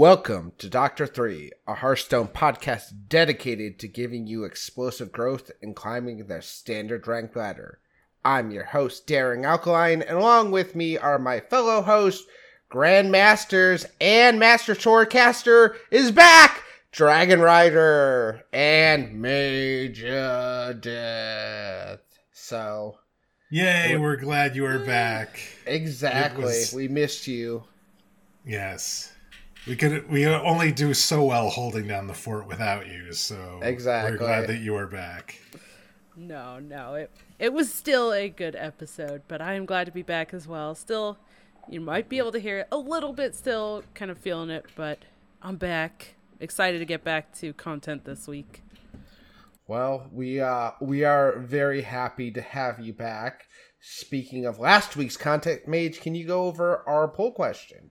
Welcome 0.00 0.52
to 0.56 0.70
Doctor 0.70 1.06
3, 1.06 1.50
a 1.68 1.74
Hearthstone 1.74 2.28
podcast 2.28 2.84
dedicated 3.10 3.78
to 3.80 3.86
giving 3.86 4.26
you 4.26 4.44
explosive 4.44 5.12
growth 5.12 5.50
and 5.60 5.76
climbing 5.76 6.26
the 6.26 6.40
standard 6.40 7.06
rank 7.06 7.36
ladder. 7.36 7.80
I'm 8.24 8.50
your 8.50 8.64
host, 8.64 9.06
Daring 9.06 9.44
Alkaline, 9.44 10.00
and 10.00 10.16
along 10.16 10.52
with 10.52 10.74
me 10.74 10.96
are 10.96 11.18
my 11.18 11.40
fellow 11.40 11.82
hosts, 11.82 12.26
Grandmasters 12.72 13.84
and 14.00 14.38
Master 14.38 14.74
Swordcaster 14.74 15.76
is 15.90 16.10
back, 16.10 16.62
Dragon 16.92 17.42
Rider 17.42 18.40
and 18.54 19.20
Major 19.20 20.78
Death. 20.80 22.00
So, 22.32 22.96
Yay, 23.50 23.98
we're 23.98 24.16
glad 24.16 24.56
you 24.56 24.64
are 24.64 24.78
back. 24.78 25.38
exactly, 25.66 26.44
was- 26.44 26.72
we 26.74 26.88
missed 26.88 27.26
you. 27.26 27.64
Yes. 28.46 29.12
We 29.66 29.76
could 29.76 30.08
we 30.08 30.26
only 30.26 30.72
do 30.72 30.94
so 30.94 31.24
well 31.24 31.50
holding 31.50 31.86
down 31.86 32.06
the 32.06 32.14
fort 32.14 32.46
without 32.46 32.86
you, 32.86 33.12
so 33.12 33.60
Exactly. 33.62 34.12
we're 34.12 34.18
glad 34.18 34.46
that 34.48 34.58
you 34.58 34.74
are 34.76 34.86
back. 34.86 35.38
No, 36.16 36.58
no. 36.58 36.94
It 36.94 37.10
it 37.38 37.52
was 37.52 37.72
still 37.72 38.12
a 38.12 38.28
good 38.28 38.56
episode, 38.56 39.22
but 39.28 39.40
I 39.40 39.54
am 39.54 39.66
glad 39.66 39.84
to 39.86 39.92
be 39.92 40.02
back 40.02 40.32
as 40.34 40.48
well. 40.48 40.74
Still, 40.74 41.18
you 41.68 41.80
might 41.80 42.08
be 42.08 42.18
able 42.18 42.32
to 42.32 42.40
hear 42.40 42.60
it 42.60 42.68
a 42.72 42.76
little 42.78 43.12
bit 43.12 43.34
still 43.34 43.82
kind 43.94 44.10
of 44.10 44.18
feeling 44.18 44.50
it, 44.50 44.64
but 44.74 44.98
I'm 45.42 45.56
back. 45.56 46.14
Excited 46.40 46.78
to 46.78 46.86
get 46.86 47.04
back 47.04 47.32
to 47.38 47.52
content 47.52 48.04
this 48.06 48.26
week. 48.26 48.62
Well, 49.68 50.08
we 50.10 50.40
uh 50.40 50.72
we 50.80 51.04
are 51.04 51.38
very 51.38 51.82
happy 51.82 52.30
to 52.32 52.40
have 52.40 52.80
you 52.80 52.92
back. 52.94 53.44
Speaking 53.82 54.46
of 54.46 54.58
last 54.58 54.96
week's 54.96 55.16
content, 55.18 55.68
Mage, 55.68 56.00
can 56.00 56.14
you 56.14 56.26
go 56.26 56.46
over 56.46 56.82
our 56.88 57.08
poll 57.08 57.32
question? 57.32 57.89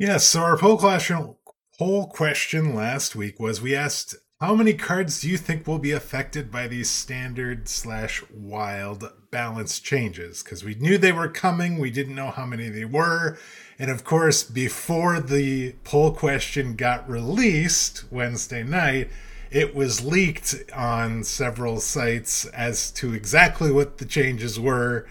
Yes, 0.00 0.22
so 0.28 0.42
our 0.42 0.56
poll 0.56 0.78
question 0.78 1.34
poll 1.76 2.06
question 2.06 2.72
last 2.72 3.16
week 3.16 3.40
was 3.40 3.60
we 3.60 3.74
asked 3.74 4.14
how 4.40 4.54
many 4.54 4.72
cards 4.72 5.20
do 5.20 5.28
you 5.28 5.36
think 5.36 5.66
will 5.66 5.80
be 5.80 5.90
affected 5.90 6.52
by 6.52 6.68
these 6.68 6.88
standard 6.88 7.68
slash 7.68 8.22
wild 8.32 9.10
balance 9.32 9.80
changes? 9.80 10.44
Because 10.44 10.62
we 10.62 10.76
knew 10.76 10.98
they 10.98 11.10
were 11.10 11.26
coming, 11.26 11.80
we 11.80 11.90
didn't 11.90 12.14
know 12.14 12.30
how 12.30 12.46
many 12.46 12.68
they 12.68 12.84
were. 12.84 13.38
And 13.76 13.90
of 13.90 14.04
course, 14.04 14.44
before 14.44 15.18
the 15.18 15.72
poll 15.82 16.12
question 16.12 16.76
got 16.76 17.10
released 17.10 18.04
Wednesday 18.12 18.62
night, 18.62 19.10
it 19.50 19.74
was 19.74 20.04
leaked 20.04 20.54
on 20.72 21.24
several 21.24 21.80
sites 21.80 22.44
as 22.44 22.92
to 22.92 23.14
exactly 23.14 23.72
what 23.72 23.98
the 23.98 24.04
changes 24.04 24.60
were 24.60 25.08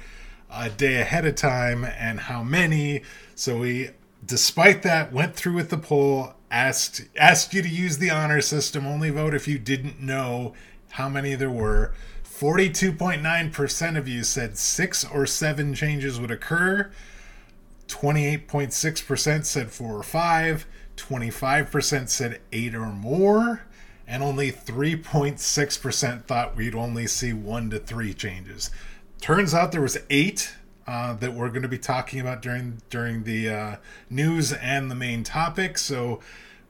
a 0.50 0.70
day 0.70 1.02
ahead 1.02 1.26
of 1.26 1.36
time 1.36 1.84
and 1.84 2.22
how 2.22 2.42
many. 2.42 3.02
So 3.36 3.58
we, 3.58 3.90
despite 4.28 4.84
that, 4.84 5.12
went 5.12 5.36
through 5.36 5.54
with 5.54 5.70
the 5.70 5.78
poll, 5.78 6.34
asked 6.52 7.04
asked 7.18 7.54
you 7.54 7.62
to 7.62 7.70
use 7.70 7.98
the 7.98 8.10
honor 8.10 8.42
system, 8.42 8.86
only 8.86 9.10
vote 9.10 9.34
if 9.34 9.48
you 9.48 9.58
didn't 9.58 10.00
know 10.00 10.54
how 10.92 11.10
many 11.10 11.36
there 11.36 11.50
were. 11.50 11.94
42.9% 12.24 13.98
of 13.98 14.08
you 14.08 14.24
said 14.24 14.58
six 14.58 15.04
or 15.04 15.26
seven 15.26 15.74
changes 15.74 16.20
would 16.20 16.30
occur. 16.30 16.92
28.6% 17.88 19.46
said 19.46 19.72
four 19.72 19.96
or 19.96 20.04
five. 20.04 20.68
25% 20.98 22.10
said 22.10 22.40
eight 22.52 22.76
or 22.76 22.88
more. 22.88 23.62
And 24.06 24.22
only 24.22 24.52
3.6% 24.52 26.26
thought 26.26 26.56
we'd 26.56 26.76
only 26.76 27.08
see 27.08 27.34
one 27.34 27.70
to 27.72 27.80
three 27.80 28.14
changes. 28.14 28.70
Turns 29.20 29.54
out 29.54 29.72
there 29.72 29.82
was 29.82 29.98
eight 30.10 30.54
uh, 30.88 31.14
that 31.16 31.34
we're 31.34 31.50
going 31.50 31.64
to 31.64 31.68
be 31.68 31.78
talking 31.78 32.20
about 32.20 32.42
during 32.42 32.82
during 32.90 33.24
the 33.24 33.50
uh, 33.50 33.76
news 34.10 34.54
and 34.54 34.90
the 34.90 34.96
main 34.96 35.24
topic. 35.24 35.78
So 35.78 36.22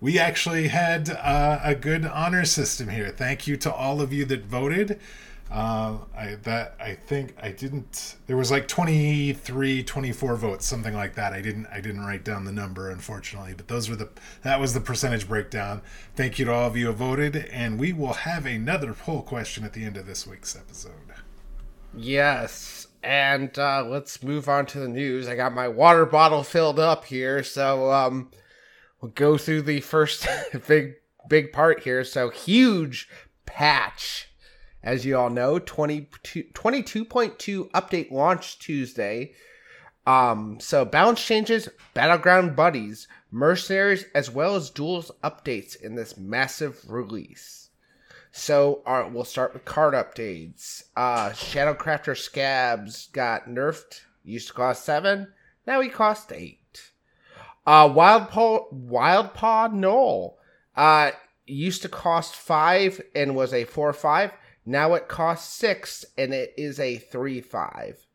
we 0.02 0.18
actually 0.20 0.70
had 0.70 1.10
uh, 1.10 1.60
a 1.64 1.76
good 1.76 2.06
honor 2.06 2.46
system 2.46 2.90
here. 2.90 3.10
Thank 3.10 3.48
you 3.48 3.58
to 3.58 3.72
all 3.72 4.02
of 4.02 4.12
you 4.12 4.26
that 4.26 4.46
voted. 4.46 5.00
Uh, 5.50 6.00
I 6.16 6.36
that 6.44 6.76
I 6.80 6.96
think 6.96 7.36
I 7.42 7.52
didn't. 7.52 8.18
There 8.26 8.36
was 8.36 8.52
like 8.52 8.68
23, 8.68 9.84
24 9.84 10.36
votes, 10.36 10.66
something 10.66 10.94
like 10.94 11.16
that. 11.16 11.32
I 11.32 11.42
didn't 11.42 11.68
I 11.68 11.80
didn't 11.80 12.02
write 12.02 12.26
down 12.26 12.44
the 12.44 12.52
number 12.52 12.90
unfortunately, 12.90 13.54
but 13.56 13.68
those 13.70 13.90
were 13.90 13.96
the 13.96 14.10
that 14.42 14.60
was 14.60 14.74
the 14.74 14.82
percentage 14.82 15.28
breakdown. 15.28 15.82
Thank 16.16 16.38
you 16.38 16.46
to 16.46 16.52
all 16.52 16.68
of 16.68 16.76
you 16.76 16.88
who 16.88 16.92
voted, 16.92 17.36
and 17.36 17.80
we 17.80 17.94
will 17.94 18.14
have 18.14 18.46
another 18.46 18.94
poll 18.94 19.22
question 19.22 19.64
at 19.64 19.74
the 19.74 19.86
end 19.86 19.96
of 19.96 20.06
this 20.06 20.28
week's 20.28 20.56
episode. 20.56 20.92
Yes, 21.96 22.77
and 23.04 23.58
uh, 23.58 23.86
let's 23.88 24.24
move 24.24 24.50
on 24.50 24.66
to 24.68 24.80
the 24.80 24.88
news. 24.88 25.28
I 25.28 25.36
got 25.36 25.54
my 25.54 25.68
water 25.68 26.06
bottle 26.06 26.44
filled 26.44 26.80
up 26.80 27.06
here, 27.06 27.44
so 27.44 27.92
um, 27.92 28.32
we'll 29.02 29.12
go 29.12 29.38
through 29.38 29.64
the 29.64 29.82
first 29.82 30.28
big 30.68 30.96
big 31.28 31.52
part 31.52 31.84
here. 31.84 32.04
So 32.04 32.30
huge 32.30 33.10
patch, 33.46 34.30
as 34.84 35.06
you 35.06 35.18
all 35.18 35.30
know, 35.30 35.60
22, 35.60 36.46
22.2 36.54 37.72
update 37.72 38.12
launch 38.12 38.60
Tuesday. 38.60 39.34
Um, 40.06 40.60
so 40.62 40.86
balance 40.86 41.24
changes, 41.24 41.68
battleground 41.94 42.56
buddies, 42.56 43.08
mercenaries, 43.30 44.06
as 44.16 44.32
well 44.32 44.56
as 44.56 44.70
duels 44.70 45.12
updates 45.24 45.76
in 45.82 45.96
this 45.96 46.18
massive 46.18 46.82
release. 46.88 47.67
So 48.38 48.84
we'll 49.12 49.26
start 49.26 49.54
with 49.54 49.66
card 49.66 49.96
updates. 49.96 50.84
Uh, 50.96 51.30
Shadowcrafter 51.32 52.16
Scabbs 52.16 53.12
got 53.12 53.48
nerfed. 53.48 54.02
Used 54.24 54.50
to 54.50 54.54
cost 54.54 54.86
seven. 54.86 55.34
Now 55.66 55.82
he 55.82 55.90
costs 55.90 56.32
eight. 56.32 56.92
Uh, 57.66 57.92
Wild 57.94 58.30
Paw, 58.30 58.70
Wildpaw 58.72 59.74
Gnoll. 59.74 60.36
Uh, 60.76 61.12
used 61.48 61.82
to 61.82 61.90
cost 61.90 62.36
five 62.36 63.02
and 63.16 63.36
was 63.36 63.54
a 63.54 63.66
four 63.66 63.92
five. 63.92 64.32
Now 64.68 64.94
it 64.94 65.08
costs 65.08 65.52
six 65.56 66.06
and 66.16 66.32
it 66.32 66.54
is 66.58 66.80
a 66.80 66.98
three 66.98 67.42
five. 67.42 68.06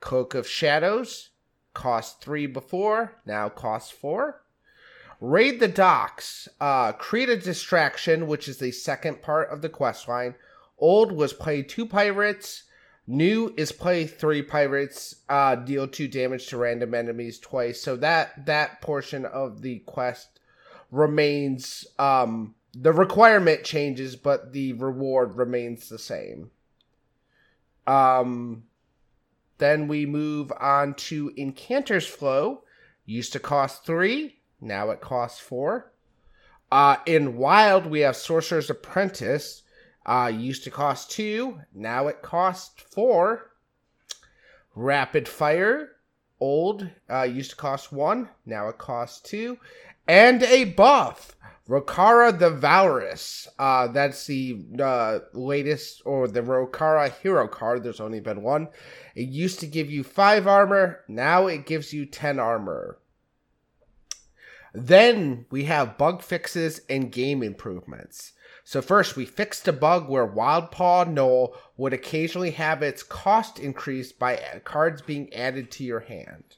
Cloak 0.00 0.34
of 0.34 0.48
Shadows 0.48 1.30
cost 1.74 2.22
three 2.22 2.46
before. 2.46 3.20
Now 3.26 3.50
costs 3.50 3.90
four. 3.90 4.42
Raid 5.20 5.60
the 5.60 5.68
docks. 5.68 6.48
Uh, 6.60 6.92
create 6.92 7.28
a 7.28 7.36
distraction, 7.36 8.26
which 8.26 8.48
is 8.48 8.58
the 8.58 8.70
second 8.70 9.22
part 9.22 9.50
of 9.50 9.62
the 9.62 9.68
quest 9.68 10.08
line. 10.08 10.34
Old 10.78 11.12
was 11.12 11.32
play 11.32 11.62
two 11.62 11.86
pirates. 11.86 12.64
New 13.06 13.54
is 13.56 13.72
play 13.72 14.06
three 14.06 14.42
pirates. 14.42 15.16
Uh, 15.28 15.54
deal 15.54 15.86
two 15.86 16.08
damage 16.08 16.48
to 16.48 16.56
random 16.56 16.92
enemies 16.94 17.38
twice. 17.38 17.80
So 17.80 17.96
that 17.96 18.46
that 18.46 18.80
portion 18.82 19.24
of 19.24 19.62
the 19.62 19.78
quest 19.80 20.40
remains. 20.90 21.86
Um, 21.98 22.54
the 22.74 22.92
requirement 22.92 23.64
changes, 23.64 24.16
but 24.16 24.52
the 24.52 24.74
reward 24.74 25.36
remains 25.36 25.88
the 25.88 25.98
same. 25.98 26.50
Um, 27.86 28.64
then 29.58 29.88
we 29.88 30.04
move 30.04 30.52
on 30.60 30.94
to 30.94 31.30
Incanter's 31.38 32.06
Flow. 32.06 32.64
Used 33.06 33.32
to 33.32 33.38
cost 33.38 33.86
three. 33.86 34.36
Now 34.60 34.90
it 34.90 35.00
costs 35.00 35.40
four. 35.40 35.92
Uh, 36.70 36.96
in 37.06 37.36
Wild, 37.36 37.86
we 37.86 38.00
have 38.00 38.16
Sorcerer's 38.16 38.70
Apprentice. 38.70 39.62
Uh, 40.04 40.32
used 40.34 40.64
to 40.64 40.70
cost 40.70 41.10
two. 41.10 41.60
Now 41.74 42.08
it 42.08 42.22
costs 42.22 42.82
four. 42.82 43.50
Rapid 44.74 45.28
Fire. 45.28 45.92
Old. 46.40 46.88
Uh, 47.10 47.22
used 47.22 47.50
to 47.50 47.56
cost 47.56 47.92
one. 47.92 48.28
Now 48.44 48.68
it 48.68 48.78
costs 48.78 49.20
two. 49.20 49.58
And 50.06 50.42
a 50.42 50.64
buff. 50.64 51.36
Rokara 51.68 52.38
the 52.38 52.50
Valorous. 52.50 53.48
Uh, 53.58 53.88
that's 53.88 54.26
the 54.26 54.64
uh, 54.80 55.18
latest, 55.32 56.02
or 56.04 56.28
the 56.28 56.40
Rokara 56.40 57.12
hero 57.18 57.48
card. 57.48 57.82
There's 57.82 58.00
only 58.00 58.20
been 58.20 58.42
one. 58.42 58.68
It 59.16 59.28
used 59.28 59.58
to 59.60 59.66
give 59.66 59.90
you 59.90 60.04
five 60.04 60.46
armor. 60.46 61.00
Now 61.08 61.48
it 61.48 61.66
gives 61.66 61.92
you 61.92 62.06
10 62.06 62.38
armor. 62.38 62.98
Then 64.78 65.46
we 65.50 65.64
have 65.64 65.96
bug 65.96 66.20
fixes 66.20 66.82
and 66.90 67.10
game 67.10 67.42
improvements. 67.42 68.34
So 68.62 68.82
first, 68.82 69.16
we 69.16 69.24
fixed 69.24 69.66
a 69.66 69.72
bug 69.72 70.06
where 70.06 70.28
Wildpaw 70.28 71.14
Gnoll 71.14 71.56
would 71.78 71.94
occasionally 71.94 72.50
have 72.50 72.82
its 72.82 73.02
cost 73.02 73.58
increased 73.58 74.18
by 74.18 74.60
cards 74.64 75.00
being 75.00 75.32
added 75.32 75.70
to 75.70 75.84
your 75.84 76.00
hand. 76.00 76.56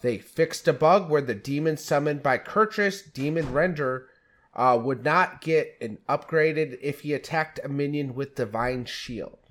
They 0.00 0.18
fixed 0.18 0.68
a 0.68 0.72
bug 0.72 1.10
where 1.10 1.22
the 1.22 1.34
demon 1.34 1.76
summoned 1.76 2.22
by 2.22 2.38
Kurtrus 2.38 3.02
Demon 3.02 3.52
Render 3.52 4.06
uh, 4.54 4.78
would 4.80 5.02
not 5.02 5.40
get 5.40 5.76
an 5.80 5.98
upgraded 6.08 6.78
if 6.80 7.00
he 7.00 7.14
attacked 7.14 7.58
a 7.64 7.68
minion 7.68 8.14
with 8.14 8.36
Divine 8.36 8.84
Shield. 8.84 9.43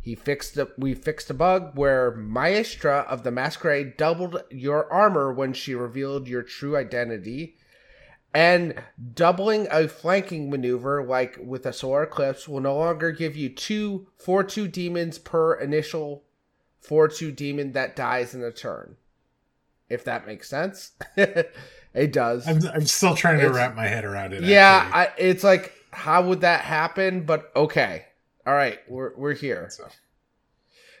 He 0.00 0.14
fixed 0.14 0.54
the, 0.54 0.70
we 0.78 0.94
fixed 0.94 1.28
a 1.30 1.34
bug 1.34 1.72
where 1.74 2.12
Maestra 2.12 3.04
of 3.08 3.24
the 3.24 3.30
Masquerade 3.30 3.96
doubled 3.96 4.42
your 4.50 4.90
armor 4.92 5.32
when 5.32 5.52
she 5.52 5.74
revealed 5.74 6.28
your 6.28 6.42
true 6.42 6.76
identity. 6.76 7.56
And 8.34 8.82
doubling 9.14 9.66
a 9.70 9.88
flanking 9.88 10.50
maneuver, 10.50 11.02
like 11.02 11.38
with 11.42 11.66
a 11.66 11.72
Solar 11.72 12.04
Eclipse, 12.04 12.46
will 12.46 12.60
no 12.60 12.76
longer 12.76 13.10
give 13.10 13.36
you 13.36 13.48
two 13.48 14.06
4 14.16 14.44
2 14.44 14.68
demons 14.68 15.18
per 15.18 15.54
initial 15.54 16.24
4 16.80 17.08
2 17.08 17.32
demon 17.32 17.72
that 17.72 17.96
dies 17.96 18.34
in 18.34 18.42
a 18.42 18.52
turn. 18.52 18.96
If 19.88 20.04
that 20.04 20.26
makes 20.26 20.48
sense. 20.48 20.92
It 21.94 22.12
does. 22.12 22.46
I'm, 22.46 22.60
I'm 22.68 22.86
still 22.86 23.14
trying 23.14 23.40
to 23.40 23.48
wrap 23.48 23.74
my 23.74 23.86
head 23.86 24.04
around 24.04 24.32
it. 24.32 24.44
yeah. 24.44 24.90
I, 24.92 25.08
it's 25.16 25.42
like 25.42 25.72
how 25.90 26.22
would 26.22 26.42
that 26.42 26.60
happen? 26.60 27.22
But 27.24 27.50
okay, 27.56 28.04
all 28.48 28.54
right, 28.54 28.78
we're 28.88 29.14
we're 29.14 29.34
here. 29.34 29.68
So, 29.70 29.88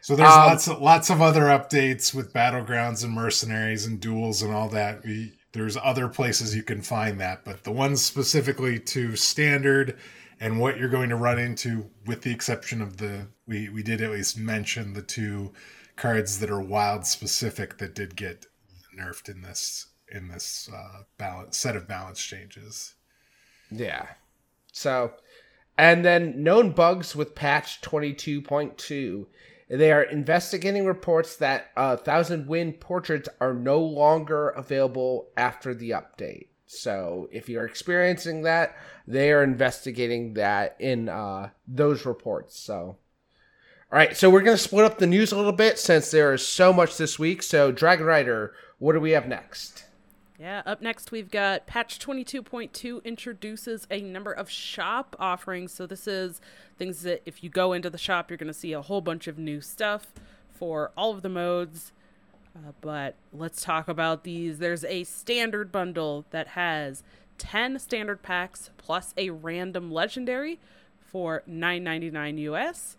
so 0.02 0.14
there's 0.16 0.30
Um, 0.30 0.46
lots 0.46 0.68
of 0.68 0.82
lots 0.82 1.08
of 1.10 1.22
other 1.22 1.44
updates 1.44 2.14
with 2.14 2.34
battlegrounds 2.34 3.04
and 3.04 3.12
mercenaries 3.14 3.86
and 3.86 3.98
duels 3.98 4.42
and 4.42 4.52
all 4.52 4.68
that. 4.68 5.02
We, 5.02 5.38
there's 5.52 5.78
other 5.78 6.08
places 6.08 6.54
you 6.54 6.62
can 6.62 6.82
find 6.82 7.18
that, 7.20 7.44
but 7.44 7.64
the 7.64 7.72
ones 7.72 8.04
specifically 8.04 8.78
to 8.80 9.16
standard 9.16 9.96
and 10.38 10.60
what 10.60 10.76
you're 10.78 10.90
going 10.90 11.08
to 11.08 11.16
run 11.16 11.38
into, 11.38 11.90
with 12.06 12.20
the 12.22 12.32
exception 12.32 12.82
of 12.82 12.98
the 12.98 13.28
we 13.46 13.70
we 13.70 13.82
did 13.82 14.02
at 14.02 14.10
least 14.10 14.38
mention 14.38 14.92
the 14.92 15.02
two 15.02 15.52
cards 15.96 16.38
that 16.40 16.50
are 16.50 16.60
wild 16.60 17.06
specific 17.06 17.78
that 17.78 17.94
did 17.94 18.14
get 18.14 18.46
nerfed 18.94 19.28
in 19.30 19.40
this 19.40 19.86
in 20.12 20.28
this 20.28 20.68
uh, 20.72 21.02
balance 21.16 21.56
set 21.56 21.76
of 21.76 21.88
balance 21.88 22.22
changes. 22.22 22.94
Yeah. 23.70 24.06
So, 24.72 25.12
and 25.78 26.04
then 26.04 26.42
known 26.42 26.72
bugs 26.72 27.14
with 27.14 27.36
patch 27.36 27.80
22.2. 27.80 29.26
They 29.70 29.92
are 29.92 30.02
investigating 30.02 30.84
reports 30.84 31.36
that 31.36 31.70
uh, 31.76 31.96
Thousand 31.96 32.48
Wind 32.48 32.80
portraits 32.80 33.28
are 33.40 33.54
no 33.54 33.78
longer 33.78 34.48
available 34.48 35.28
after 35.36 35.74
the 35.74 35.90
update. 35.90 36.48
So, 36.66 37.28
if 37.32 37.48
you're 37.48 37.64
experiencing 37.64 38.42
that, 38.42 38.76
they 39.06 39.32
are 39.32 39.42
investigating 39.42 40.34
that 40.34 40.76
in 40.78 41.08
uh, 41.08 41.50
those 41.66 42.04
reports. 42.04 42.58
So, 42.58 42.74
all 42.74 42.98
right. 43.90 44.14
So, 44.14 44.28
we're 44.28 44.42
going 44.42 44.56
to 44.56 44.62
split 44.62 44.84
up 44.84 44.98
the 44.98 45.06
news 45.06 45.32
a 45.32 45.36
little 45.36 45.52
bit 45.52 45.78
since 45.78 46.10
there 46.10 46.34
is 46.34 46.46
so 46.46 46.72
much 46.72 46.98
this 46.98 47.18
week. 47.18 47.42
So, 47.42 47.72
Dragon 47.72 48.04
Rider, 48.04 48.52
what 48.78 48.92
do 48.92 49.00
we 49.00 49.12
have 49.12 49.26
next? 49.26 49.84
Yeah, 50.38 50.62
up 50.64 50.80
next 50.80 51.10
we've 51.10 51.30
got 51.30 51.66
patch 51.66 51.98
22.2 51.98 53.02
introduces 53.04 53.88
a 53.90 54.00
number 54.00 54.32
of 54.32 54.48
shop 54.48 55.16
offerings. 55.18 55.72
So 55.72 55.84
this 55.84 56.06
is 56.06 56.40
things 56.78 57.02
that 57.02 57.22
if 57.26 57.42
you 57.42 57.50
go 57.50 57.72
into 57.72 57.90
the 57.90 57.98
shop, 57.98 58.30
you're 58.30 58.36
going 58.36 58.46
to 58.46 58.54
see 58.54 58.72
a 58.72 58.80
whole 58.80 59.00
bunch 59.00 59.26
of 59.26 59.36
new 59.36 59.60
stuff 59.60 60.12
for 60.52 60.92
all 60.96 61.10
of 61.10 61.22
the 61.22 61.28
modes. 61.28 61.90
Uh, 62.54 62.70
but 62.80 63.16
let's 63.32 63.62
talk 63.62 63.88
about 63.88 64.22
these. 64.22 64.60
There's 64.60 64.84
a 64.84 65.02
standard 65.02 65.72
bundle 65.72 66.24
that 66.30 66.48
has 66.48 67.02
10 67.38 67.80
standard 67.80 68.22
packs 68.22 68.70
plus 68.78 69.14
a 69.16 69.30
random 69.30 69.90
legendary 69.90 70.60
for 71.00 71.42
9.99 71.48 72.38
US. 72.42 72.96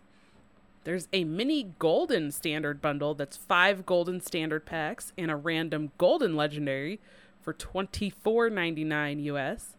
There's 0.84 1.08
a 1.12 1.24
mini 1.24 1.74
golden 1.78 2.32
standard 2.32 2.82
bundle 2.82 3.14
that's 3.14 3.36
5 3.38 3.86
golden 3.86 4.20
standard 4.20 4.66
packs 4.66 5.14
and 5.16 5.30
a 5.30 5.36
random 5.36 5.92
golden 5.96 6.36
legendary 6.36 7.00
for 7.42 7.54
$24.99 7.54 9.24
US. 9.24 9.76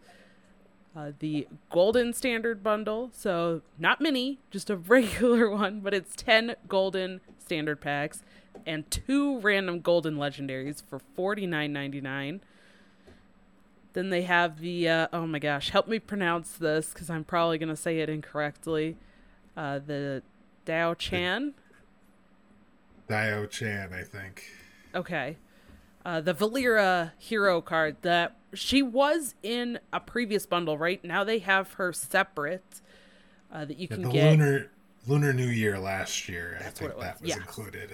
Uh, 0.93 1.11
the 1.19 1.47
golden 1.69 2.13
standard 2.13 2.61
bundle, 2.61 3.09
so 3.13 3.61
not 3.79 4.01
mini, 4.01 4.39
just 4.49 4.69
a 4.69 4.75
regular 4.95 5.49
one, 5.49 5.79
but 5.79 5.93
it's 5.93 6.15
10 6.15 6.55
golden 6.67 7.21
standard 7.39 7.79
packs 7.79 8.23
and 8.65 8.89
two 8.91 9.39
random 9.39 9.79
golden 9.79 10.15
legendaries 10.15 10.83
for 10.83 10.99
$49.99. 11.17 12.41
Then 13.93 14.09
they 14.09 14.23
have 14.23 14.59
the, 14.59 14.87
uh, 14.87 15.07
oh 15.13 15.25
my 15.27 15.39
gosh, 15.39 15.69
help 15.69 15.87
me 15.87 15.99
pronounce 15.99 16.51
this 16.53 16.93
because 16.93 17.09
I'm 17.09 17.23
probably 17.23 17.57
going 17.57 17.69
to 17.69 17.75
say 17.75 17.99
it 17.99 18.09
incorrectly. 18.09 18.97
Uh, 19.55 19.79
the 19.79 20.23
Dao 20.65 20.97
Chan. 20.97 21.53
Dao 23.09 23.49
Chan, 23.49 23.93
I 23.93 24.03
think. 24.03 24.45
Okay. 24.95 25.37
Uh, 26.03 26.19
the 26.19 26.33
Valeera 26.33 27.11
hero 27.17 27.61
card 27.61 27.95
that 28.01 28.35
she 28.53 28.81
was 28.81 29.35
in 29.43 29.79
a 29.93 29.99
previous 29.99 30.45
bundle, 30.45 30.77
right? 30.77 31.03
Now 31.03 31.23
they 31.23 31.39
have 31.39 31.73
her 31.73 31.93
separate 31.93 32.81
uh, 33.51 33.65
that 33.65 33.77
you 33.77 33.87
Yeah, 33.89 33.95
can 33.95 34.03
the 34.03 34.09
get. 34.09 34.31
lunar 34.31 34.71
Lunar 35.07 35.33
New 35.33 35.47
Year 35.47 35.79
last 35.79 36.29
year. 36.29 36.57
I 36.59 36.69
think 36.69 36.95
was, 36.95 37.03
that 37.03 37.21
was 37.21 37.29
yeah. 37.29 37.35
included. 37.37 37.91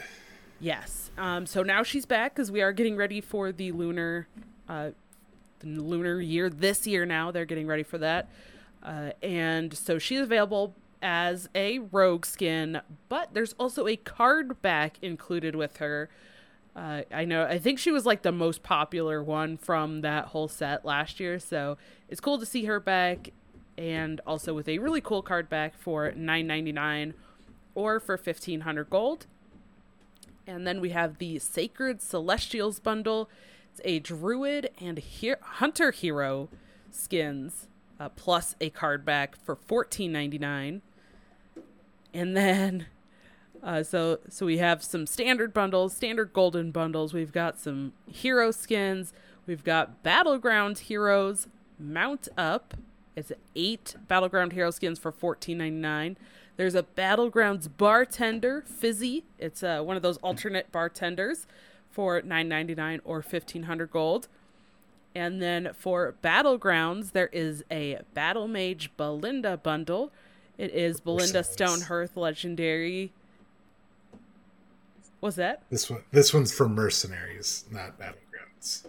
Yes. 0.59 1.11
Um, 1.17 1.45
so 1.45 1.63
now 1.63 1.83
she's 1.83 2.05
back 2.05 2.33
because 2.35 2.51
we 2.51 2.61
are 2.61 2.73
getting 2.73 2.95
ready 2.95 3.21
for 3.21 3.51
the 3.51 3.71
lunar, 3.71 4.27
uh, 4.67 4.91
the 5.59 5.67
lunar 5.67 6.19
year 6.19 6.49
this 6.49 6.87
year. 6.87 7.05
Now 7.05 7.31
they're 7.31 7.45
getting 7.45 7.67
ready 7.67 7.83
for 7.83 7.97
that, 7.99 8.29
uh, 8.83 9.11
and 9.21 9.75
so 9.75 9.99
she's 9.99 10.21
available 10.21 10.75
as 11.01 11.47
a 11.53 11.79
rogue 11.79 12.25
skin. 12.25 12.81
But 13.09 13.33
there's 13.33 13.53
also 13.53 13.87
a 13.87 13.95
card 13.95 14.61
back 14.61 14.97
included 15.01 15.55
with 15.55 15.77
her. 15.77 16.09
Uh, 16.77 17.01
I 17.11 17.25
know. 17.25 17.43
I 17.43 17.57
think 17.57 17.79
she 17.79 17.89
was 17.91 18.05
like 18.05 18.21
the 18.21 18.31
most 18.31 18.61
popular 18.61 19.23
one 19.23 19.57
from 19.57 20.01
that 20.01 20.25
whole 20.25 20.47
set 20.47 20.85
last 20.85 21.19
year. 21.19 21.39
So 21.39 21.75
it's 22.07 22.21
cool 22.21 22.37
to 22.37 22.45
see 22.45 22.65
her 22.65 22.79
back, 22.79 23.31
and 23.79 24.21
also 24.27 24.53
with 24.53 24.69
a 24.69 24.77
really 24.77 25.01
cool 25.01 25.23
card 25.23 25.49
back 25.49 25.75
for 25.75 26.11
nine 26.11 26.45
ninety 26.45 26.71
nine, 26.71 27.15
or 27.73 27.99
for 27.99 28.15
fifteen 28.15 28.61
hundred 28.61 28.91
gold. 28.91 29.25
And 30.45 30.67
then 30.67 30.79
we 30.79 30.91
have 30.91 31.17
the 31.17 31.39
Sacred 31.39 31.99
Celestials 31.99 32.79
bundle. 32.79 33.27
It's 33.71 33.81
a 33.83 33.97
druid 33.97 34.69
and 34.79 34.99
he- 34.99 35.33
hunter 35.41 35.89
hero 35.91 36.47
skins, 36.91 37.67
uh, 37.99 38.09
plus 38.09 38.55
a 38.61 38.69
card 38.69 39.03
back 39.03 39.35
for 39.35 39.55
fourteen 39.55 40.11
ninety 40.11 40.37
nine. 40.37 40.83
And 42.13 42.37
then, 42.37 42.85
uh, 43.63 43.83
so 43.83 44.19
so 44.29 44.45
we 44.45 44.57
have 44.57 44.83
some 44.83 45.05
standard 45.07 45.53
bundles, 45.53 45.95
standard 45.95 46.33
golden 46.33 46.71
bundles. 46.71 47.13
We've 47.13 47.31
got 47.31 47.59
some 47.59 47.93
hero 48.05 48.51
skins. 48.51 49.13
We've 49.45 49.63
got 49.63 50.03
battleground 50.03 50.79
heroes 50.79 51.47
mount 51.79 52.27
up. 52.37 52.73
It's 53.15 53.31
eight 53.55 53.95
battleground 54.07 54.53
hero 54.53 54.71
skins 54.71 54.99
for 54.99 55.11
fourteen 55.11 55.57
ninety 55.57 55.79
nine. 55.79 56.17
There's 56.55 56.75
a 56.75 56.83
battlegrounds 56.83 57.69
bartender 57.77 58.63
fizzy. 58.65 59.23
It's 59.37 59.61
uh, 59.63 59.81
one 59.81 59.95
of 59.95 60.01
those 60.01 60.17
alternate 60.17 60.71
bartenders 60.71 61.47
for 61.89 62.21
nine 62.21 62.47
ninety 62.47 62.75
nine 62.75 62.99
or 63.05 63.21
fifteen 63.21 63.63
hundred 63.63 63.91
gold. 63.91 64.27
And 65.15 65.41
then 65.41 65.71
for 65.73 66.13
battlegrounds, 66.23 67.11
there 67.13 67.29
is 67.31 67.63
a 67.71 67.99
battle 68.13 68.47
mage 68.47 68.91
Belinda 68.97 69.57
bundle. 69.57 70.11
It 70.57 70.71
is 70.71 70.99
Belinda. 70.99 71.43
Stonehearth 71.43 72.15
legendary. 72.15 73.13
What's 75.27 75.35
that? 75.35 75.63
This 75.69 75.89
one, 75.89 76.03
this 76.13 76.33
one's 76.33 76.53
for 76.53 76.69
mercenaries, 76.69 77.65
not 77.69 77.99
battlegrounds. 77.99 78.87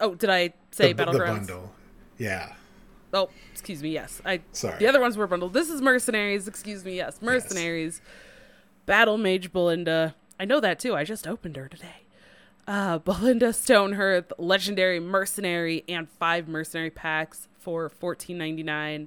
Oh, 0.00 0.16
did 0.16 0.28
I 0.28 0.52
say 0.72 0.92
the, 0.92 1.04
the 1.04 1.18
bundle. 1.18 1.72
Yeah. 2.18 2.54
Oh, 3.12 3.30
excuse 3.52 3.80
me. 3.80 3.90
Yes, 3.90 4.20
I. 4.24 4.40
Sorry. 4.50 4.76
The 4.80 4.88
other 4.88 5.00
ones 5.00 5.16
were 5.16 5.28
bundled. 5.28 5.52
This 5.52 5.70
is 5.70 5.80
mercenaries. 5.80 6.48
Excuse 6.48 6.84
me. 6.84 6.96
Yes, 6.96 7.22
mercenaries. 7.22 8.02
Battle 8.86 9.18
mage 9.18 9.52
Belinda. 9.52 10.16
I 10.40 10.46
know 10.46 10.58
that 10.58 10.80
too. 10.80 10.96
I 10.96 11.04
just 11.04 11.28
opened 11.28 11.54
her 11.54 11.68
today. 11.68 12.02
Uh, 12.66 12.98
Belinda 13.04 13.52
Stonehearth, 13.52 14.32
legendary 14.36 14.98
mercenary, 14.98 15.84
and 15.88 16.08
five 16.08 16.48
mercenary 16.48 16.90
packs 16.90 17.46
for 17.60 17.88
fourteen 17.88 18.36
ninety 18.36 18.64
nine. 18.64 19.06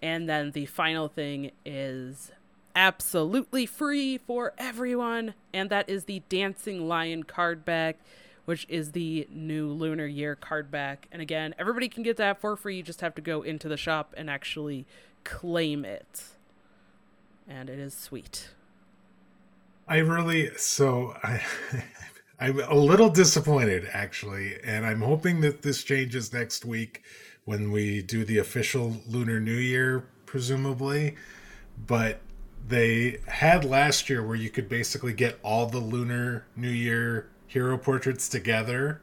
And 0.00 0.26
then 0.26 0.52
the 0.52 0.64
final 0.64 1.08
thing 1.08 1.50
is 1.66 2.32
absolutely 2.76 3.64
free 3.66 4.18
for 4.18 4.52
everyone, 4.58 5.34
and 5.52 5.70
that 5.70 5.88
is 5.88 6.04
the 6.04 6.22
Dancing 6.28 6.86
Lion 6.86 7.24
card 7.24 7.64
back, 7.64 7.96
which 8.44 8.66
is 8.68 8.92
the 8.92 9.26
new 9.32 9.68
Lunar 9.68 10.06
Year 10.06 10.36
card 10.36 10.70
back. 10.70 11.08
And 11.10 11.22
again, 11.22 11.54
everybody 11.58 11.88
can 11.88 12.02
get 12.02 12.18
that 12.18 12.40
for 12.40 12.54
free. 12.54 12.76
You 12.76 12.82
just 12.82 13.00
have 13.00 13.14
to 13.16 13.22
go 13.22 13.42
into 13.42 13.68
the 13.68 13.78
shop 13.78 14.14
and 14.16 14.28
actually 14.28 14.86
claim 15.24 15.84
it. 15.84 16.24
And 17.48 17.70
it 17.70 17.78
is 17.78 17.94
sweet. 17.94 18.50
I 19.88 19.98
really 19.98 20.50
so 20.56 21.16
I 21.22 21.42
I'm 22.40 22.60
a 22.60 22.74
little 22.74 23.08
disappointed 23.08 23.88
actually, 23.92 24.58
and 24.62 24.84
I'm 24.84 25.00
hoping 25.00 25.40
that 25.40 25.62
this 25.62 25.82
changes 25.82 26.32
next 26.32 26.64
week 26.64 27.02
when 27.44 27.70
we 27.70 28.02
do 28.02 28.24
the 28.24 28.38
official 28.38 28.96
Lunar 29.06 29.40
New 29.40 29.54
Year, 29.54 30.04
presumably. 30.26 31.16
But 31.86 32.20
they 32.68 33.18
had 33.28 33.64
last 33.64 34.08
year 34.10 34.26
where 34.26 34.36
you 34.36 34.50
could 34.50 34.68
basically 34.68 35.12
get 35.12 35.38
all 35.42 35.66
the 35.66 35.78
Lunar 35.78 36.46
New 36.56 36.70
Year 36.70 37.28
hero 37.46 37.78
portraits 37.78 38.28
together. 38.28 39.00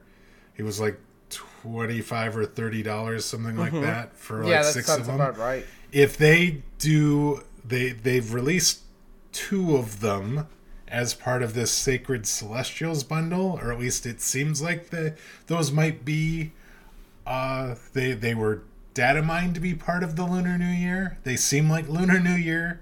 It 0.57 0.63
was 0.63 0.79
like 0.79 0.99
twenty 1.29 2.01
five 2.01 2.35
or 2.37 2.45
thirty 2.45 2.83
dollars, 2.83 3.25
something 3.25 3.55
like 3.57 3.71
that, 3.73 4.15
for 4.15 4.43
like 4.43 4.43
Mm-hmm. 4.45 4.51
that 4.63 4.65
six 4.65 4.87
sounds 4.87 5.01
of 5.01 5.05
them 5.07 5.15
about 5.15 5.37
right. 5.37 5.65
if 5.91 6.17
they 6.17 6.63
do 6.79 7.41
they 7.65 7.91
they've 7.91 8.33
released 8.33 8.81
two 9.31 9.75
of 9.77 9.99
them 10.01 10.47
as 10.87 11.13
part 11.15 11.41
of 11.41 11.53
this 11.55 11.71
sacred 11.71 12.27
celestials 12.27 13.03
bundle 13.03 13.57
or 13.61 13.71
at 13.71 13.79
least 13.79 14.05
it 14.05 14.21
seems 14.21 14.61
like 14.61 14.89
the 14.91 15.15
those 15.47 15.71
might 15.71 16.05
be 16.05 16.51
uh 17.25 17.73
they 17.93 18.11
they 18.13 18.35
were 18.35 18.61
data 18.93 19.23
mined 19.23 19.55
to 19.55 19.61
be 19.61 19.73
part 19.73 20.03
of 20.03 20.15
the 20.15 20.23
lunar 20.23 20.55
new 20.57 20.65
year 20.65 21.17
they 21.23 21.35
seem 21.35 21.67
like 21.69 21.87
lunar 21.89 22.19
new 22.19 22.35
year 22.35 22.81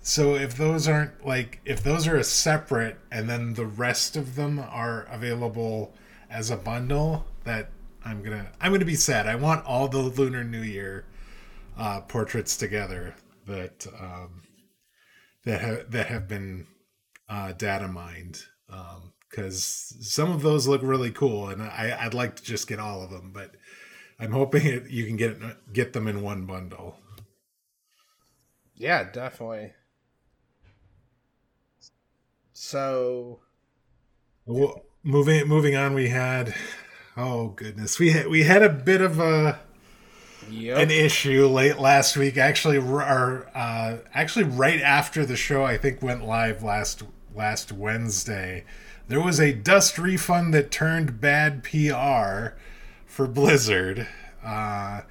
so 0.00 0.34
if 0.34 0.56
those 0.56 0.88
aren't 0.88 1.26
like 1.26 1.60
if 1.64 1.82
those 1.82 2.06
are 2.06 2.16
a 2.16 2.24
separate 2.24 2.98
and 3.10 3.28
then 3.28 3.54
the 3.54 3.66
rest 3.66 4.16
of 4.16 4.36
them 4.36 4.58
are 4.58 5.06
available 5.10 5.94
as 6.30 6.50
a 6.50 6.56
bundle 6.56 7.26
that 7.44 7.70
I'm 8.04 8.22
gonna 8.22 8.50
I'm 8.60 8.72
gonna 8.72 8.84
be 8.84 8.94
sad. 8.94 9.26
I 9.26 9.34
want 9.34 9.66
all 9.66 9.88
the 9.88 9.98
Lunar 9.98 10.44
New 10.44 10.62
Year 10.62 11.04
uh, 11.76 12.00
portraits 12.02 12.56
together 12.56 13.14
that 13.46 13.86
um, 13.98 14.42
that 15.44 15.60
have 15.60 15.90
that 15.90 16.06
have 16.06 16.28
been 16.28 16.66
uh, 17.28 17.52
data 17.52 17.88
mined 17.88 18.42
because 19.30 19.92
um, 19.96 20.02
some 20.02 20.30
of 20.30 20.42
those 20.42 20.66
look 20.66 20.82
really 20.82 21.10
cool, 21.10 21.48
and 21.48 21.62
I, 21.62 21.98
I'd 22.00 22.14
like 22.14 22.36
to 22.36 22.42
just 22.42 22.68
get 22.68 22.78
all 22.78 23.02
of 23.02 23.10
them, 23.10 23.30
but 23.32 23.56
I'm 24.18 24.32
hoping 24.32 24.86
you 24.88 25.06
can 25.06 25.16
get 25.16 25.72
get 25.72 25.92
them 25.92 26.06
in 26.06 26.22
one 26.22 26.46
bundle. 26.46 26.96
Yeah, 28.74 29.10
definitely. 29.10 29.72
So, 32.60 33.38
well, 34.44 34.82
moving 35.04 35.46
moving 35.46 35.76
on, 35.76 35.94
we 35.94 36.08
had 36.08 36.56
oh 37.16 37.50
goodness, 37.50 38.00
we 38.00 38.10
had 38.10 38.26
we 38.26 38.42
had 38.42 38.64
a 38.64 38.68
bit 38.68 39.00
of 39.00 39.20
a 39.20 39.60
yep. 40.50 40.78
an 40.78 40.90
issue 40.90 41.46
late 41.46 41.78
last 41.78 42.16
week. 42.16 42.36
Actually, 42.36 42.78
our 42.78 43.48
uh, 43.54 43.98
actually 44.12 44.44
right 44.44 44.80
after 44.80 45.24
the 45.24 45.36
show, 45.36 45.64
I 45.64 45.78
think 45.78 46.02
went 46.02 46.24
live 46.24 46.64
last 46.64 47.04
last 47.32 47.70
Wednesday. 47.70 48.64
There 49.06 49.20
was 49.22 49.38
a 49.38 49.52
dust 49.52 49.96
refund 49.96 50.52
that 50.52 50.72
turned 50.72 51.20
bad 51.20 51.62
PR 51.62 52.58
for 53.06 53.28
Blizzard. 53.28 54.08
Uh, 54.44 55.02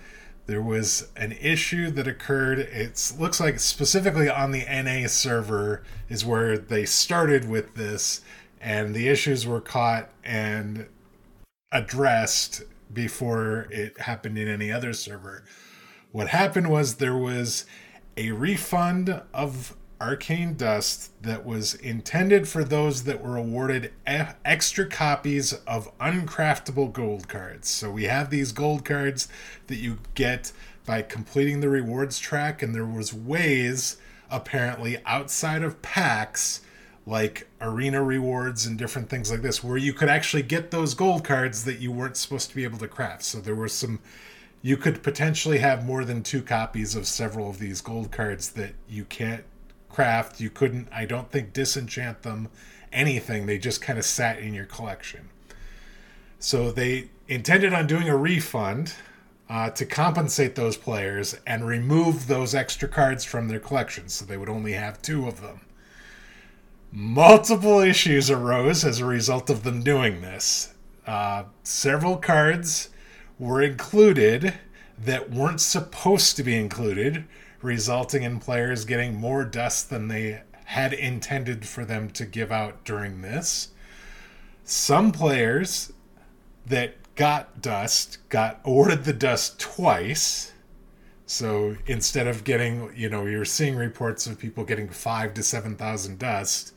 there 0.47 0.61
was 0.61 1.09
an 1.17 1.33
issue 1.33 1.91
that 1.91 2.07
occurred. 2.07 2.59
It 2.59 3.13
looks 3.19 3.39
like 3.39 3.59
specifically 3.59 4.29
on 4.29 4.51
the 4.51 4.65
NA 4.65 5.07
server 5.07 5.83
is 6.09 6.25
where 6.25 6.57
they 6.57 6.85
started 6.85 7.49
with 7.49 7.75
this, 7.75 8.21
and 8.61 8.95
the 8.95 9.09
issues 9.09 9.45
were 9.45 9.61
caught 9.61 10.09
and 10.23 10.87
addressed 11.71 12.63
before 12.91 13.67
it 13.69 13.99
happened 13.99 14.37
in 14.37 14.47
any 14.47 14.71
other 14.71 14.93
server. 14.93 15.43
What 16.13 16.29
happened 16.29 16.69
was 16.69 16.95
there 16.95 17.17
was 17.17 17.65
a 18.15 18.31
refund 18.31 19.21
of 19.33 19.75
arcane 19.99 20.55
dust 20.55 21.11
that 21.23 21.45
was 21.45 21.73
intended 21.75 22.47
for 22.47 22.63
those 22.63 23.03
that 23.03 23.21
were 23.21 23.37
awarded 23.37 23.91
extra 24.05 24.85
copies 24.85 25.53
of 25.65 25.95
uncraftable 25.99 26.91
gold 26.91 27.27
cards. 27.27 27.69
So 27.69 27.89
we 27.91 28.03
have 28.05 28.29
these 28.29 28.51
gold 28.51 28.85
cards 28.85 29.27
that 29.67 29.77
you 29.77 29.99
get 30.13 30.51
by 30.85 31.01
completing 31.01 31.59
the 31.59 31.69
rewards 31.69 32.19
track 32.19 32.61
and 32.61 32.73
there 32.73 32.85
was 32.85 33.13
ways 33.13 33.97
apparently 34.29 34.97
outside 35.05 35.63
of 35.63 35.81
packs 35.81 36.61
like 37.05 37.47
arena 37.61 38.03
rewards 38.03 38.65
and 38.65 38.77
different 38.77 39.09
things 39.09 39.31
like 39.31 39.41
this 39.41 39.63
where 39.63 39.77
you 39.77 39.93
could 39.93 40.09
actually 40.09 40.43
get 40.43 40.71
those 40.71 40.93
gold 40.93 41.23
cards 41.23 41.63
that 41.63 41.79
you 41.79 41.91
weren't 41.91 42.17
supposed 42.17 42.49
to 42.49 42.55
be 42.55 42.65
able 42.65 42.77
to 42.77 42.87
craft. 42.87 43.23
So 43.23 43.39
there 43.39 43.55
were 43.55 43.69
some 43.69 43.99
you 44.61 44.75
could 44.75 45.03
potentially 45.03 45.59
have 45.59 45.85
more 45.85 46.03
than 46.03 46.23
two 46.23 46.41
copies 46.41 46.95
of 46.95 47.07
several 47.07 47.49
of 47.49 47.59
these 47.59 47.79
gold 47.79 48.11
cards 48.11 48.51
that 48.51 48.73
you 48.89 49.05
can't 49.05 49.43
craft. 49.97 50.39
You 50.39 50.51
couldn't, 50.51 50.87
I 50.91 51.05
don't 51.05 51.31
think, 51.31 51.53
disenchant 51.53 52.21
them, 52.21 52.49
anything. 52.93 53.47
They 53.47 53.57
just 53.57 53.81
kind 53.81 53.97
of 53.97 54.05
sat 54.05 54.37
in 54.37 54.53
your 54.53 54.67
collection. 54.67 55.29
So 56.37 56.71
they 56.71 57.09
intended 57.27 57.73
on 57.73 57.87
doing 57.87 58.07
a 58.07 58.15
refund 58.15 58.93
uh, 59.49 59.71
to 59.71 59.87
compensate 59.87 60.53
those 60.53 60.77
players 60.77 61.35
and 61.47 61.65
remove 61.65 62.27
those 62.27 62.53
extra 62.53 62.87
cards 62.87 63.25
from 63.25 63.47
their 63.47 63.59
collection. 63.59 64.07
So 64.07 64.23
they 64.23 64.37
would 64.37 64.49
only 64.49 64.73
have 64.73 65.01
two 65.01 65.27
of 65.27 65.41
them. 65.41 65.61
Multiple 66.91 67.79
issues 67.79 68.29
arose 68.29 68.85
as 68.85 68.99
a 68.99 69.05
result 69.05 69.49
of 69.49 69.63
them 69.63 69.81
doing 69.81 70.21
this. 70.21 70.75
Uh, 71.07 71.45
several 71.63 72.17
cards 72.17 72.89
were 73.39 73.63
included 73.63 74.53
that 74.95 75.31
weren't 75.31 75.59
supposed 75.59 76.35
to 76.35 76.43
be 76.43 76.55
included, 76.55 77.25
resulting 77.61 78.23
in 78.23 78.39
players 78.39 78.85
getting 78.85 79.15
more 79.15 79.43
dust 79.43 79.89
than 79.89 80.07
they 80.07 80.41
had 80.65 80.93
intended 80.93 81.65
for 81.65 81.85
them 81.85 82.09
to 82.09 82.25
give 82.25 82.51
out 82.51 82.83
during 82.83 83.21
this. 83.21 83.69
Some 84.63 85.11
players 85.11 85.93
that 86.65 86.95
got 87.15 87.61
dust 87.61 88.17
got 88.29 88.59
awarded 88.65 89.05
the 89.05 89.13
dust 89.13 89.59
twice. 89.59 90.51
So 91.25 91.77
instead 91.85 92.27
of 92.27 92.43
getting, 92.43 92.91
you 92.95 93.09
know, 93.09 93.25
you're 93.25 93.45
seeing 93.45 93.75
reports 93.75 94.27
of 94.27 94.37
people 94.37 94.65
getting 94.65 94.89
five 94.89 95.33
to 95.35 95.43
7,000 95.43 96.19
dust, 96.19 96.73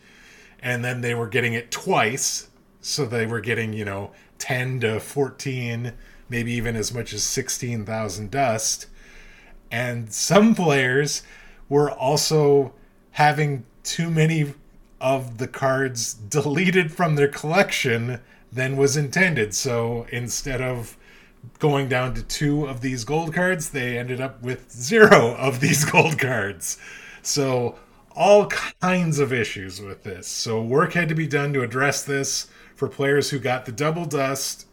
and 0.60 0.84
then 0.84 1.00
they 1.00 1.14
were 1.14 1.28
getting 1.28 1.54
it 1.54 1.70
twice. 1.70 2.48
So 2.80 3.04
they 3.04 3.26
were 3.26 3.40
getting, 3.40 3.72
you 3.72 3.84
know, 3.84 4.12
10 4.38 4.80
to 4.80 5.00
14, 5.00 5.92
maybe 6.28 6.52
even 6.52 6.76
as 6.76 6.94
much 6.94 7.12
as 7.12 7.22
16,000 7.24 8.30
dust 8.30 8.86
and 9.70 10.12
some 10.12 10.54
players 10.54 11.22
were 11.68 11.90
also 11.90 12.72
having 13.12 13.64
too 13.82 14.10
many 14.10 14.54
of 15.00 15.38
the 15.38 15.48
cards 15.48 16.14
deleted 16.28 16.92
from 16.92 17.14
their 17.14 17.28
collection 17.28 18.20
than 18.52 18.76
was 18.76 18.96
intended. 18.96 19.54
So 19.54 20.06
instead 20.10 20.60
of 20.60 20.96
going 21.58 21.88
down 21.88 22.14
to 22.14 22.22
two 22.22 22.66
of 22.66 22.80
these 22.80 23.04
gold 23.04 23.32
cards, 23.32 23.70
they 23.70 23.96
ended 23.98 24.20
up 24.20 24.42
with 24.42 24.70
zero 24.70 25.34
of 25.38 25.60
these 25.60 25.84
gold 25.84 26.18
cards. 26.18 26.78
So 27.22 27.78
all 28.14 28.46
kinds 28.48 29.18
of 29.18 29.32
issues 29.32 29.80
with 29.80 30.02
this. 30.02 30.26
So 30.26 30.60
work 30.60 30.92
had 30.92 31.08
to 31.08 31.14
be 31.14 31.26
done 31.26 31.52
to 31.52 31.62
address 31.62 32.02
this 32.02 32.48
for 32.74 32.88
players 32.88 33.30
who 33.30 33.38
got 33.38 33.66
the 33.66 33.72
double 33.72 34.04
dust 34.04 34.66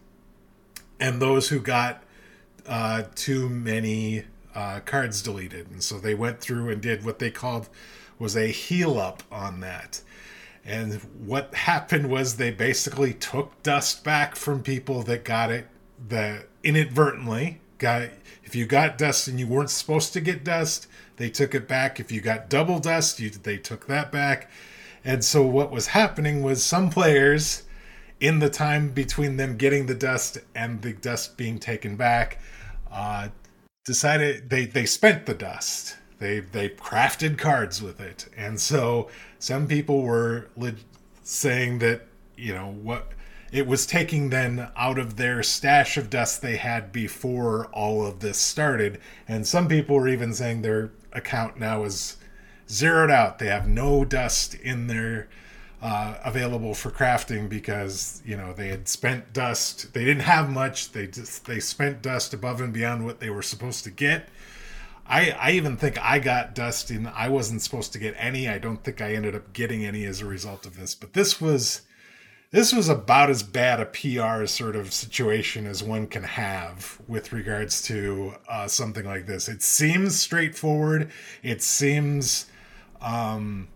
and 1.00 1.22
those 1.22 1.50
who 1.50 1.60
got 1.60 2.04
uh, 2.66 3.04
too 3.16 3.48
many 3.48 4.26
uh, 4.58 4.80
cards 4.80 5.22
deleted. 5.22 5.70
And 5.70 5.84
so 5.84 6.00
they 6.00 6.16
went 6.16 6.42
through 6.42 6.70
and 6.70 6.82
did 6.82 7.06
what 7.06 7.20
they 7.20 7.30
called 7.30 7.70
was 8.18 8.36
a 8.36 8.48
heal 8.48 8.98
up 8.98 9.22
on 9.32 9.60
that. 9.60 10.02
And 10.66 10.96
what 11.24 11.54
happened 11.54 12.10
was 12.10 12.36
they 12.36 12.50
basically 12.50 13.14
took 13.14 13.62
dust 13.62 14.04
back 14.04 14.36
from 14.36 14.64
people 14.64 15.04
that 15.04 15.24
got 15.24 15.52
it 15.52 15.68
that 16.10 16.48
inadvertently 16.64 17.62
got. 17.78 18.10
If 18.44 18.56
you 18.56 18.66
got 18.66 18.98
dust 18.98 19.28
and 19.28 19.40
you 19.40 19.46
weren't 19.46 19.70
supposed 19.70 20.12
to 20.14 20.22
get 20.22 20.44
dust, 20.44 20.88
they 21.18 21.30
took 21.30 21.54
it 21.54 21.68
back. 21.68 22.00
If 22.00 22.12
you 22.12 22.20
got 22.20 22.50
double 22.50 22.80
dust, 22.80 23.20
you, 23.20 23.30
they 23.30 23.58
took 23.58 23.86
that 23.88 24.12
back. 24.12 24.50
And 25.06 25.24
so 25.24 25.46
what 25.46 25.70
was 25.70 25.88
happening 25.88 26.42
was 26.42 26.64
some 26.64 26.90
players 26.90 27.64
in 28.20 28.40
the 28.40 28.50
time 28.50 28.90
between 28.90 29.38
them 29.38 29.58
getting 29.58 29.86
the 29.86 29.96
dust 29.96 30.40
and 30.56 30.82
the 30.82 30.94
dust 30.94 31.38
being 31.38 31.60
taken 31.60 31.96
back 31.96 32.40
uh, 32.92 33.28
decided 33.88 34.50
they 34.50 34.66
they 34.66 34.86
spent 34.86 35.26
the 35.26 35.34
dust. 35.34 35.96
They 36.20 36.42
they 36.42 36.70
crafted 36.70 37.40
cards 37.40 37.82
with 37.82 38.00
it, 38.02 38.28
and 38.36 38.60
so 38.60 39.10
some 39.40 39.66
people 39.66 40.04
were 40.04 40.50
li- 40.58 40.76
saying 41.24 41.80
that 41.80 42.02
you 42.36 42.54
know 42.54 42.68
what 42.68 43.14
it 43.52 43.66
was 43.66 43.86
taking 43.86 44.30
then 44.30 44.70
out 44.76 45.00
of 45.00 45.16
their 45.16 45.42
stash 45.42 45.96
of 45.96 46.10
dust 46.10 46.42
they 46.42 46.58
had 46.58 46.92
before 46.92 47.68
all 47.68 48.06
of 48.06 48.20
this 48.20 48.38
started, 48.38 49.00
and 49.26 49.48
some 49.48 49.70
people 49.70 49.96
were 49.96 50.10
even 50.10 50.34
saying 50.34 50.62
their 50.62 50.92
account 51.14 51.58
now 51.58 51.84
is 51.84 52.18
zeroed 52.70 53.10
out. 53.10 53.40
They 53.40 53.48
have 53.48 53.70
no 53.70 54.04
dust 54.04 54.54
in 54.54 54.88
their 54.88 55.30
uh, 55.82 56.16
available 56.24 56.74
for 56.74 56.90
crafting 56.90 57.48
because 57.48 58.22
you 58.26 58.36
know 58.36 58.54
they 58.54 58.70
had 58.70 58.88
spent 58.88 59.34
dust. 59.34 59.94
They 59.94 60.06
didn't 60.06 60.24
have 60.24 60.50
much. 60.50 60.92
They 60.92 61.08
just 61.08 61.46
they 61.46 61.60
spent 61.60 62.02
dust 62.02 62.34
above 62.34 62.62
and 62.62 62.74
beyond 62.74 63.06
what 63.06 63.20
they 63.20 63.30
were 63.30 63.44
supposed 63.44 63.84
to 63.84 63.92
get. 63.92 64.30
I 65.06 65.32
I 65.32 65.52
even 65.52 65.78
think 65.78 65.98
I 66.02 66.20
got 66.20 66.56
dust 66.56 66.90
in. 66.90 67.08
I 67.08 67.30
wasn't 67.30 67.62
supposed 67.62 67.94
to 67.94 68.00
get 68.00 68.16
any. 68.18 68.50
I 68.50 68.58
don't 68.58 68.84
think 68.84 69.02
I 69.02 69.14
ended 69.14 69.36
up 69.36 69.54
getting 69.54 69.86
any 69.86 70.06
as 70.06 70.22
a 70.22 70.26
result 70.26 70.66
of 70.66 70.78
this. 70.78 70.96
But 70.96 71.14
this 71.14 71.40
was 71.40 71.82
this 72.50 72.74
was 72.74 72.90
about 72.90 73.30
as 73.30 73.44
bad 73.44 73.80
a 73.80 73.86
PR 73.86 74.46
sort 74.46 74.76
of 74.76 74.94
situation 74.94 75.68
as 75.68 75.84
one 75.84 76.08
can 76.08 76.24
have 76.24 77.00
with 77.08 77.34
regards 77.34 77.82
to 77.84 78.34
uh, 78.50 78.68
something 78.68 79.06
like 79.06 79.26
this. 79.26 79.50
It 79.50 79.62
seems 79.62 80.18
straightforward. 80.18 81.12
It 81.44 81.62
seems 81.62 82.48
um, 83.02 83.68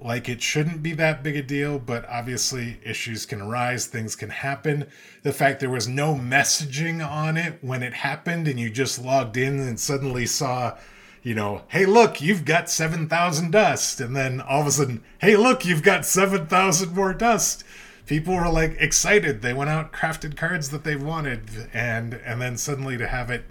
like 0.00 0.28
it 0.28 0.40
shouldn't 0.40 0.82
be 0.82 0.92
that 0.94 1.22
big 1.22 1.36
a 1.36 1.42
deal, 1.42 1.78
but 1.78 2.08
obviously 2.08 2.78
issues 2.84 3.26
can 3.26 3.40
arise, 3.40 3.86
things 3.86 4.14
can 4.14 4.30
happen. 4.30 4.86
The 5.22 5.32
fact 5.32 5.60
there 5.60 5.70
was 5.70 5.88
no 5.88 6.14
messaging 6.14 7.06
on 7.06 7.36
it 7.36 7.58
when 7.62 7.82
it 7.82 7.94
happened 7.94 8.46
and 8.46 8.60
you 8.60 8.70
just 8.70 9.02
logged 9.02 9.36
in 9.36 9.58
and 9.58 9.78
suddenly 9.80 10.24
saw, 10.26 10.78
you 11.22 11.34
know, 11.34 11.62
hey, 11.68 11.84
look, 11.84 12.20
you've 12.20 12.44
got 12.44 12.70
7,000 12.70 13.50
dust. 13.50 14.00
And 14.00 14.14
then 14.14 14.40
all 14.40 14.60
of 14.60 14.68
a 14.68 14.70
sudden, 14.70 15.02
hey, 15.18 15.36
look, 15.36 15.64
you've 15.64 15.82
got 15.82 16.06
7,000 16.06 16.94
more 16.94 17.12
dust. 17.12 17.64
People 18.06 18.36
were 18.36 18.48
like 18.48 18.76
excited. 18.78 19.42
They 19.42 19.52
went 19.52 19.68
out, 19.68 19.92
crafted 19.92 20.36
cards 20.36 20.70
that 20.70 20.82
they 20.82 20.96
wanted, 20.96 21.68
and 21.74 22.14
and 22.14 22.40
then 22.40 22.56
suddenly 22.56 22.96
to 22.96 23.06
have 23.06 23.30
it 23.30 23.44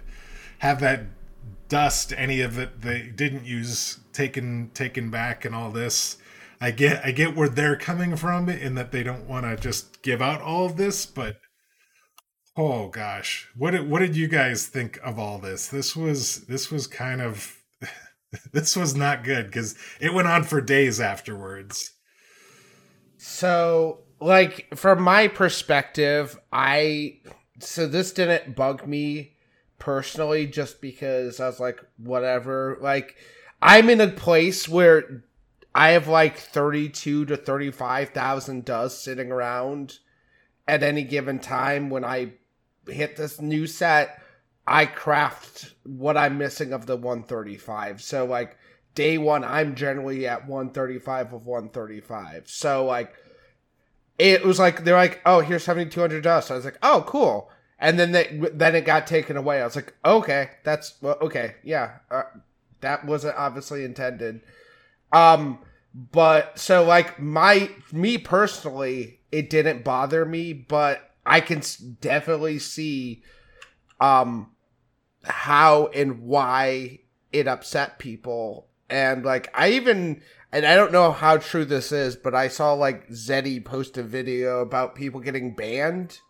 have 0.58 0.80
that 0.80 1.04
dust, 1.68 2.12
any 2.16 2.40
of 2.40 2.58
it 2.58 2.80
they 2.80 3.02
didn't 3.02 3.44
use 3.44 4.00
taken 4.12 4.72
taken 4.74 5.10
back 5.10 5.44
and 5.44 5.54
all 5.54 5.70
this 5.70 6.16
I 6.60 6.70
get 6.72 7.04
I 7.04 7.12
get 7.12 7.36
where 7.36 7.48
they're 7.48 7.76
coming 7.76 8.16
from 8.16 8.48
in 8.48 8.74
that 8.74 8.92
they 8.92 9.02
don't 9.02 9.28
want 9.28 9.46
to 9.46 9.56
just 9.56 10.02
give 10.02 10.20
out 10.20 10.40
all 10.40 10.66
of 10.66 10.76
this, 10.76 11.06
but 11.06 11.36
Oh 12.60 12.88
gosh, 12.88 13.48
what 13.56 13.70
did, 13.70 13.88
what 13.88 14.00
did 14.00 14.16
you 14.16 14.26
guys 14.26 14.66
think 14.66 14.98
of 15.04 15.16
all 15.16 15.38
this? 15.38 15.68
This 15.68 15.94
was 15.94 16.44
this 16.46 16.72
was 16.72 16.88
kind 16.88 17.22
of 17.22 17.56
this 18.52 18.74
was 18.74 18.96
not 18.96 19.22
good 19.22 19.46
because 19.46 19.76
it 20.00 20.12
went 20.12 20.26
on 20.26 20.42
for 20.42 20.60
days 20.60 21.00
afterwards. 21.00 21.92
So, 23.16 24.00
like 24.20 24.76
from 24.76 25.02
my 25.02 25.28
perspective, 25.28 26.36
I 26.52 27.20
so 27.60 27.86
this 27.86 28.12
didn't 28.12 28.56
bug 28.56 28.88
me 28.88 29.36
personally 29.78 30.48
just 30.48 30.80
because 30.80 31.38
I 31.38 31.46
was 31.46 31.60
like 31.60 31.78
whatever. 31.96 32.76
Like 32.80 33.14
I'm 33.62 33.88
in 33.88 34.00
a 34.00 34.08
place 34.08 34.68
where 34.68 35.22
I 35.74 35.90
have 35.90 36.08
like 36.08 36.38
32 36.38 37.26
to 37.26 37.36
35,000 37.36 38.64
dust 38.64 39.02
sitting 39.02 39.30
around 39.30 39.98
at 40.66 40.82
any 40.82 41.04
given 41.04 41.38
time 41.38 41.90
when 41.90 42.04
I 42.04 42.32
hit 42.86 43.16
this 43.16 43.40
new 43.40 43.66
set 43.66 44.22
I 44.68 44.84
craft 44.84 45.72
what 45.84 46.18
I'm 46.18 46.36
missing 46.36 46.74
of 46.74 46.84
the 46.84 46.96
135. 46.96 48.02
So 48.02 48.26
like 48.26 48.58
day 48.94 49.16
1 49.16 49.42
I'm 49.42 49.74
generally 49.74 50.26
at 50.26 50.46
135 50.46 51.32
of 51.32 51.46
135. 51.46 52.50
So 52.50 52.84
like 52.84 53.14
it 54.18 54.44
was 54.44 54.58
like 54.58 54.84
they're 54.84 54.96
like, 54.96 55.22
"Oh, 55.24 55.40
here's 55.40 55.64
7200 55.64 56.22
dust." 56.22 56.50
I 56.50 56.54
was 56.54 56.64
like, 56.64 56.78
"Oh, 56.82 57.04
cool." 57.06 57.50
And 57.78 57.98
then 57.98 58.12
they, 58.12 58.40
then 58.52 58.74
it 58.74 58.84
got 58.84 59.06
taken 59.06 59.36
away. 59.36 59.60
I 59.60 59.64
was 59.64 59.76
like, 59.76 59.94
"Okay, 60.04 60.50
that's 60.64 60.94
well, 61.00 61.16
okay. 61.22 61.54
Yeah. 61.62 61.98
Uh, 62.10 62.24
that 62.80 63.04
wasn't 63.04 63.36
obviously 63.36 63.84
intended." 63.84 64.40
Um 65.12 65.58
but 65.94 66.58
so 66.58 66.84
like 66.84 67.20
my 67.20 67.70
me 67.92 68.18
personally, 68.18 69.20
it 69.32 69.50
didn't 69.50 69.84
bother 69.84 70.24
me, 70.24 70.52
but 70.52 71.14
I 71.26 71.40
can 71.40 71.62
definitely 72.00 72.58
see 72.58 73.22
um 74.00 74.50
how 75.24 75.86
and 75.88 76.20
why 76.22 77.00
it 77.32 77.48
upset 77.48 77.98
people. 77.98 78.68
And 78.88 79.24
like 79.24 79.50
I 79.54 79.70
even 79.70 80.22
and 80.52 80.64
I 80.64 80.76
don't 80.76 80.92
know 80.92 81.12
how 81.12 81.36
true 81.36 81.64
this 81.64 81.92
is, 81.92 82.16
but 82.16 82.34
I 82.34 82.48
saw 82.48 82.72
like 82.72 83.08
Zeddy 83.08 83.62
post 83.62 83.98
a 83.98 84.02
video 84.02 84.60
about 84.60 84.94
people 84.94 85.20
getting 85.20 85.54
banned 85.54 86.20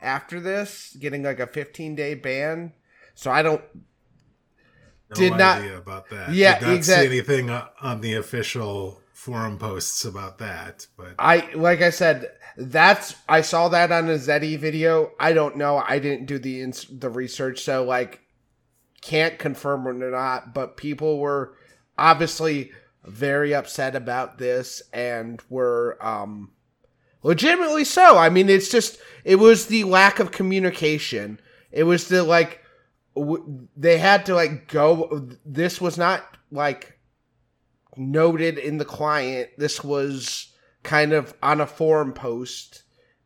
after 0.00 0.40
this, 0.40 0.96
getting 0.98 1.22
like 1.22 1.40
a 1.40 1.46
15 1.46 1.94
day 1.94 2.14
ban. 2.14 2.72
So 3.14 3.30
I 3.30 3.42
don't 3.42 3.62
No 5.10 5.16
Did 5.16 5.36
not- 5.36 5.64
about 5.64 6.10
that. 6.10 6.32
Yeah, 6.32 6.58
Did 6.58 6.66
not 6.66 6.74
exact- 6.74 7.00
see 7.02 7.06
anything 7.06 7.50
on 7.50 8.00
the 8.00 8.14
official 8.14 9.02
forum 9.12 9.58
posts 9.58 10.04
about 10.04 10.38
that. 10.38 10.86
But 10.96 11.14
I 11.18 11.48
like 11.54 11.80
I 11.82 11.90
said 11.90 12.30
that's 12.56 13.14
I 13.28 13.40
saw 13.42 13.68
that 13.68 13.92
on 13.92 14.08
a 14.08 14.14
Zeddy 14.14 14.58
video. 14.58 15.12
I 15.20 15.32
don't 15.32 15.56
know. 15.56 15.76
I 15.86 15.98
didn't 15.98 16.26
do 16.26 16.38
the 16.38 16.60
ins- 16.62 16.86
the 16.90 17.08
research, 17.10 17.60
so 17.60 17.84
like 17.84 18.20
can't 19.02 19.38
confirm 19.38 19.86
or 19.86 19.92
not. 19.92 20.54
But 20.54 20.76
people 20.76 21.18
were 21.18 21.54
obviously 21.96 22.72
very 23.04 23.54
upset 23.54 23.94
about 23.94 24.38
this 24.38 24.82
and 24.92 25.40
were 25.48 25.96
um 26.00 26.50
legitimately 27.22 27.84
so. 27.84 28.18
I 28.18 28.28
mean, 28.30 28.48
it's 28.48 28.68
just 28.70 28.98
it 29.24 29.36
was 29.36 29.66
the 29.66 29.84
lack 29.84 30.18
of 30.18 30.32
communication. 30.32 31.40
It 31.70 31.84
was 31.84 32.08
the 32.08 32.22
like 32.24 32.60
w- 33.16 33.68
they 33.76 33.98
had 33.98 34.26
to 34.26 34.34
like 34.34 34.68
go. 34.68 35.28
This 35.44 35.80
was 35.80 35.98
not 35.98 36.22
like 36.50 36.98
noted 37.96 38.58
in 38.58 38.78
the 38.78 38.84
client. 38.84 39.50
This 39.58 39.82
was 39.82 40.52
kind 40.82 41.12
of 41.12 41.34
on 41.42 41.60
a 41.60 41.66
forum 41.66 42.12
post, 42.12 42.82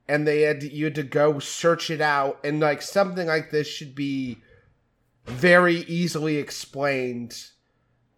and 0.08 0.26
they 0.26 0.42
had 0.42 0.60
to, 0.60 0.72
you 0.72 0.86
had 0.86 0.94
to 0.94 1.02
go 1.02 1.38
search 1.38 1.90
it 1.90 2.00
out, 2.00 2.38
and 2.44 2.60
like 2.60 2.82
something 2.82 3.26
like 3.26 3.50
this 3.50 3.66
should 3.66 3.94
be 3.94 4.38
very 5.26 5.76
easily 5.76 6.36
explained 6.36 7.36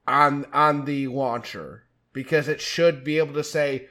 on 0.07 0.45
on 0.53 0.85
the 0.85 1.07
launcher 1.09 1.85
because 2.13 2.49
it 2.49 2.61
should 2.61 3.05
be 3.05 3.19
able 3.19 3.35
to 3.35 3.45
say 3.45 3.89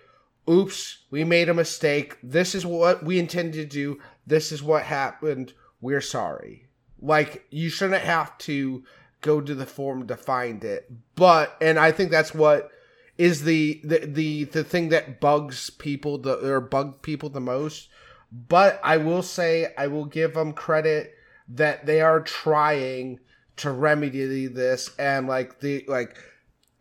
oops 0.49 1.05
we 1.09 1.23
made 1.23 1.47
a 1.47 1.53
mistake 1.53 2.17
this 2.23 2.55
is 2.55 2.65
what 2.65 3.03
we 3.03 3.19
intended 3.19 3.53
to 3.53 3.65
do 3.65 3.99
this 4.25 4.51
is 4.51 4.63
what 4.63 4.83
happened 4.83 5.53
we're 5.79 6.01
sorry 6.01 6.67
like 7.01 7.45
you 7.49 7.69
shouldn't 7.69 8.03
have 8.03 8.37
to 8.39 8.83
go 9.21 9.41
to 9.41 9.55
the 9.55 9.65
forum 9.65 10.07
to 10.07 10.17
find 10.17 10.63
it. 10.63 10.91
But 11.15 11.55
and 11.61 11.79
i 11.79 11.91
think 11.91 12.11
that's 12.11 12.33
what 12.33 12.69
is 13.17 13.43
the 13.43 13.81
the 13.83 14.05
the, 14.05 14.43
the 14.45 14.63
thing 14.63 14.89
that 14.89 15.19
bugs 15.19 15.69
people 15.69 16.17
the 16.17 16.37
or 16.37 16.61
bug 16.61 17.01
people 17.01 17.29
the 17.29 17.41
most. 17.41 17.89
But 18.31 18.79
i 18.83 18.97
will 18.97 19.23
say 19.23 19.73
i 19.77 19.87
will 19.87 20.05
give 20.05 20.33
them 20.33 20.53
credit 20.53 21.13
that 21.49 21.85
they 21.85 22.01
are 22.01 22.21
trying 22.21 23.19
to 23.57 23.71
remedy 23.71 24.47
this. 24.47 24.91
And 24.97 25.27
like 25.27 25.59
the 25.59 25.85
like 25.87 26.17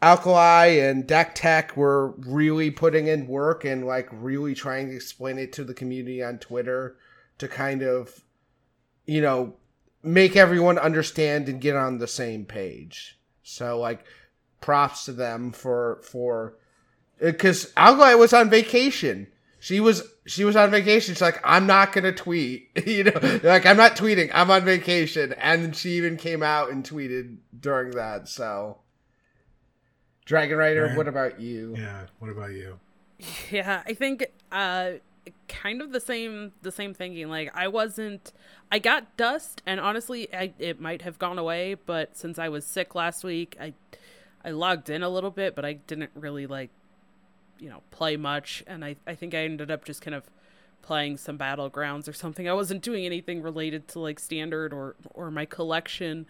alkali 0.02 0.66
and 0.66 1.06
deck 1.06 1.34
tech 1.34 1.76
were 1.76 2.12
really 2.18 2.70
putting 2.70 3.06
in 3.06 3.26
work 3.26 3.64
and 3.64 3.86
like 3.86 4.08
really 4.12 4.54
trying 4.54 4.88
to 4.88 4.96
explain 4.96 5.38
it 5.38 5.52
to 5.52 5.62
the 5.62 5.74
community 5.74 6.22
on 6.22 6.38
twitter 6.38 6.96
to 7.36 7.46
kind 7.46 7.82
of 7.82 8.24
you 9.04 9.20
know 9.20 9.54
make 10.02 10.36
everyone 10.36 10.78
understand 10.78 11.48
and 11.48 11.60
get 11.60 11.76
on 11.76 11.98
the 11.98 12.06
same 12.08 12.44
page 12.44 13.18
so 13.42 13.78
like 13.78 14.04
props 14.60 15.04
to 15.04 15.12
them 15.12 15.52
for 15.52 16.00
for 16.02 16.56
because 17.18 17.72
alkali 17.76 18.14
was 18.14 18.32
on 18.32 18.48
vacation 18.50 19.26
she 19.62 19.78
was 19.78 20.02
she 20.26 20.44
was 20.44 20.56
on 20.56 20.70
vacation. 20.70 21.12
She's 21.14 21.20
like, 21.20 21.38
I'm 21.44 21.66
not 21.66 21.92
gonna 21.92 22.12
tweet. 22.12 22.70
you 22.86 23.04
know, 23.04 23.40
like 23.42 23.66
I'm 23.66 23.76
not 23.76 23.94
tweeting. 23.94 24.30
I'm 24.32 24.50
on 24.50 24.64
vacation, 24.64 25.34
and 25.34 25.76
she 25.76 25.90
even 25.98 26.16
came 26.16 26.42
out 26.42 26.70
and 26.70 26.82
tweeted 26.82 27.36
during 27.60 27.90
that. 27.90 28.26
So, 28.26 28.78
Dragon 30.24 30.56
Rider, 30.56 30.86
Right. 30.86 30.96
what 30.96 31.08
about 31.08 31.40
you? 31.40 31.74
yeah, 31.76 32.06
what 32.18 32.30
about 32.30 32.52
you? 32.52 32.78
Yeah, 33.50 33.82
I 33.86 33.92
think 33.92 34.24
uh 34.50 34.92
kind 35.48 35.82
of 35.82 35.92
the 35.92 36.00
same 36.00 36.52
the 36.62 36.72
same 36.72 36.94
thinking. 36.94 37.28
Like 37.28 37.50
I 37.54 37.68
wasn't 37.68 38.32
I 38.70 38.78
got 38.78 39.16
dust 39.16 39.62
and 39.66 39.80
honestly 39.80 40.32
I 40.34 40.52
it 40.58 40.80
might 40.80 41.02
have 41.02 41.18
gone 41.18 41.38
away, 41.38 41.74
but 41.74 42.16
since 42.16 42.38
I 42.38 42.48
was 42.48 42.64
sick 42.64 42.94
last 42.94 43.24
week, 43.24 43.56
I 43.60 43.74
I 44.44 44.50
logged 44.50 44.90
in 44.90 45.02
a 45.02 45.08
little 45.08 45.30
bit, 45.30 45.54
but 45.54 45.64
I 45.64 45.74
didn't 45.74 46.10
really 46.14 46.46
like 46.46 46.70
you 47.58 47.68
know, 47.68 47.82
play 47.90 48.16
much 48.16 48.64
and 48.66 48.84
I 48.84 48.96
I 49.06 49.14
think 49.14 49.34
I 49.34 49.38
ended 49.38 49.70
up 49.70 49.84
just 49.84 50.02
kind 50.02 50.14
of 50.14 50.24
playing 50.82 51.18
some 51.18 51.36
battlegrounds 51.36 52.08
or 52.08 52.12
something. 52.12 52.48
I 52.48 52.54
wasn't 52.54 52.82
doing 52.82 53.04
anything 53.04 53.42
related 53.42 53.88
to 53.88 54.00
like 54.00 54.18
standard 54.18 54.72
or 54.72 54.96
or 55.14 55.30
my 55.30 55.44
collection. 55.44 56.26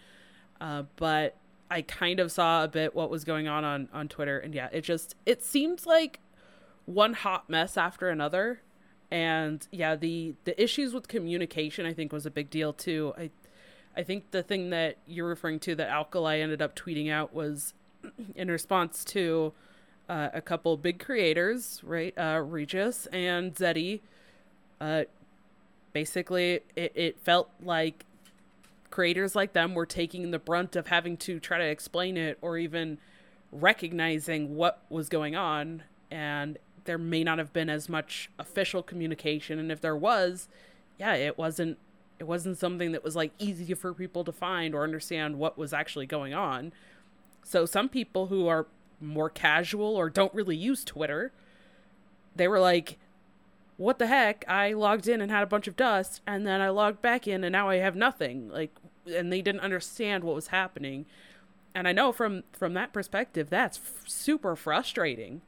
Uh 0.60 0.84
but 0.96 1.36
I 1.70 1.82
kind 1.82 2.18
of 2.18 2.32
saw 2.32 2.64
a 2.64 2.68
bit 2.68 2.94
what 2.94 3.10
was 3.10 3.24
going 3.24 3.46
on 3.46 3.64
on 3.64 3.88
on 3.92 4.08
Twitter 4.08 4.38
and 4.38 4.54
yeah, 4.54 4.68
it 4.72 4.82
just 4.82 5.14
it 5.24 5.42
seemed 5.42 5.86
like 5.86 6.20
one 6.86 7.12
hot 7.12 7.48
mess 7.48 7.76
after 7.76 8.08
another 8.08 8.60
and 9.10 9.66
yeah 9.72 9.96
the 9.96 10.34
the 10.44 10.60
issues 10.62 10.92
with 10.94 11.08
communication 11.08 11.86
i 11.86 11.92
think 11.92 12.12
was 12.12 12.26
a 12.26 12.30
big 12.30 12.50
deal 12.50 12.72
too. 12.72 13.12
I 13.18 13.30
i 13.96 14.02
think 14.02 14.30
the 14.30 14.42
thing 14.42 14.70
that 14.70 14.96
you're 15.06 15.28
referring 15.28 15.58
to 15.60 15.74
that 15.76 15.88
alkali 15.88 16.38
ended 16.38 16.62
up 16.62 16.76
tweeting 16.76 17.10
out 17.10 17.34
was 17.34 17.74
in 18.34 18.50
response 18.50 19.04
to 19.06 19.52
uh, 20.08 20.28
a 20.32 20.40
couple 20.40 20.76
big 20.76 20.98
creators 20.98 21.80
right 21.84 22.16
uh 22.18 22.42
regis 22.44 23.06
and 23.12 23.54
zeddy 23.54 24.00
uh 24.80 25.04
basically 25.92 26.60
it, 26.76 26.92
it 26.94 27.18
felt 27.20 27.50
like 27.62 28.04
creators 28.90 29.34
like 29.34 29.52
them 29.52 29.74
were 29.74 29.86
taking 29.86 30.30
the 30.30 30.38
brunt 30.38 30.76
of 30.76 30.88
having 30.88 31.16
to 31.16 31.40
try 31.40 31.58
to 31.58 31.64
explain 31.64 32.16
it 32.16 32.38
or 32.40 32.58
even 32.58 32.98
recognizing 33.52 34.56
what 34.56 34.82
was 34.90 35.08
going 35.08 35.34
on. 35.36 35.82
And 36.10 36.58
there 36.84 36.98
may 36.98 37.24
not 37.24 37.38
have 37.38 37.52
been 37.52 37.70
as 37.70 37.88
much 37.88 38.30
official 38.38 38.82
communication. 38.82 39.58
And 39.58 39.70
if 39.70 39.80
there 39.80 39.96
was 39.96 40.48
yeah 40.98 41.14
it 41.14 41.38
wasn't 41.38 41.78
it 42.18 42.24
wasn't 42.24 42.58
something 42.58 42.92
that 42.92 43.02
was 43.02 43.16
like 43.16 43.32
easy 43.38 43.72
for 43.74 43.94
people 43.94 44.24
to 44.24 44.32
find 44.32 44.74
or 44.74 44.84
understand 44.84 45.38
what 45.38 45.56
was 45.56 45.72
actually 45.72 46.06
going 46.06 46.34
on. 46.34 46.72
So 47.42 47.64
some 47.66 47.88
people 47.88 48.26
who 48.26 48.46
are 48.48 48.66
more 49.00 49.30
casual 49.30 49.96
or 49.96 50.10
don't 50.10 50.34
really 50.34 50.56
use 50.56 50.84
twitter 50.84 51.32
they 52.36 52.46
were 52.46 52.60
like 52.60 52.98
what 53.78 53.98
the 53.98 54.08
heck? 54.08 54.44
I 54.46 54.74
logged 54.74 55.08
in 55.08 55.22
and 55.22 55.30
had 55.30 55.42
a 55.42 55.46
bunch 55.46 55.66
of 55.66 55.74
dust 55.74 56.20
and 56.26 56.46
then 56.46 56.60
i 56.60 56.68
logged 56.68 57.00
back 57.00 57.26
in 57.26 57.44
and 57.44 57.52
now 57.52 57.70
i 57.70 57.76
have 57.76 57.96
nothing. 57.96 58.50
Like 58.50 58.74
and 59.06 59.32
they 59.32 59.40
didn't 59.40 59.62
understand 59.62 60.22
what 60.22 60.34
was 60.34 60.48
happening. 60.48 61.06
And 61.74 61.88
i 61.88 61.92
know 61.92 62.12
from 62.12 62.42
from 62.52 62.74
that 62.74 62.92
perspective 62.92 63.48
that's 63.48 63.78
f- 63.78 64.06
super 64.06 64.54
frustrating 64.54 65.40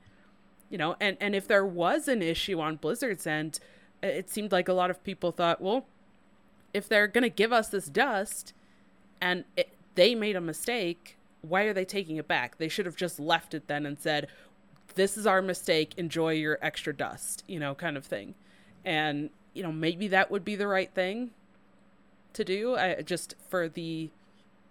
you 0.72 0.78
know 0.78 0.96
and 1.00 1.16
and 1.20 1.36
if 1.36 1.46
there 1.46 1.64
was 1.64 2.08
an 2.08 2.22
issue 2.22 2.60
on 2.60 2.76
blizzard's 2.76 3.26
end 3.26 3.60
it 4.02 4.28
seemed 4.28 4.50
like 4.50 4.66
a 4.66 4.72
lot 4.72 4.90
of 4.90 5.04
people 5.04 5.30
thought 5.30 5.60
well 5.60 5.86
if 6.74 6.88
they're 6.88 7.06
going 7.06 7.22
to 7.22 7.30
give 7.30 7.52
us 7.52 7.68
this 7.68 7.86
dust 7.86 8.52
and 9.20 9.44
it, 9.56 9.68
they 9.94 10.14
made 10.14 10.34
a 10.34 10.40
mistake 10.40 11.16
why 11.42 11.62
are 11.62 11.72
they 11.72 11.84
taking 11.84 12.16
it 12.16 12.26
back 12.26 12.58
they 12.58 12.68
should 12.68 12.86
have 12.86 12.96
just 12.96 13.20
left 13.20 13.54
it 13.54 13.68
then 13.68 13.86
and 13.86 13.98
said 14.00 14.26
this 14.96 15.16
is 15.16 15.26
our 15.26 15.40
mistake 15.40 15.92
enjoy 15.96 16.32
your 16.32 16.58
extra 16.60 16.92
dust 16.92 17.44
you 17.46 17.60
know 17.60 17.74
kind 17.74 17.96
of 17.96 18.04
thing 18.04 18.34
and 18.84 19.30
you 19.54 19.62
know 19.62 19.70
maybe 19.70 20.08
that 20.08 20.30
would 20.30 20.44
be 20.44 20.56
the 20.56 20.66
right 20.66 20.92
thing 20.92 21.30
to 22.34 22.44
do. 22.44 22.76
I 22.76 23.02
just 23.02 23.34
for 23.48 23.68
the, 23.68 24.10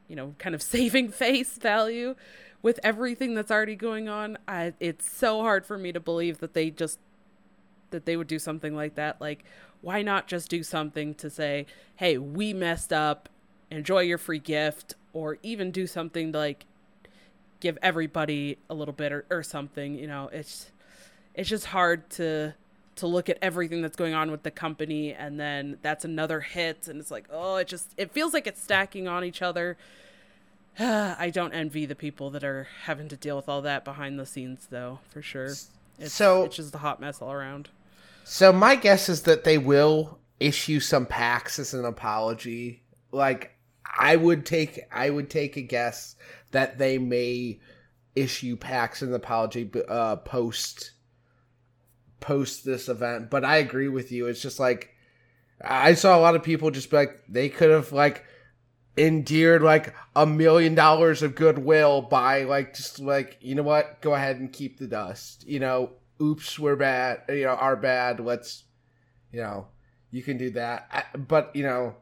you 0.07 0.15
know, 0.15 0.35
kind 0.37 0.55
of 0.55 0.61
saving 0.75 1.09
face 1.09 1.57
value 1.57 2.15
with 2.61 2.79
everything 2.83 3.33
that's 3.33 3.51
already 3.51 3.75
going 3.75 4.07
on. 4.09 4.37
I 4.47 4.73
it's 4.79 5.11
so 5.11 5.41
hard 5.41 5.65
for 5.65 5.77
me 5.77 5.91
to 5.91 5.99
believe 5.99 6.39
that 6.39 6.53
they 6.53 6.69
just 6.69 6.99
that 7.91 8.05
they 8.05 8.15
would 8.15 8.27
do 8.27 8.39
something 8.39 8.75
like 8.75 8.95
that. 8.95 9.19
Like, 9.19 9.43
why 9.81 10.01
not 10.01 10.27
just 10.27 10.49
do 10.49 10.63
something 10.63 11.13
to 11.15 11.29
say, 11.29 11.65
"Hey, 11.95 12.17
we 12.17 12.53
messed 12.53 12.93
up. 12.93 13.29
Enjoy 13.69 14.01
your 14.01 14.17
free 14.17 14.39
gift," 14.39 14.95
or 15.13 15.37
even 15.43 15.71
do 15.71 15.87
something 15.87 16.31
to, 16.31 16.37
like 16.37 16.65
give 17.59 17.77
everybody 17.81 18.57
a 18.69 18.73
little 18.73 18.93
bit 18.93 19.11
or, 19.11 19.25
or 19.29 19.43
something. 19.43 19.95
You 19.95 20.07
know, 20.07 20.29
it's 20.31 20.71
it's 21.33 21.49
just 21.49 21.67
hard 21.67 22.09
to 22.11 22.53
to 22.95 23.07
look 23.07 23.29
at 23.29 23.37
everything 23.41 23.81
that's 23.81 23.95
going 23.95 24.13
on 24.13 24.29
with 24.31 24.43
the 24.43 24.51
company 24.51 25.13
and 25.13 25.39
then 25.39 25.77
that's 25.81 26.03
another 26.03 26.41
hit 26.41 26.87
and 26.89 26.99
it's 26.99 27.09
like 27.09 27.25
oh 27.31 27.55
it 27.55 27.67
just 27.67 27.93
it 27.97 28.11
feels 28.11 28.33
like 28.33 28.45
it's 28.45 28.61
stacking 28.61 29.07
on 29.07 29.23
each 29.23 29.41
other 29.41 29.77
i 30.79 31.29
don't 31.33 31.53
envy 31.53 31.85
the 31.85 31.95
people 31.95 32.29
that 32.29 32.43
are 32.43 32.67
having 32.83 33.07
to 33.09 33.17
deal 33.17 33.35
with 33.35 33.49
all 33.49 33.61
that 33.61 33.83
behind 33.85 34.17
the 34.19 34.25
scenes 34.25 34.67
though 34.69 34.99
for 35.09 35.21
sure 35.21 35.45
it's, 35.99 36.13
So- 36.13 36.43
it's 36.45 36.55
just 36.55 36.75
a 36.75 36.79
hot 36.79 36.99
mess 36.99 37.21
all 37.21 37.31
around 37.31 37.69
So 38.23 38.51
my 38.53 38.75
guess 38.75 39.09
is 39.09 39.23
that 39.23 39.43
they 39.43 39.57
will 39.57 40.19
issue 40.39 40.79
some 40.79 41.05
packs 41.05 41.59
as 41.59 41.73
an 41.73 41.85
apology. 41.85 42.81
Like 43.11 43.51
I 43.99 44.15
would 44.15 44.45
take 44.45 44.79
I 44.91 45.09
would 45.09 45.29
take 45.29 45.57
a 45.57 45.61
guess 45.61 46.15
that 46.51 46.77
they 46.77 46.97
may 46.97 47.59
issue 48.15 48.55
packs 48.55 49.01
as 49.03 49.09
an 49.09 49.15
apology 49.15 49.69
uh 49.87 50.15
post 50.17 50.91
post 52.19 52.63
this 52.65 52.87
event. 52.89 53.29
But 53.29 53.43
I 53.45 53.57
agree 53.57 53.89
with 53.89 54.11
you. 54.11 54.27
It's 54.27 54.41
just 54.41 54.59
like 54.59 54.89
I 55.63 55.93
saw 55.95 56.17
a 56.17 56.21
lot 56.21 56.35
of 56.35 56.43
people 56.43 56.71
just 56.71 56.89
be 56.89 56.97
like 56.97 57.21
they 57.27 57.49
could 57.49 57.69
have 57.69 57.91
like 57.91 58.23
endeared 58.97 59.61
like 59.61 59.95
a 60.15 60.25
million 60.25 60.75
dollars 60.75 61.21
of 61.21 61.35
goodwill 61.35 62.01
by 62.01 62.43
like 62.43 62.75
just 62.75 62.99
like 62.99 63.37
you 63.41 63.55
know 63.55 63.63
what? 63.63 64.01
Go 64.01 64.13
ahead 64.13 64.37
and 64.37 64.51
keep 64.51 64.77
the 64.77 64.87
dust. 64.87 65.47
You 65.47 65.59
know 65.59 65.91
oops 66.21 66.59
we're 66.59 66.75
bad. 66.75 67.21
You 67.29 67.45
know 67.45 67.55
are 67.55 67.75
bad. 67.75 68.19
Let's 68.19 68.63
you 69.31 69.41
know 69.41 69.67
you 70.11 70.21
can 70.21 70.37
do 70.37 70.51
that. 70.51 70.87
I, 70.91 71.17
but 71.17 71.55
you 71.55 71.63
know 71.63 71.95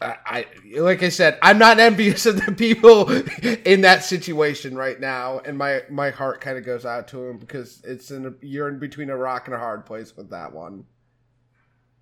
I, 0.00 0.16
I 0.26 0.46
like 0.78 1.02
i 1.02 1.08
said 1.08 1.38
i'm 1.40 1.56
not 1.56 1.78
envious 1.78 2.26
of 2.26 2.44
the 2.44 2.52
people 2.52 3.10
in 3.64 3.80
that 3.80 4.04
situation 4.04 4.76
right 4.76 5.00
now 5.00 5.38
and 5.38 5.56
my 5.56 5.84
my 5.88 6.10
heart 6.10 6.42
kind 6.42 6.58
of 6.58 6.66
goes 6.66 6.84
out 6.84 7.08
to 7.08 7.16
them 7.16 7.38
because 7.38 7.80
it's 7.82 8.10
in 8.10 8.26
a, 8.26 8.34
you're 8.42 8.68
in 8.68 8.78
between 8.78 9.08
a 9.08 9.16
rock 9.16 9.46
and 9.46 9.54
a 9.54 9.58
hard 9.58 9.86
place 9.86 10.14
with 10.14 10.28
that 10.30 10.52
one. 10.52 10.84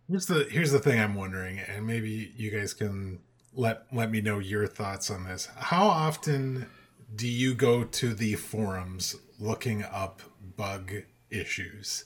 Here's 0.09 0.27
the 0.27 0.47
here's 0.51 0.73
the 0.73 0.81
thing 0.81 1.01
I'm 1.01 1.14
wondering, 1.14 1.59
and 1.61 1.87
maybe 1.87 2.33
you 2.37 2.51
guys 2.51 2.75
can 2.75 3.21
let 3.55 3.87
let 3.93 4.11
me 4.11 4.21
know 4.21 4.38
your 4.38 4.67
thoughts 4.67 5.11
on 5.11 5.25
this. 5.25 5.49
How 5.57 5.87
often 5.87 6.67
do 7.14 7.29
you 7.29 7.55
go 7.55 7.85
to 7.85 8.14
the 8.14 8.35
forums 8.35 9.17
looking 9.38 9.83
up 9.85 10.23
bug 10.57 10.93
issues? 11.31 12.05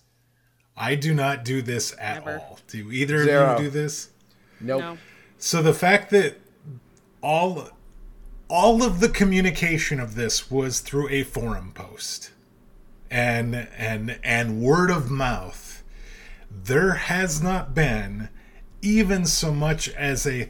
I 0.76 0.94
do 0.94 1.12
not 1.14 1.44
do 1.44 1.60
this 1.62 1.94
at 1.98 2.24
Never. 2.24 2.38
all. 2.38 2.58
Do 2.68 2.90
either 2.92 3.24
Zero. 3.24 3.54
of 3.54 3.60
you 3.60 3.66
do 3.66 3.70
this? 3.70 4.10
nope 4.60 4.80
no 4.80 4.98
So 5.38 5.62
the 5.62 5.74
fact 5.74 6.10
that 6.10 6.36
all 7.22 7.68
all 8.48 8.82
of 8.82 9.00
the 9.00 9.08
communication 9.08 10.00
of 10.00 10.14
this 10.14 10.50
was 10.50 10.80
through 10.80 11.08
a 11.10 11.22
forum 11.22 11.72
post 11.74 12.30
and 13.10 13.54
and 13.76 14.18
and 14.22 14.60
word 14.60 14.90
of 14.90 15.10
mouth 15.10 15.82
there 16.50 16.94
has 16.94 17.42
not 17.42 17.74
been 17.74 18.28
even 18.82 19.24
so 19.26 19.52
much 19.52 19.88
as 19.90 20.26
a 20.26 20.48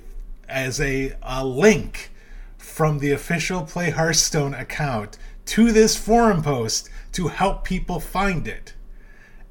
as 0.48 0.80
a, 0.80 1.14
a 1.22 1.44
link 1.44 2.10
from 2.56 2.98
the 2.98 3.12
official 3.12 3.62
play 3.62 3.90
hearthstone 3.90 4.54
account 4.54 5.18
to 5.46 5.72
this 5.72 5.96
forum 5.96 6.42
post 6.42 6.88
to 7.12 7.28
help 7.28 7.64
people 7.64 8.00
find 8.00 8.46
it 8.46 8.74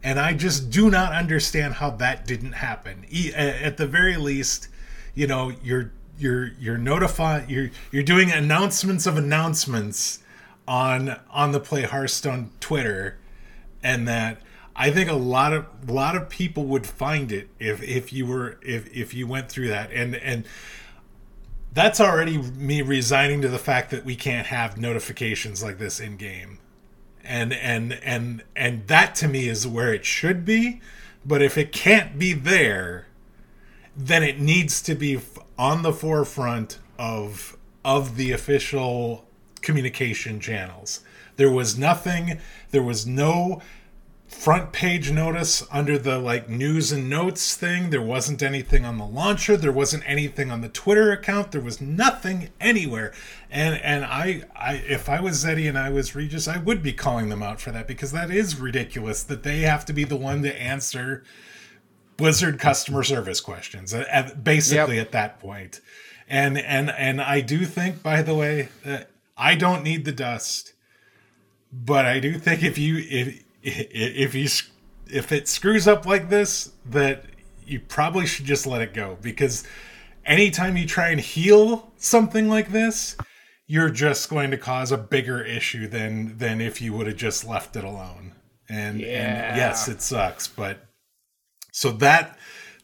and 0.04 0.20
I 0.20 0.34
just 0.34 0.70
do 0.70 0.90
not 0.90 1.12
understand 1.12 1.76
how 1.76 1.90
that 1.92 2.26
didn't 2.26 2.54
happen. 2.54 3.06
At 3.36 3.76
the 3.78 3.88
very 3.88 4.16
least, 4.16 4.70
you 5.14 5.28
know, 5.28 5.52
you're 5.64 5.92
you're 6.18 6.54
you're 6.60 6.78
notifying 6.78 7.50
you're 7.50 7.72
you're 7.92 8.04
doing 8.04 8.32
announcements 8.32 9.06
of 9.06 9.18
announcements 9.18 10.20
on 10.68 11.20
on 11.30 11.52
the 11.52 11.60
Play 11.60 11.82
Hearthstone 11.82 12.52
Twitter, 12.60 13.18
and 13.84 14.08
that 14.08 14.42
I 14.76 14.92
think 14.92 15.10
a 15.10 15.16
lot 15.16 15.52
of 15.52 15.66
a 15.88 15.92
lot 15.92 16.16
of 16.16 16.30
people 16.30 16.66
would 16.66 16.86
find 16.86 17.32
it 17.32 17.50
if 17.60 17.84
if 17.84 18.14
you 18.14 18.26
were 18.26 18.60
if 18.62 18.88
if 18.96 19.14
you 19.14 19.28
went 19.28 19.50
through 19.50 19.68
that 19.70 19.92
and 19.92 20.16
and 20.16 20.46
that's 21.74 22.00
already 22.00 22.38
me 22.38 22.82
resigning 22.82 23.42
to 23.42 23.48
the 23.48 23.60
fact 23.60 23.92
that 23.92 24.06
we 24.06 24.16
can't 24.16 24.48
have 24.48 24.78
notifications 24.78 25.62
like 25.64 25.78
this 25.78 26.00
in 26.00 26.18
game 26.18 26.60
and 27.24 27.54
and 27.54 27.94
and 28.04 28.44
and 28.56 28.88
that 28.88 29.16
to 29.16 29.28
me 29.28 29.48
is 29.48 29.68
where 29.68 29.94
it 29.94 30.06
should 30.06 30.46
be 30.46 30.82
but 31.26 31.42
if 31.42 31.58
it 31.58 31.72
can't 31.72 32.18
be 32.18 32.34
there 32.34 33.08
then 33.98 34.22
it 34.22 34.40
needs 34.40 34.82
to 34.84 34.94
be 34.94 35.20
on 35.58 35.82
the 35.82 35.92
forefront 35.94 36.78
of 37.00 37.58
of 37.84 38.16
the 38.16 38.32
official 38.32 39.26
communication 39.62 40.40
channels. 40.40 41.02
There 41.38 41.52
was 41.52 41.78
nothing 41.78 42.40
there 42.72 42.84
was 42.84 43.08
no 43.08 43.62
front 44.28 44.74
page 44.74 45.10
notice 45.12 45.66
under 45.72 45.98
the 45.98 46.20
like 46.20 46.50
news 46.50 46.92
and 46.92 47.10
notes 47.10 47.56
thing. 47.56 47.90
There 47.90 48.02
wasn't 48.02 48.44
anything 48.44 48.86
on 48.86 48.98
the 48.98 49.06
launcher. 49.06 49.56
There 49.56 49.72
wasn't 49.72 50.04
anything 50.06 50.52
on 50.52 50.62
the 50.62 50.70
Twitter 50.70 51.12
account. 51.12 51.52
There 51.52 51.62
was 51.62 51.80
nothing 51.80 52.50
anywhere. 52.60 53.14
And 53.50 53.76
and 53.82 54.04
I 54.06 54.44
I 54.56 54.76
if 54.76 55.08
I 55.10 55.22
was 55.22 55.44
Zeddy 55.44 55.68
and 55.68 55.78
I 55.78 55.90
was 55.90 56.16
Regis, 56.16 56.48
I 56.48 56.58
would 56.58 56.84
be 56.84 56.94
calling 56.94 57.30
them 57.30 57.42
out 57.42 57.62
for 57.62 57.72
that 57.72 57.88
because 57.88 58.12
that 58.12 58.30
is 58.30 58.60
ridiculous 58.60 59.24
that 59.24 59.44
they 59.44 59.60
have 59.60 59.86
to 59.86 59.94
be 59.94 60.04
the 60.04 60.18
one 60.18 60.44
to 60.44 60.62
answer 60.62 61.24
Blizzard 62.18 62.60
customer 62.60 63.04
service 63.04 63.40
questions. 63.40 63.94
At, 63.94 64.08
at- 64.08 64.44
basically 64.44 65.00
at 65.00 65.12
that 65.14 65.40
point. 65.40 65.80
And 66.28 66.58
and 66.58 66.92
and 66.92 67.22
I 67.22 67.40
do 67.40 67.66
think 67.66 68.04
by 68.04 68.22
the 68.22 68.36
way 68.36 68.70
that 68.84 69.10
I 69.38 69.56
don't 69.56 69.84
need 69.84 70.04
the 70.04 70.12
dust 70.12 70.74
but 71.72 72.06
I 72.06 72.20
do 72.20 72.40
think 72.40 72.64
if 72.64 72.78
you 72.78 72.98
if 72.98 73.44
if 73.64 74.36
you 74.36 74.48
if 75.10 75.32
it 75.32 75.48
screws 75.48 75.88
up 75.88 76.06
like 76.06 76.30
this, 76.30 76.72
that 76.86 77.26
you 77.66 77.80
probably 77.80 78.26
should 78.26 78.46
just 78.46 78.66
let 78.66 78.82
it 78.82 78.94
go 78.94 79.18
because 79.22 79.66
anytime 80.26 80.78
you 80.78 80.86
try 80.86 81.10
and 81.10 81.20
heal 81.20 81.92
something 81.98 82.50
like 82.50 82.72
this, 82.72 83.18
you're 83.68 83.90
just 83.90 84.30
going 84.30 84.52
to 84.52 84.58
cause 84.58 84.92
a 84.92 84.98
bigger 84.98 85.42
issue 85.44 85.88
than 85.88 86.38
than 86.38 86.62
if 86.62 86.82
you 86.82 86.94
would 86.94 87.08
have 87.08 87.18
just 87.18 87.46
left 87.46 87.76
it 87.76 87.84
alone. 87.84 88.34
And, 88.70 89.00
Yeah. 89.00 89.08
and 89.08 89.58
yes, 89.58 89.88
it 89.88 90.02
sucks, 90.02 90.48
but 90.48 90.86
so 91.72 91.92
that 91.92 92.38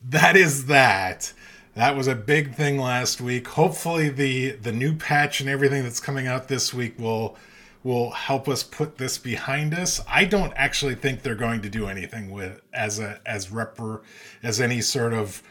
that 0.04 0.36
is 0.36 0.66
that. 0.68 1.34
That 1.76 1.96
was 1.96 2.08
a 2.08 2.14
big 2.16 2.54
thing 2.54 2.78
last 2.78 3.20
week. 3.20 3.48
Hopefully 3.48 4.10
the 4.10 4.52
the 4.52 4.72
new 4.72 4.96
patch 4.96 5.42
and 5.42 5.50
everything 5.50 5.84
that's 5.84 6.00
coming 6.00 6.28
out 6.28 6.48
this 6.48 6.74
week 6.74 7.00
will 7.00 7.36
will 7.84 8.12
help 8.12 8.48
us 8.48 8.64
put 8.64 8.98
this 8.98 9.18
behind 9.18 9.74
us. 9.74 10.02
I 10.08 10.26
don't 10.26 10.54
actually 10.56 10.96
think 10.96 11.22
they're 11.22 11.36
going 11.36 11.62
to 11.62 11.70
do 11.70 11.88
anything 11.88 12.32
with 12.32 12.62
as 12.74 13.00
a 13.00 13.20
as 13.26 13.48
repr 13.48 14.02
as 14.42 14.62
any 14.62 14.82
sort 14.82 15.14
of 15.14 15.44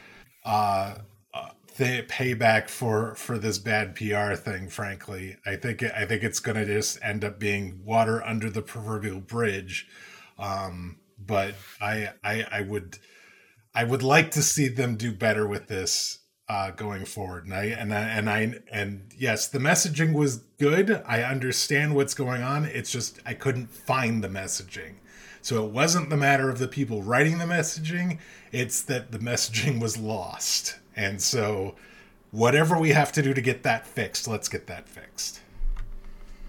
uh, 0.45 0.97
uh 1.35 1.49
th- 1.77 2.09
payback 2.09 2.69
for 2.69 3.15
for 3.15 3.39
this 3.39 3.59
bad 3.59 3.95
PR 3.95 4.35
thing. 4.35 4.69
Frankly, 4.69 5.37
I 5.45 5.57
think 5.57 5.83
I 5.83 6.07
think 6.07 6.23
it's 6.23 6.41
going 6.41 6.57
to 6.57 6.65
just 6.65 6.99
end 7.03 7.25
up 7.25 7.39
being 7.39 7.81
water 7.85 8.25
under 8.25 8.49
the 8.51 8.63
proverbial 8.63 9.21
bridge. 9.21 9.87
Um, 10.39 10.99
but 11.19 11.55
I 11.81 12.11
I 12.25 12.47
I 12.51 12.61
would 12.63 12.99
I 13.75 13.85
would 13.85 14.03
like 14.03 14.31
to 14.33 14.43
see 14.43 14.69
them 14.69 14.97
do 14.97 15.13
better 15.13 15.47
with 15.47 15.69
this 15.69 16.22
uh, 16.49 16.71
going 16.73 17.05
forward. 17.05 17.45
And 17.45 17.55
I 17.55 17.65
and 17.65 17.95
I 17.95 18.01
and 18.01 18.31
I 18.31 18.61
and 18.71 19.11
yes, 19.17 19.49
the 19.49 19.59
messaging 19.59 20.13
was 20.13 20.39
good. 20.59 21.03
I 21.07 21.23
understand 21.23 21.95
what's 21.95 22.15
going 22.15 22.43
on. 22.43 22.65
It's 22.65 22.91
just 22.91 23.21
I 23.25 23.35
couldn't 23.35 23.71
find 23.71 24.23
the 24.23 24.29
messaging. 24.29 24.95
So 25.43 25.67
it 25.67 25.73
wasn't 25.73 26.09
the 26.09 26.17
matter 26.17 26.49
of 26.49 26.61
the 26.61 26.69
people 26.69 27.03
writing 27.03 27.39
the 27.39 27.47
messaging, 27.47 28.19
it's 28.53 28.81
that 28.83 29.11
the 29.11 29.19
messaging 29.19 29.81
was 29.81 29.99
lost. 29.99 30.77
And 30.95 31.21
so 31.21 31.75
whatever 32.31 32.79
we 32.79 32.91
have 32.91 33.11
to 33.13 33.23
do 33.23 33.35
to 33.35 33.41
get 33.41 33.65
that 33.65 33.85
fixed, 33.85 34.29
let's 34.29 34.49
get 34.49 34.69
that 34.69 34.89
fixed. 34.89 35.41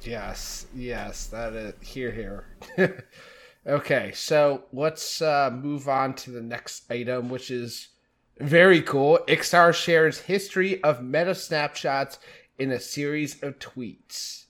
Yes, 0.04 0.68
yes, 0.76 1.26
that 1.28 1.54
is 1.54 1.74
here, 1.82 2.12
here. 2.12 3.06
okay, 3.68 4.12
so 4.14 4.66
let's 4.72 5.22
uh, 5.24 5.50
move 5.52 5.88
on 5.88 6.14
to 6.16 6.32
the 6.32 6.42
next 6.42 6.84
item, 6.92 7.30
which 7.30 7.50
is 7.50 7.90
very 8.40 8.82
cool. 8.82 9.20
Ixar 9.28 9.74
shares 9.74 10.20
history 10.20 10.84
of 10.84 11.04
meta 11.04 11.36
snapshots 11.36 12.20
in 12.58 12.72
a 12.72 12.80
series 12.80 13.42
of 13.44 13.60
tweets. 13.60 14.46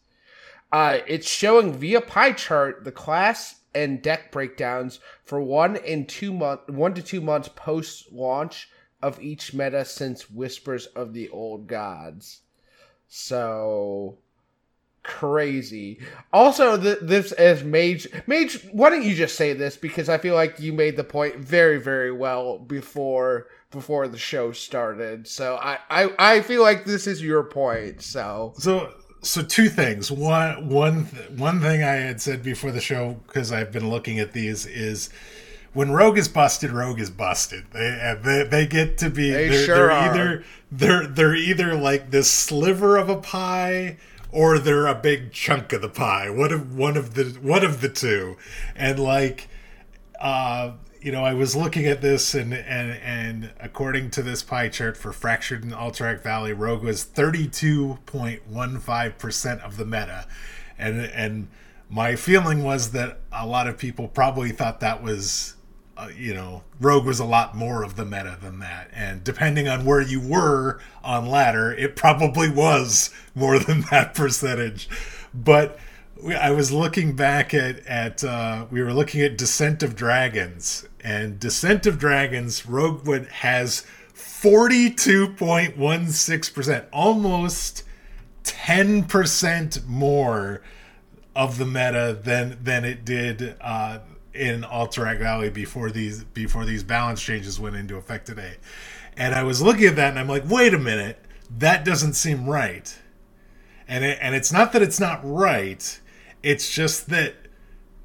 Uh, 0.72 1.00
it's 1.08 1.30
showing 1.30 1.74
via 1.74 2.02
pie 2.02 2.32
chart 2.32 2.84
the 2.84 2.92
class 2.92 3.62
and 3.76 4.02
deck 4.02 4.32
breakdowns 4.32 5.00
for 5.24 5.42
one 5.42 5.78
and 5.78 6.08
two 6.08 6.34
month, 6.34 6.70
one 6.70 6.94
to 6.94 7.02
two 7.02 7.22
months 7.22 7.50
post 7.56 8.12
launch 8.12 8.70
of 9.02 9.22
each 9.22 9.54
meta 9.54 9.84
since 9.86 10.30
Whispers 10.32 10.88
of 10.88 11.14
the 11.14 11.30
Old 11.30 11.68
Gods. 11.68 12.42
So 13.08 14.18
crazy. 15.04 16.00
Also, 16.32 16.82
th- 16.82 17.00
this 17.02 17.34
is 17.34 17.64
Mage. 17.64 18.08
Mage, 18.26 18.64
why 18.72 18.90
don't 18.90 19.04
you 19.04 19.14
just 19.14 19.36
say 19.36 19.54
this 19.54 19.76
because 19.76 20.10
I 20.10 20.18
feel 20.18 20.34
like 20.34 20.60
you 20.60 20.74
made 20.74 20.96
the 20.96 21.04
point 21.04 21.36
very, 21.36 21.80
very 21.80 22.12
well 22.12 22.58
before 22.58 23.48
before 23.74 24.08
the 24.08 24.18
show 24.18 24.54
started. 24.54 25.28
So 25.28 25.58
I 25.62 25.80
I, 25.90 26.10
I 26.18 26.42
feel 26.42 26.62
like 26.62 26.86
this 26.86 27.06
is 27.08 27.22
your 27.22 27.44
point. 27.44 28.02
So 28.02 28.54
So 28.58 28.94
so 29.22 29.42
two 29.42 29.68
things. 29.68 30.10
One 30.10 30.70
one 30.70 31.06
one 31.38 31.60
thing 31.60 31.84
I 31.84 31.96
had 31.96 32.22
said 32.22 32.42
before 32.44 32.72
the 32.72 32.82
show 32.82 33.20
because 33.28 33.52
I've 33.52 33.72
been 33.74 33.90
looking 33.90 34.20
at 34.20 34.32
these 34.32 34.66
is 34.66 35.10
when 35.74 35.92
Rogue 35.92 36.18
is 36.20 36.28
busted, 36.28 36.72
Rogue 36.72 37.00
is 37.00 37.10
busted. 37.10 37.66
They 37.72 38.16
they, 38.24 38.44
they 38.44 38.66
get 38.68 38.98
to 39.00 39.10
be 39.10 39.32
They 39.32 39.50
they're, 39.50 39.66
sure 39.66 39.92
are. 39.92 40.10
either 40.10 40.44
they're 40.72 41.08
they're 41.08 41.36
either 41.36 41.76
like 41.76 42.12
this 42.12 42.30
sliver 42.32 42.96
of 42.98 43.10
a 43.10 43.18
pie 43.18 43.98
or 44.32 44.58
they're 44.60 44.88
a 44.88 44.96
big 44.96 45.32
chunk 45.32 45.74
of 45.74 45.82
the 45.82 45.90
pie. 45.90 46.30
One 46.30 46.52
of 46.52 46.76
one 46.76 46.98
of 46.98 47.14
the 47.16 47.38
one 47.42 47.64
of 47.64 47.82
the 47.82 47.90
two. 47.90 48.38
And 48.76 49.00
like 49.00 49.48
uh 50.20 50.74
you 51.04 51.12
know, 51.12 51.26
I 51.26 51.34
was 51.34 51.54
looking 51.54 51.86
at 51.86 52.02
this, 52.02 52.34
and 52.34 52.54
and 52.54 52.92
and 53.04 53.52
according 53.60 54.10
to 54.12 54.24
this 54.24 54.42
pie 54.42 54.70
chart 54.70 54.96
for 54.96 55.12
Fractured 55.12 55.64
in 55.66 55.72
Alterac 55.72 56.22
Valley, 56.22 56.54
Rogue 56.54 56.82
was 56.82 57.04
thirty 57.04 57.46
two 57.46 58.00
point 58.06 58.48
one 58.48 58.80
five 58.80 59.18
percent 59.18 59.62
of 59.62 59.76
the 59.76 59.86
meta, 59.86 60.26
and 60.78 61.02
and 61.02 61.50
my 61.90 62.16
feeling 62.16 62.64
was 62.64 62.92
that 62.92 63.20
a 63.34 63.46
lot 63.46 63.68
of 63.68 63.78
people 63.78 64.08
probably 64.08 64.52
thought 64.52 64.80
that 64.80 65.04
was, 65.04 65.56
uh, 65.98 66.08
you 66.18 66.34
know, 66.34 66.64
Rogue 66.80 67.06
was 67.06 67.20
a 67.20 67.26
lot 67.26 67.54
more 67.54 67.84
of 67.84 67.98
the 67.98 68.06
meta 68.06 68.38
than 68.42 68.60
that, 68.60 68.90
and 68.94 69.26
depending 69.26 69.68
on 69.68 69.84
where 69.84 70.02
you 70.02 70.22
were 70.22 70.80
on 71.04 71.26
ladder, 71.26 71.74
it 71.74 71.98
probably 71.98 72.50
was 72.50 73.10
more 73.36 73.60
than 73.60 73.82
that 73.92 74.16
percentage, 74.16 74.88
but. 75.34 75.78
I 76.40 76.52
was 76.52 76.72
looking 76.72 77.18
back 77.18 77.54
at 77.54 77.86
at 77.86 78.24
uh, 78.24 78.68
we 78.72 78.82
were 78.82 78.94
looking 78.94 79.20
at 79.20 79.38
Descent 79.38 79.84
of 79.84 79.94
Dragons 79.94 80.88
and 81.04 81.40
Descent 81.40 81.86
of 81.86 82.00
Dragons 82.00 82.66
Roguewood 82.66 83.28
has 83.28 83.86
forty 84.14 84.90
two 84.90 85.30
point 85.30 85.78
one 85.78 86.08
six 86.10 86.50
percent, 86.50 86.86
almost 86.92 87.84
ten 88.44 89.04
percent 89.04 89.86
more 89.88 90.62
of 91.36 91.58
the 91.58 91.66
meta 91.66 92.20
than 92.22 92.58
than 92.64 92.86
it 92.86 93.04
did 93.04 93.56
uh, 93.60 94.00
in 94.34 94.62
Alterac 94.62 95.20
Valley 95.20 95.50
before 95.50 95.92
these 95.92 96.24
before 96.24 96.66
these 96.66 96.84
balance 96.84 97.22
changes 97.22 97.60
went 97.60 97.76
into 97.76 97.98
effect 97.98 98.26
today. 98.26 98.56
And 99.16 99.36
I 99.36 99.44
was 99.44 99.62
looking 99.62 99.86
at 99.86 99.96
that 99.98 100.10
and 100.10 100.20
I'm 100.20 100.28
like, 100.28 100.50
wait 100.50 100.74
a 100.74 100.80
minute, 100.80 101.20
that 101.60 101.86
doesn't 101.86 102.14
seem 102.14 102.50
right. 102.50 102.98
And 103.88 104.04
it, 104.04 104.18
and 104.22 104.34
it's 104.34 104.52
not 104.52 104.72
that 104.74 104.82
it's 104.82 105.00
not 105.00 105.20
right. 105.24 106.00
It's 106.42 106.74
just 106.74 107.10
that 107.10 107.36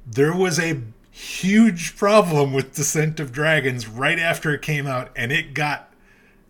there 0.05 0.35
was 0.35 0.59
a 0.59 0.81
huge 1.19 1.95
problem 1.97 2.53
with 2.53 2.73
Descent 2.75 3.19
of 3.19 3.31
Dragons 3.31 3.87
right 3.87 4.17
after 4.17 4.53
it 4.53 4.61
came 4.61 4.87
out, 4.87 5.09
and 5.15 5.31
it 5.31 5.53
got 5.53 5.91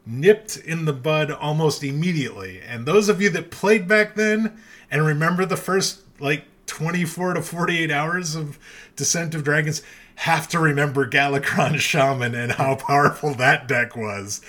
nipped 0.05 0.57
in 0.57 0.85
the 0.85 0.93
bud 0.93 1.31
almost 1.31 1.83
immediately. 1.83 2.61
And 2.61 2.85
those 2.85 3.09
of 3.09 3.21
you 3.21 3.29
that 3.31 3.51
played 3.51 3.87
back 3.87 4.15
then 4.15 4.59
and 4.91 5.05
remember 5.05 5.45
the 5.45 5.57
first 5.57 6.01
like 6.19 6.45
24 6.67 7.35
to 7.35 7.41
48 7.41 7.91
hours 7.91 8.35
of 8.35 8.59
Descent 8.95 9.33
of 9.35 9.43
Dragons 9.43 9.81
have 10.15 10.47
to 10.49 10.59
remember 10.59 11.07
Galakrond 11.09 11.79
Shaman 11.79 12.35
and 12.35 12.51
how 12.53 12.75
powerful 12.75 13.33
that 13.35 13.67
deck 13.67 13.95
was 13.95 14.41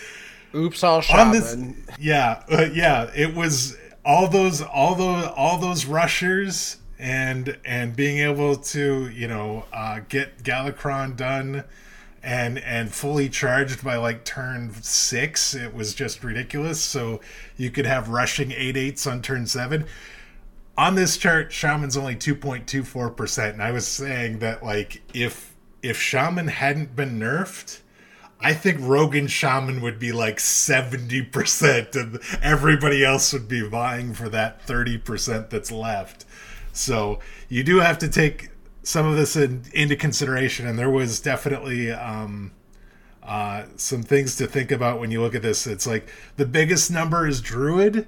oops, 0.54 0.82
all 0.82 0.96
on 0.96 1.02
shaman. 1.02 1.32
this 1.32 1.56
yeah 1.98 2.42
uh, 2.50 2.66
yeah 2.72 3.10
it 3.14 3.34
was 3.34 3.76
all 4.04 4.28
those 4.28 4.62
all 4.62 4.94
those 4.94 5.24
all 5.36 5.58
those 5.58 5.84
rushers 5.84 6.76
and 7.00 7.58
and 7.64 7.96
being 7.96 8.18
able 8.18 8.56
to 8.56 9.08
you 9.08 9.26
know 9.26 9.64
uh, 9.72 10.00
get 10.08 10.42
Galakrond 10.42 11.16
done 11.16 11.64
and 12.22 12.58
and 12.58 12.92
fully 12.92 13.28
charged 13.28 13.82
by 13.82 13.96
like 13.96 14.24
turn 14.24 14.70
six 14.82 15.54
it 15.54 15.74
was 15.74 15.94
just 15.94 16.22
ridiculous 16.22 16.80
so 16.80 17.20
you 17.56 17.70
could 17.70 17.86
have 17.86 18.10
rushing 18.10 18.52
eight 18.52 18.76
eights 18.76 19.06
on 19.06 19.22
turn 19.22 19.46
seven 19.46 19.86
on 20.76 20.94
this 20.94 21.16
chart 21.16 21.50
shaman's 21.50 21.96
only 21.96 22.14
2.24% 22.14 23.54
and 23.54 23.62
i 23.62 23.70
was 23.70 23.86
saying 23.86 24.38
that 24.40 24.62
like 24.62 25.00
if 25.14 25.54
if 25.82 25.98
shaman 25.98 26.48
hadn't 26.48 26.94
been 26.94 27.18
nerfed 27.18 27.80
I 28.42 28.54
think 28.54 28.78
Rogan 28.80 29.26
Shaman 29.26 29.82
would 29.82 29.98
be 29.98 30.12
like 30.12 30.38
70%, 30.38 31.94
and 31.94 32.18
everybody 32.42 33.04
else 33.04 33.34
would 33.34 33.48
be 33.48 33.60
vying 33.60 34.14
for 34.14 34.30
that 34.30 34.66
30% 34.66 35.50
that's 35.50 35.70
left. 35.70 36.24
So 36.72 37.18
you 37.48 37.64
do 37.64 37.80
have 37.80 37.98
to 37.98 38.08
take 38.08 38.50
some 38.82 39.06
of 39.06 39.16
this 39.16 39.36
in, 39.36 39.64
into 39.72 39.96
consideration, 39.96 40.66
and 40.66 40.78
there 40.78 40.90
was 40.90 41.20
definitely 41.20 41.90
um, 41.90 42.52
uh, 43.22 43.64
some 43.76 44.02
things 44.02 44.36
to 44.36 44.46
think 44.46 44.70
about 44.70 45.00
when 45.00 45.10
you 45.10 45.20
look 45.20 45.34
at 45.34 45.42
this. 45.42 45.66
It's 45.66 45.86
like 45.86 46.08
the 46.36 46.46
biggest 46.46 46.90
number 46.90 47.26
is 47.26 47.40
Druid 47.40 48.06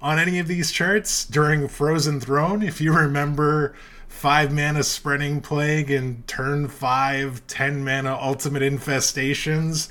on 0.00 0.18
any 0.18 0.38
of 0.38 0.48
these 0.48 0.70
charts 0.70 1.24
during 1.24 1.68
Frozen 1.68 2.20
Throne. 2.20 2.62
If 2.62 2.80
you 2.80 2.92
remember 2.92 3.74
five 4.08 4.52
mana 4.52 4.82
spreading 4.82 5.40
plague 5.40 5.90
and 5.90 6.26
turn 6.26 6.68
five, 6.68 7.46
10 7.46 7.84
mana 7.84 8.18
ultimate 8.20 8.62
infestations, 8.62 9.88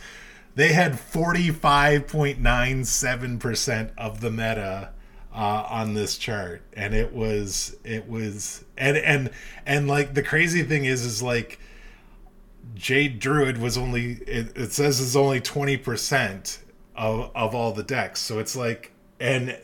they 0.56 0.74
had 0.74 0.94
45.97% 0.94 3.92
of 3.98 4.22
the 4.22 4.32
meta 4.32 4.93
uh, 5.34 5.66
on 5.70 5.94
this 5.94 6.18
chart 6.18 6.62
and 6.74 6.94
it 6.94 7.12
was 7.14 7.76
it 7.84 8.08
was 8.08 8.64
and 8.78 8.98
and 8.98 9.32
and 9.66 9.88
like 9.88 10.14
the 10.14 10.22
crazy 10.22 10.64
thing 10.64 10.86
is 10.86 11.04
is 11.04 11.24
like 11.24 11.60
Jade 12.76 13.20
Druid 13.20 13.58
was 13.58 13.78
only 13.78 14.14
it, 14.28 14.56
it 14.58 14.74
says 14.74 15.00
is 15.00 15.16
only 15.16 15.42
20% 15.42 16.58
of 16.96 17.32
of 17.36 17.56
all 17.56 17.72
the 17.72 17.84
decks. 17.84 18.20
So 18.20 18.40
it's 18.40 18.56
like 18.56 18.92
and 19.20 19.58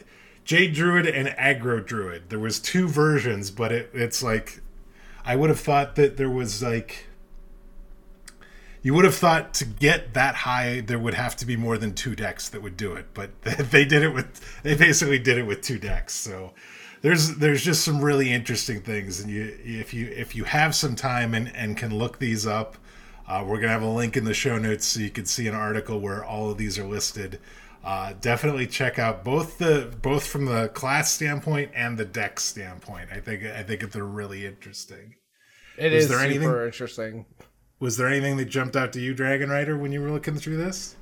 Jade 0.43 0.73
Druid 0.73 1.05
and 1.05 1.27
Aggro 1.29 1.85
Druid. 1.85 2.29
There 2.29 2.39
was 2.39 2.59
two 2.59 2.87
versions, 2.87 3.51
but 3.51 3.71
it, 3.71 3.89
it's 3.93 4.23
like 4.23 4.61
I 5.23 5.35
would 5.35 5.49
have 5.49 5.59
thought 5.59 5.95
that 5.95 6.17
there 6.17 6.29
was 6.29 6.63
like 6.63 7.05
you 8.81 8.93
would 8.93 9.05
have 9.05 9.15
thought 9.15 9.53
to 9.55 9.65
get 9.65 10.13
that 10.13 10.35
high 10.35 10.81
there 10.81 10.99
would 10.99 11.13
have 11.13 11.35
to 11.37 11.45
be 11.45 11.55
more 11.55 11.77
than 11.77 11.93
two 11.93 12.15
decks 12.15 12.49
that 12.49 12.61
would 12.61 12.77
do 12.77 12.93
it, 12.93 13.07
but 13.13 13.29
they 13.43 13.85
did 13.85 14.03
it 14.03 14.13
with 14.13 14.39
they 14.63 14.75
basically 14.75 15.19
did 15.19 15.37
it 15.37 15.43
with 15.43 15.61
two 15.61 15.77
decks. 15.79 16.13
So 16.15 16.53
there's 17.01 17.35
there's 17.37 17.63
just 17.63 17.83
some 17.83 18.01
really 18.03 18.31
interesting 18.31 18.81
things 18.81 19.19
and 19.21 19.29
you 19.29 19.57
if 19.63 19.93
you 19.93 20.07
if 20.07 20.35
you 20.35 20.43
have 20.43 20.75
some 20.75 20.95
time 20.95 21.33
and 21.33 21.53
and 21.55 21.77
can 21.77 21.93
look 21.97 22.19
these 22.19 22.45
up 22.45 22.77
uh, 23.27 23.43
we're 23.47 23.57
gonna 23.59 23.71
have 23.71 23.81
a 23.83 23.87
link 23.89 24.17
in 24.17 24.25
the 24.25 24.33
show 24.33 24.57
notes 24.57 24.85
so 24.87 24.99
you 24.99 25.09
can 25.09 25.25
see 25.25 25.47
an 25.47 25.55
article 25.55 25.99
where 26.01 26.23
all 26.25 26.49
of 26.51 26.57
these 26.57 26.77
are 26.77 26.83
listed 26.85 27.39
uh, 27.85 28.11
definitely 28.19 28.67
check 28.67 28.99
out 28.99 29.23
both 29.23 29.57
the 29.59 29.89
both 30.01 30.27
from 30.27 30.43
the 30.45 30.67
class 30.69 31.09
standpoint 31.13 31.71
and 31.73 31.97
the 31.97 32.03
deck 32.03 32.37
standpoint 32.37 33.07
i 33.13 33.19
think 33.21 33.45
i 33.45 33.63
think 33.63 33.89
they're 33.93 34.03
really 34.03 34.45
interesting 34.45 35.15
It 35.77 35.93
Was 35.93 36.03
is 36.03 36.09
there 36.09 36.17
super 36.19 36.29
anything- 36.29 36.65
interesting. 36.65 37.25
Was 37.79 37.97
there 37.97 38.07
anything 38.07 38.37
that 38.37 38.45
jumped 38.45 38.75
out 38.75 38.93
to 38.93 38.99
you 38.99 39.13
dragon 39.13 39.49
rider 39.49 39.77
when 39.77 39.91
you 39.91 40.01
were 40.01 40.11
looking 40.11 40.35
through 40.35 40.57
this 40.57 40.95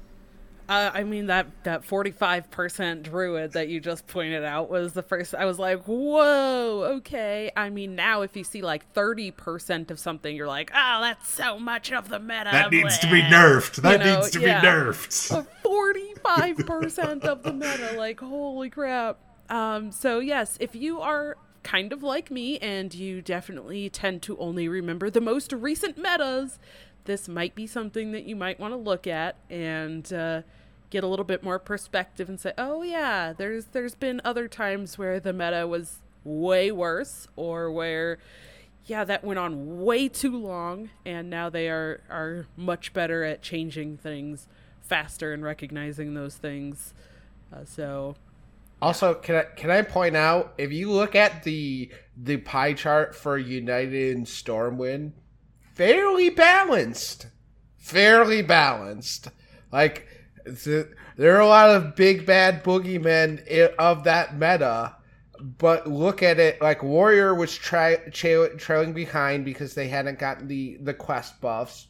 Uh, 0.70 0.92
I 0.94 1.04
mean 1.04 1.28
that 1.28 1.48
that 1.64 1.86
forty 1.86 2.12
five 2.12 2.52
percent 2.52 3.04
druid 3.04 3.54
that 3.54 3.70
you 3.70 3.80
just 3.80 4.06
pointed 4.06 4.44
out 4.44 4.70
was 4.70 4.92
the 4.92 5.02
first. 5.02 5.34
I 5.34 5.46
was 5.46 5.58
like, 5.58 5.84
whoa, 5.86 6.98
okay. 6.98 7.50
I 7.56 7.70
mean 7.70 7.96
now 7.96 8.22
if 8.22 8.36
you 8.36 8.44
see 8.44 8.62
like 8.62 8.92
thirty 8.92 9.32
percent 9.32 9.92
of 9.92 9.98
something, 9.98 10.36
you're 10.36 10.46
like, 10.46 10.70
oh, 10.76 11.00
that's 11.02 11.30
so 11.30 11.58
much 11.58 11.94
of 11.94 12.10
the 12.10 12.20
meta. 12.20 12.50
that 12.52 12.70
needs 12.70 12.98
to 13.00 13.10
be 13.10 13.22
nerfed 13.22 13.76
that 13.82 14.02
know, 14.02 14.16
needs 14.18 14.30
to 14.32 14.42
yeah. 14.42 14.60
be 14.60 14.68
nerfed 14.68 15.48
Forty 15.64 16.14
five 16.22 16.58
percent 16.58 17.24
of 17.24 17.44
the 17.44 17.54
meta, 17.54 17.94
like 17.98 18.20
holy 18.20 18.70
crap. 18.70 19.20
Um, 19.50 19.94
so 19.94 20.20
yes, 20.20 20.58
if 20.60 20.76
you 20.76 21.00
are 21.00 21.38
kind 21.68 21.92
of 21.92 22.02
like 22.02 22.32
me 22.32 22.58
and 22.60 22.94
you 22.94 23.22
definitely 23.22 23.90
tend 23.90 24.22
to 24.22 24.38
only 24.38 24.70
remember 24.70 25.10
the 25.10 25.20
most 25.20 25.52
recent 25.52 25.98
metas, 25.98 26.60
this 27.04 27.28
might 27.28 27.56
be 27.56 27.68
something 27.68 28.14
that 28.14 28.24
you 28.24 28.38
might 28.38 28.58
want 28.58 28.72
to 28.72 28.78
look 28.78 29.06
at 29.06 29.36
and 29.50 30.14
uh, 30.14 30.42
get 30.90 31.04
a 31.04 31.08
little 31.08 31.26
bit 31.26 31.44
more 31.44 31.60
perspective 31.60 32.30
and 32.30 32.40
say, 32.40 32.54
oh 32.58 32.84
yeah, 32.84 33.34
there's 33.34 33.66
there's 33.66 33.96
been 33.96 34.22
other 34.24 34.48
times 34.48 34.98
where 34.98 35.20
the 35.20 35.34
meta 35.34 35.68
was 35.68 36.00
way 36.24 36.72
worse 36.72 37.28
or 37.36 37.70
where 37.70 38.18
yeah, 38.86 39.04
that 39.04 39.26
went 39.26 39.38
on 39.38 39.84
way 39.84 40.08
too 40.08 40.38
long, 40.38 40.90
and 41.06 41.30
now 41.30 41.50
they 41.50 41.68
are 41.68 42.00
are 42.10 42.46
much 42.56 42.94
better 42.94 43.26
at 43.26 43.42
changing 43.42 43.98
things 43.98 44.48
faster 44.82 45.34
and 45.34 45.44
recognizing 45.44 46.14
those 46.14 46.36
things. 46.36 46.94
Uh, 47.54 47.66
so 47.66 48.16
Also, 48.82 49.16
can 49.16 49.36
I 49.36 49.44
can 49.56 49.72
I 49.72 49.82
point 49.82 50.16
out 50.16 50.54
if 50.58 50.72
you 50.72 50.92
look 50.92 51.16
at 51.16 51.44
the 51.44 51.92
the 52.16 52.38
pie 52.38 52.74
chart 52.74 53.16
for 53.16 53.38
United 53.38 54.16
and 54.16 54.26
Stormwind, 54.26 55.14
fairly 55.74 56.30
balanced, 56.30 57.28
fairly 57.78 58.42
balanced. 58.42 59.30
Like 59.72 60.08
there 60.46 61.36
are 61.36 61.40
a 61.40 61.48
lot 61.48 61.72
of 61.72 61.96
big 61.96 62.26
bad 62.26 62.64
boogeymen 62.64 63.74
of 63.78 64.04
that 64.04 64.36
meta, 64.36 64.96
but 65.40 65.88
look 65.88 66.22
at 66.22 66.40
it 66.40 66.62
like 66.62 66.84
Warrior 66.84 67.34
was 67.34 67.56
tra- 67.56 68.10
tra- 68.12 68.58
trailing 68.58 68.94
behind 68.94 69.44
because 69.46 69.74
they 69.74 69.88
hadn't 69.88 70.20
gotten 70.20 70.48
the 70.48 70.78
the 70.82 70.94
quest 70.94 71.42
buffs. 71.42 71.88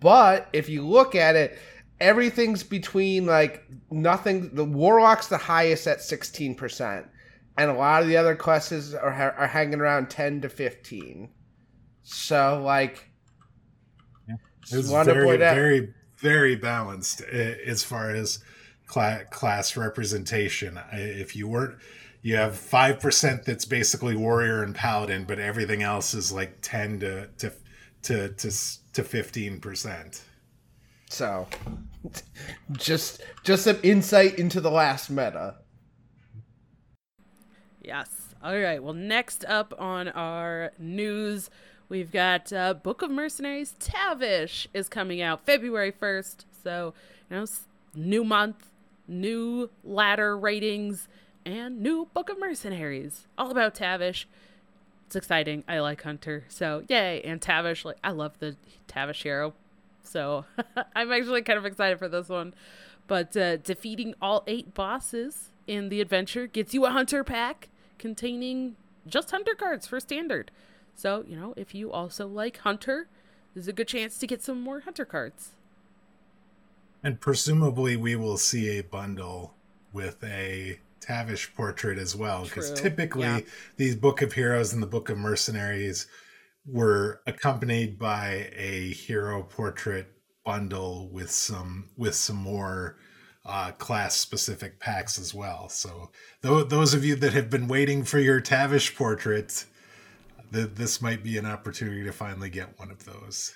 But 0.00 0.48
if 0.52 0.68
you 0.68 0.86
look 0.86 1.14
at 1.14 1.36
it, 1.36 1.58
everything's 2.00 2.62
between 2.62 3.26
like 3.26 3.64
nothing. 3.90 4.54
The 4.54 4.64
Warlock's 4.64 5.28
the 5.28 5.38
highest 5.38 5.86
at 5.86 6.02
sixteen 6.02 6.54
percent, 6.54 7.06
and 7.56 7.70
a 7.70 7.74
lot 7.74 8.02
of 8.02 8.08
the 8.08 8.16
other 8.16 8.34
classes 8.34 8.94
are 8.94 9.12
are 9.12 9.46
hanging 9.46 9.80
around 9.80 10.10
ten 10.10 10.40
to 10.42 10.48
fifteen. 10.48 11.30
So 12.02 12.62
like, 12.64 13.10
yeah. 14.28 14.36
it's 14.70 14.90
very 14.90 15.36
very 15.36 15.94
very 16.18 16.56
balanced 16.56 17.22
eh, 17.30 17.54
as 17.66 17.82
far 17.82 18.10
as 18.10 18.40
class 18.86 19.76
representation. 19.76 20.78
If 20.92 21.34
you 21.34 21.48
weren't, 21.48 21.78
you 22.22 22.36
have 22.36 22.56
five 22.56 23.00
percent 23.00 23.44
that's 23.44 23.64
basically 23.64 24.16
warrior 24.16 24.62
and 24.62 24.74
paladin, 24.74 25.24
but 25.24 25.38
everything 25.38 25.82
else 25.82 26.14
is 26.14 26.32
like 26.32 26.58
ten 26.62 27.00
to 27.00 27.28
to 27.38 27.52
to 28.02 28.28
to 28.28 28.52
to 28.92 29.02
fifteen 29.02 29.60
percent. 29.60 30.22
So, 31.08 31.46
just 32.72 33.22
just 33.42 33.64
some 33.64 33.78
insight 33.82 34.38
into 34.38 34.60
the 34.60 34.70
last 34.70 35.10
meta. 35.10 35.56
Yes. 37.82 38.34
All 38.42 38.58
right. 38.58 38.82
Well, 38.82 38.94
next 38.94 39.44
up 39.46 39.72
on 39.78 40.08
our 40.08 40.72
news, 40.78 41.50
we've 41.88 42.10
got 42.10 42.52
uh, 42.52 42.74
Book 42.74 43.02
of 43.02 43.10
Mercenaries 43.10 43.74
Tavish 43.78 44.68
is 44.74 44.88
coming 44.88 45.22
out 45.22 45.46
February 45.46 45.92
1st. 45.92 46.44
So, 46.62 46.94
you 47.30 47.36
know, 47.36 47.46
new 47.94 48.24
month, 48.24 48.72
new 49.08 49.70
ladder 49.84 50.36
ratings, 50.36 51.08
and 51.44 51.80
new 51.80 52.08
Book 52.12 52.28
of 52.28 52.38
Mercenaries. 52.38 53.26
All 53.38 53.50
about 53.50 53.74
Tavish. 53.74 54.28
It's 55.06 55.16
exciting. 55.16 55.62
I 55.68 55.78
like 55.78 56.02
Hunter. 56.02 56.44
So, 56.48 56.82
yay. 56.88 57.22
And 57.22 57.40
Tavish, 57.40 57.84
like, 57.84 57.98
I 58.02 58.10
love 58.10 58.38
the 58.40 58.56
Tavish 58.88 59.22
hero. 59.22 59.54
So, 60.06 60.44
I'm 60.96 61.12
actually 61.12 61.42
kind 61.42 61.58
of 61.58 61.66
excited 61.66 61.98
for 61.98 62.08
this 62.08 62.28
one. 62.28 62.54
But 63.06 63.36
uh, 63.36 63.56
defeating 63.58 64.14
all 64.20 64.42
eight 64.46 64.74
bosses 64.74 65.50
in 65.66 65.88
the 65.88 66.00
adventure 66.00 66.46
gets 66.46 66.74
you 66.74 66.84
a 66.86 66.90
Hunter 66.90 67.22
pack 67.24 67.68
containing 67.98 68.76
just 69.06 69.30
Hunter 69.30 69.54
cards 69.54 69.86
for 69.86 70.00
standard. 70.00 70.50
So, 70.94 71.24
you 71.26 71.36
know, 71.36 71.54
if 71.56 71.74
you 71.74 71.92
also 71.92 72.26
like 72.26 72.58
Hunter, 72.58 73.08
there's 73.54 73.68
a 73.68 73.72
good 73.72 73.88
chance 73.88 74.18
to 74.18 74.26
get 74.26 74.42
some 74.42 74.60
more 74.60 74.80
Hunter 74.80 75.04
cards. 75.04 75.50
And 77.02 77.20
presumably, 77.20 77.96
we 77.96 78.16
will 78.16 78.38
see 78.38 78.78
a 78.78 78.82
bundle 78.82 79.54
with 79.92 80.22
a 80.24 80.80
Tavish 81.00 81.54
portrait 81.54 81.98
as 81.98 82.16
well, 82.16 82.44
because 82.44 82.72
typically 82.72 83.22
yeah. 83.22 83.40
these 83.76 83.94
Book 83.94 84.22
of 84.22 84.32
Heroes 84.32 84.72
and 84.72 84.82
the 84.82 84.86
Book 84.86 85.08
of 85.08 85.18
Mercenaries 85.18 86.06
were 86.66 87.20
accompanied 87.26 87.98
by 87.98 88.50
a 88.54 88.92
hero 88.92 89.42
portrait 89.42 90.12
bundle 90.44 91.08
with 91.10 91.30
some 91.30 91.90
with 91.96 92.14
some 92.14 92.36
more 92.36 92.96
uh, 93.44 93.70
class 93.72 94.16
specific 94.16 94.80
packs 94.80 95.18
as 95.18 95.32
well. 95.32 95.68
So 95.68 96.10
th- 96.42 96.68
those 96.68 96.94
of 96.94 97.04
you 97.04 97.14
that 97.16 97.32
have 97.32 97.48
been 97.48 97.68
waiting 97.68 98.02
for 98.02 98.18
your 98.18 98.40
Tavish 98.40 98.96
portrait, 98.96 99.64
th- 100.52 100.70
this 100.74 101.00
might 101.00 101.22
be 101.22 101.38
an 101.38 101.46
opportunity 101.46 102.02
to 102.04 102.12
finally 102.12 102.50
get 102.50 102.78
one 102.78 102.90
of 102.90 103.04
those. 103.04 103.54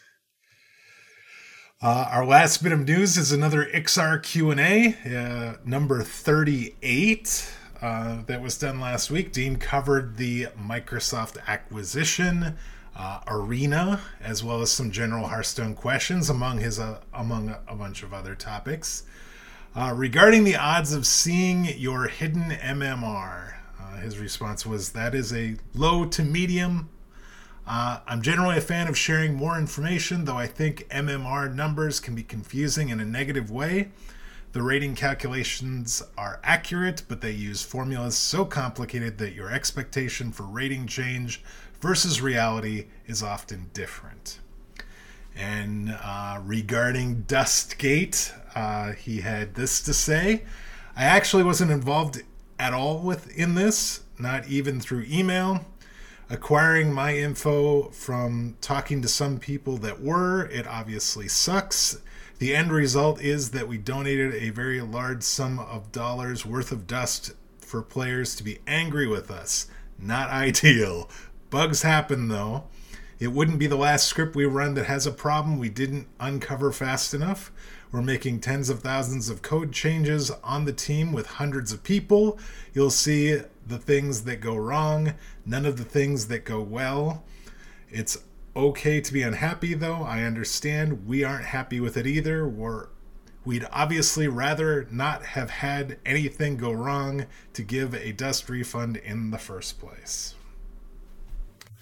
Uh, 1.83 2.07
our 2.11 2.27
last 2.27 2.63
bit 2.63 2.73
of 2.73 2.87
news 2.87 3.17
is 3.17 3.33
another 3.33 3.65
Iksar 3.65 4.23
Q&A, 4.23 4.95
uh, 5.17 5.57
number 5.65 6.03
38, 6.03 7.55
uh, 7.81 8.23
that 8.27 8.43
was 8.43 8.59
done 8.59 8.81
last 8.81 9.11
week. 9.11 9.33
Dean 9.33 9.57
covered 9.57 10.19
the 10.19 10.49
Microsoft 10.61 11.39
acquisition, 11.47 12.59
uh, 12.97 13.21
Arena, 13.27 14.01
as 14.21 14.43
well 14.45 14.63
as 14.63 14.71
some 14.71 14.91
general 14.91 15.29
Hearthstone 15.29 15.75
questions, 15.75 16.29
among 16.31 16.59
his 16.59 16.79
uh, 16.79 17.01
among 17.13 17.55
a, 17.69 17.75
bunch 17.75 18.03
of 18.03 18.13
other 18.13 18.35
topics. 18.35 19.05
Uh, 19.75 19.93
regarding 19.95 20.45
the 20.45 20.57
odds 20.57 20.93
of 20.93 21.07
seeing 21.07 21.65
your 21.65 22.09
hidden 22.09 22.51
MMR, 22.51 23.55
his 24.03 24.19
response 24.19 24.65
was 24.65 24.91
that 24.91 25.15
is 25.15 25.33
a 25.33 25.57
low 25.75 26.07
to 26.07 26.23
medium 26.23 26.89
uh, 27.73 28.01
I'm 28.05 28.21
generally 28.21 28.59
a 28.59 28.61
fan 28.61 28.89
of 28.89 28.99
sharing 28.99 29.35
more 29.35 29.57
information, 29.57 30.25
though 30.25 30.37
I 30.37 30.49
think 30.49 30.89
MMR 30.89 31.55
numbers 31.55 32.01
can 32.01 32.17
be 32.17 32.25
confusing 32.25 32.89
in 32.89 32.99
a 32.99 33.05
negative 33.05 33.49
way. 33.49 33.91
The 34.53 34.63
rating 34.63 34.97
calculations 34.97 36.03
are 36.19 36.41
accurate, 36.43 37.05
but 37.07 37.21
they 37.21 37.31
use 37.31 37.63
formulas 37.63 38.17
so 38.17 38.45
complicated 38.45 39.19
that 39.19 39.35
your 39.35 39.53
expectation 39.53 40.33
for 40.33 40.43
rating 40.43 40.89
change 40.89 41.45
versus 41.81 42.21
reality 42.21 42.87
is 43.07 43.23
often 43.23 43.71
different. 43.73 44.39
And 45.37 45.97
uh, 46.03 46.41
regarding 46.45 47.23
Dustgate, 47.23 48.33
uh, 48.55 48.93
he 48.93 49.21
had 49.21 49.55
this 49.55 49.81
to 49.83 49.95
say 49.95 50.45
I 50.97 51.05
actually 51.05 51.45
wasn't 51.45 51.71
involved 51.71 52.23
at 52.59 52.75
all 52.75 52.99
with 52.99 53.35
in 53.37 53.55
this, 53.55 54.03
not 54.19 54.49
even 54.49 54.81
through 54.81 55.07
email 55.09 55.65
acquiring 56.31 56.93
my 56.93 57.17
info 57.17 57.91
from 57.91 58.57
talking 58.61 59.03
to 59.03 59.09
some 59.09 59.39
people 59.39 59.77
that 59.79 60.01
were. 60.01 60.47
It 60.47 60.67
obviously 60.67 61.27
sucks. 61.27 62.01
The 62.39 62.55
end 62.55 62.73
result 62.73 63.21
is 63.21 63.51
that 63.51 63.69
we 63.69 63.77
donated 63.77 64.35
a 64.35 64.51
very 64.51 64.81
large 64.81 65.25
sum 65.25 65.59
of 65.59 65.93
dollars 65.93 66.47
worth 66.47 66.71
of 66.71 66.87
dust 66.87 67.33
for 67.59 67.83
players 67.83 68.37
to 68.37 68.45
be 68.45 68.61
angry 68.67 69.09
with 69.09 69.31
us. 69.31 69.67
Not 69.99 70.31
ideal. 70.31 71.11
Bugs 71.51 71.83
happen 71.83 72.29
though. 72.29 72.65
It 73.19 73.33
wouldn't 73.33 73.59
be 73.59 73.67
the 73.67 73.77
last 73.77 74.07
script 74.07 74.35
we 74.35 74.47
run 74.47 74.75
that 74.75 74.87
has 74.87 75.07
a 75.07 75.13
problem 75.13 75.59
we 75.59 75.69
didn't 75.69 76.07
uncover 76.19 76.73
fast 76.73 77.13
enough. 77.13 77.53
We're 77.93 78.01
making 78.01 78.41
tens 78.41 78.71
of 78.71 78.81
thousands 78.81 79.29
of 79.29 79.43
code 79.43 79.73
changes 79.73 80.31
on 80.43 80.65
the 80.65 80.73
team 80.73 81.13
with 81.13 81.27
hundreds 81.27 81.73
of 81.73 81.83
people. 81.83 82.39
You'll 82.73 82.91
see 82.91 83.43
the 83.67 83.79
things 83.79 84.23
that 84.25 84.41
go 84.41 84.57
wrong, 84.57 85.15
none 85.45 85.67
of 85.67 85.77
the 85.77 85.85
things 85.85 86.29
that 86.29 86.45
go 86.45 86.63
well. 86.63 87.25
It's 87.91 88.17
okay 88.57 89.01
to 89.01 89.13
be 89.13 89.23
unhappy, 89.23 89.75
though. 89.75 90.03
I 90.03 90.23
understand 90.23 91.07
we 91.07 91.25
aren't 91.25 91.47
happy 91.47 91.81
with 91.81 91.97
it 91.97 92.07
either. 92.07 92.49
We're 92.49 92.87
We'd 93.43 93.67
obviously 93.73 94.29
rather 94.29 94.87
not 94.91 95.25
have 95.25 95.49
had 95.49 95.99
anything 96.05 96.59
go 96.59 96.73
wrong 96.73 97.25
to 97.55 97.63
give 97.63 97.95
a 97.95 98.13
dust 98.13 98.51
refund 98.51 98.99
in 98.99 99.31
the 99.31 99.39
first 99.39 99.81
place. 99.81 100.35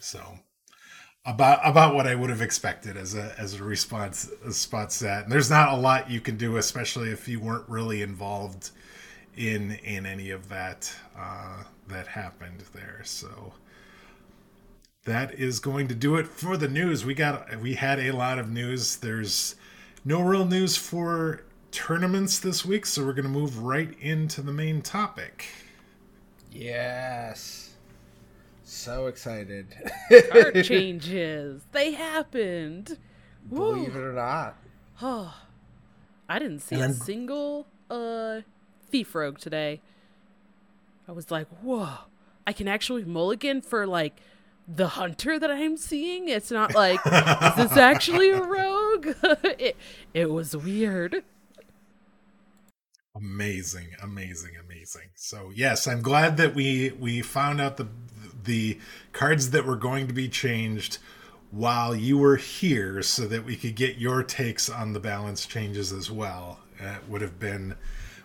So, 0.00 0.38
about 1.26 1.60
about 1.62 1.94
what 1.94 2.06
I 2.06 2.14
would 2.14 2.30
have 2.30 2.42
expected 2.42 2.96
as 2.96 3.14
a 3.14 3.34
as 3.38 3.54
a 3.54 3.64
response 3.64 4.30
a 4.44 4.52
spot 4.52 4.92
set. 4.92 5.24
And 5.24 5.32
there's 5.32 5.50
not 5.50 5.72
a 5.72 5.76
lot 5.76 6.10
you 6.10 6.20
can 6.20 6.36
do, 6.36 6.56
especially 6.56 7.10
if 7.10 7.28
you 7.28 7.40
weren't 7.40 7.68
really 7.68 8.02
involved 8.02 8.70
in 9.36 9.72
in 9.84 10.06
any 10.06 10.30
of 10.30 10.48
that 10.48 10.94
uh, 11.16 11.64
that 11.88 12.06
happened 12.08 12.64
there. 12.72 13.02
So 13.04 13.52
that 15.04 15.34
is 15.34 15.58
going 15.58 15.88
to 15.88 15.94
do 15.94 16.16
it 16.16 16.26
for 16.26 16.56
the 16.56 16.68
news. 16.68 17.04
We 17.04 17.14
got 17.14 17.60
we 17.60 17.74
had 17.74 17.98
a 17.98 18.12
lot 18.12 18.38
of 18.38 18.50
news. 18.50 18.96
There's 18.96 19.54
no 20.04 20.20
real 20.22 20.44
news 20.44 20.76
for 20.76 21.44
tournaments 21.70 22.38
this 22.38 22.64
week, 22.64 22.86
so 22.86 23.04
we're 23.04 23.12
going 23.12 23.24
to 23.24 23.30
move 23.30 23.58
right 23.58 23.94
into 24.00 24.42
the 24.42 24.52
main 24.52 24.82
topic. 24.82 25.46
Yes. 26.50 27.67
So 28.68 29.06
excited. 29.06 29.74
Card 30.30 30.62
changes. 30.64 31.62
They 31.72 31.92
happened. 31.92 32.98
Believe 33.48 33.94
Woo. 33.94 34.00
it 34.00 34.04
or 34.04 34.12
not. 34.12 34.56
Oh. 35.00 35.34
I 36.28 36.38
didn't 36.38 36.60
see 36.60 36.76
a 36.76 36.92
single 36.92 37.66
uh 37.88 38.42
thief 38.90 39.14
rogue 39.14 39.38
today. 39.38 39.80
I 41.08 41.12
was 41.12 41.30
like, 41.30 41.48
whoa, 41.62 41.88
I 42.46 42.52
can 42.52 42.68
actually 42.68 43.04
mulligan 43.04 43.62
for 43.62 43.86
like 43.86 44.20
the 44.68 44.88
hunter 44.88 45.38
that 45.38 45.50
I'm 45.50 45.78
seeing. 45.78 46.28
It's 46.28 46.50
not 46.50 46.74
like, 46.74 47.00
is 47.06 47.70
this 47.70 47.76
actually 47.78 48.28
a 48.28 48.42
rogue? 48.42 49.14
it, 49.22 49.76
it 50.12 50.30
was 50.30 50.54
weird. 50.54 51.24
Amazing, 53.16 53.88
amazing, 54.02 54.52
amazing. 54.62 55.08
So 55.16 55.50
yes, 55.54 55.88
I'm 55.88 56.02
glad 56.02 56.36
that 56.36 56.54
we 56.54 56.92
we 57.00 57.22
found 57.22 57.62
out 57.62 57.78
the 57.78 57.88
the 58.48 58.80
cards 59.12 59.50
that 59.50 59.64
were 59.64 59.76
going 59.76 60.08
to 60.08 60.12
be 60.12 60.28
changed 60.28 60.98
while 61.52 61.94
you 61.94 62.18
were 62.18 62.36
here, 62.36 63.02
so 63.02 63.26
that 63.28 63.44
we 63.44 63.54
could 63.54 63.76
get 63.76 63.96
your 63.96 64.24
takes 64.24 64.68
on 64.68 64.92
the 64.92 65.00
balance 65.00 65.46
changes 65.46 65.92
as 65.92 66.10
well. 66.10 66.58
It 66.80 67.08
would 67.08 67.22
have 67.22 67.38
been 67.38 67.76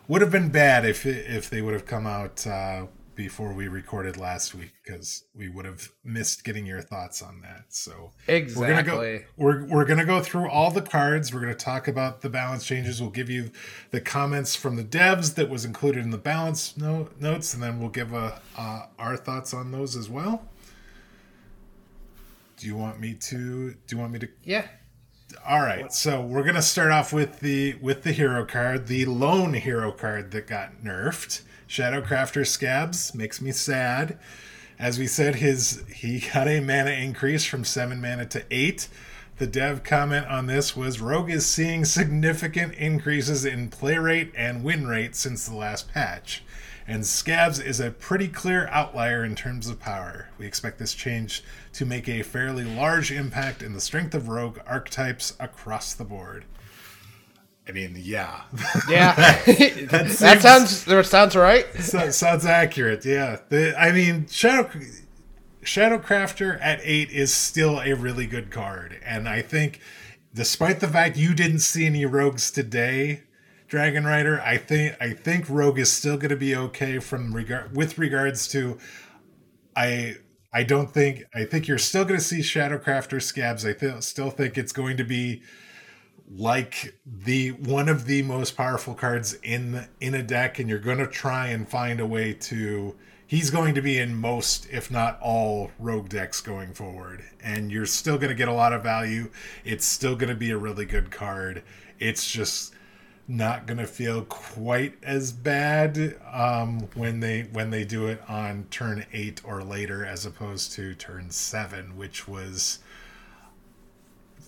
would 0.08 0.22
have 0.22 0.32
been 0.32 0.50
bad 0.50 0.86
if 0.86 1.06
if 1.06 1.50
they 1.50 1.62
would 1.62 1.74
have 1.74 1.86
come 1.86 2.08
out 2.08 2.46
uh, 2.48 2.88
before 3.16 3.54
we 3.54 3.68
recorded 3.68 4.18
last 4.18 4.56
week 4.56 4.72
because 4.84 5.24
we 5.36 5.48
would 5.48 5.66
have 5.66 5.92
missed 6.04 6.44
getting 6.44 6.66
your 6.66 6.82
thoughts 6.82 7.22
on 7.22 7.42
that. 7.42 7.66
So 7.70 8.12
exactly, 8.28 8.62
we're 8.62 8.84
gonna 8.84 8.84
go. 8.84 9.26
We're 9.38 9.66
we're 9.66 9.86
gonna 9.86 10.06
go 10.06 10.22
through 10.22 10.50
all 10.50 10.72
the 10.72 10.82
cards. 10.82 11.34
We're 11.34 11.42
gonna 11.42 11.56
talk 11.56 11.88
about 11.88 12.22
the 12.22 12.30
balance 12.30 12.66
changes. 12.66 13.02
We'll 13.02 13.12
give 13.12 13.30
you 13.30 13.52
the 13.92 14.02
comments 14.02 14.56
from 14.56 14.76
the 14.76 14.84
devs 14.84 15.36
that 15.36 15.50
was 15.50 15.66
included 15.66 16.04
in 16.04 16.12
the 16.12 16.18
balance 16.18 16.76
no, 16.78 17.10
notes, 17.20 17.54
and 17.54 17.62
then 17.62 17.80
we'll 17.80 17.90
give 17.90 18.14
a, 18.14 18.42
uh, 18.58 18.88
our 18.98 19.18
thoughts 19.18 19.54
on 19.54 19.72
those 19.72 19.96
as 19.96 20.10
well. 20.10 20.48
Do 22.58 22.68
you 22.68 22.76
want 22.76 23.00
me 23.00 23.14
to? 23.14 23.72
Do 23.72 23.96
you 23.96 23.98
want 23.98 24.14
me 24.14 24.20
to? 24.20 24.30
Yeah. 24.44 24.68
All 25.48 25.62
right. 25.62 25.92
So 25.92 26.22
we're 26.22 26.44
gonna 26.44 26.62
start 26.62 26.92
off 26.92 27.12
with 27.14 27.40
the 27.40 27.76
with 27.82 28.04
the 28.04 28.12
hero 28.12 28.46
card, 28.46 28.88
the 28.88 29.06
lone 29.06 29.54
hero 29.54 29.92
card 29.92 30.32
that 30.32 30.48
got 30.48 30.84
nerfed. 30.84 31.42
Shadowcrafter 31.68 32.46
Scabbs 32.46 33.16
makes 33.16 33.42
me 33.42 33.52
sad. 33.52 34.18
As 34.80 35.00
we 35.00 35.08
said, 35.08 35.36
his 35.36 35.84
he 35.94 36.20
got 36.20 36.48
a 36.48 36.60
mana 36.60 36.92
increase 36.92 37.46
from 37.46 37.64
seven 37.64 38.02
mana 38.02 38.26
to 38.28 38.44
eight. 38.52 38.88
The 39.38 39.48
dev 39.48 39.84
comment 39.84 40.28
on 40.28 40.46
this 40.46 40.76
was 40.76 41.02
Rogue 41.02 41.32
is 41.32 41.46
seeing 41.46 41.86
significant 41.86 42.76
increases 42.76 43.46
in 43.46 43.70
play 43.70 43.98
rate 43.98 44.32
and 44.36 44.64
win 44.64 44.86
rate 44.88 45.16
since 45.16 45.48
the 45.48 45.56
last 45.56 45.92
patch, 45.92 46.44
and 46.86 47.04
Scabbs 47.04 47.60
is 47.60 47.80
a 47.80 47.90
pretty 47.92 48.28
clear 48.28 48.68
outlier 48.68 49.26
in 49.26 49.36
terms 49.36 49.68
of 49.68 49.80
power. 49.80 50.30
We 50.38 50.46
expect 50.46 50.78
this 50.78 50.94
change 50.94 51.44
to 51.74 51.86
make 51.86 52.08
a 52.08 52.22
fairly 52.22 52.64
large 52.64 53.12
impact 53.12 53.64
in 53.64 53.74
the 53.74 53.82
strength 53.82 54.14
of 54.14 54.28
Rogue 54.28 54.60
archetypes 54.68 55.36
across 55.40 55.94
the 55.94 56.06
board. 56.06 56.46
I 57.68 57.72
mean, 57.72 57.96
yeah, 57.98 58.42
yeah, 58.90 59.16
that, 59.46 59.88
that, 59.90 60.06
seems, 60.08 60.20
that, 60.20 60.42
sounds 60.42 60.86
that 60.86 61.06
sounds 61.06 61.36
right. 61.36 61.66
So, 61.76 62.10
sounds 62.10 62.46
accurate. 62.46 63.06
Yeah, 63.06 63.40
the, 63.48 63.74
I 63.80 63.92
mean, 63.94 64.28
Shadow 64.28 64.70
Shadowcrafter 65.64 66.60
at 66.62 66.82
eight 66.84 67.10
is 67.10 67.34
still 67.34 67.80
a 67.80 67.94
really 67.94 68.28
good 68.28 68.52
card, 68.52 69.00
and 69.06 69.30
I 69.30 69.42
think, 69.42 69.80
despite 70.34 70.82
the 70.82 70.90
fact 70.90 71.16
you 71.16 71.34
didn't 71.34 71.60
see 71.60 71.86
any 71.86 72.06
rogues 72.06 72.52
today, 72.52 73.24
Dragon 73.74 74.04
Rider, 74.04 74.42
I 74.42 74.58
think 74.58 74.98
I 75.00 75.14
think 75.14 75.50
Rogue 75.50 75.80
is 75.80 75.92
still 75.92 76.18
going 76.18 76.30
to 76.30 76.36
be 76.36 76.56
okay 76.56 77.00
from 77.00 77.34
regard 77.34 77.76
with 77.76 77.98
regards 77.98 78.48
to, 78.50 78.78
I 79.76 80.18
I 80.54 80.64
don't 80.64 80.94
think 80.94 81.24
I 81.34 81.46
think 81.46 81.68
you're 81.68 81.78
still 81.78 82.04
going 82.04 82.20
to 82.20 82.26
see 82.26 82.40
Shadowcrafter 82.40 83.18
Scabbs. 83.20 83.68
I 83.68 83.74
th- 83.74 84.04
still 84.04 84.30
think 84.30 84.58
it's 84.58 84.74
going 84.74 84.98
to 84.98 85.04
be 85.04 85.42
like 86.30 86.98
the 87.06 87.52
one 87.52 87.90
of 87.90 88.06
the 88.06 88.24
most 88.24 88.56
powerful 88.56 88.94
cards 88.94 89.34
in 89.44 89.88
in 90.00 90.16
a 90.16 90.24
deck 90.24 90.58
and 90.58 90.70
you're 90.70 90.80
going 90.80 90.98
to 90.98 91.08
try 91.08 91.48
and 91.48 91.68
find 91.68 92.00
a 92.00 92.06
way 92.06 92.34
to 92.34 92.96
he's 93.28 93.50
going 93.50 93.74
to 93.76 93.82
be 93.82 93.98
in 93.98 94.16
most 94.16 94.68
if 94.70 94.92
not 94.92 95.20
all 95.22 95.72
rogue 95.80 96.10
decks 96.10 96.40
going 96.42 96.74
forward. 96.74 97.24
And 97.42 97.72
you're 97.72 97.86
still 97.86 98.18
going 98.18 98.30
to 98.30 98.36
get 98.36 98.48
a 98.48 98.54
lot 98.54 98.74
of 98.74 98.84
value. 98.84 99.32
It's 99.64 99.86
still 99.86 100.16
going 100.16 100.30
to 100.30 100.36
be 100.36 100.52
a 100.52 100.58
really 100.58 100.86
good 100.86 101.12
card. 101.12 101.64
It's 102.00 102.30
just 102.30 102.74
not 103.28 103.66
going 103.66 103.78
to 103.78 103.88
feel 103.88 104.24
quite 104.26 104.96
as 105.02 105.32
bad 105.32 106.20
um, 106.32 106.82
when 106.94 107.22
they 107.22 107.44
when 107.54 107.70
they 107.70 107.86
do 107.86 108.08
it 108.08 108.22
on 108.30 108.66
turn 108.70 109.06
8 109.14 109.42
or 109.46 109.64
later 109.64 110.06
as 110.06 110.26
opposed 110.26 110.74
to 110.74 110.94
turn 110.94 111.30
7 111.30 111.96
which 111.96 112.28
was 112.28 112.80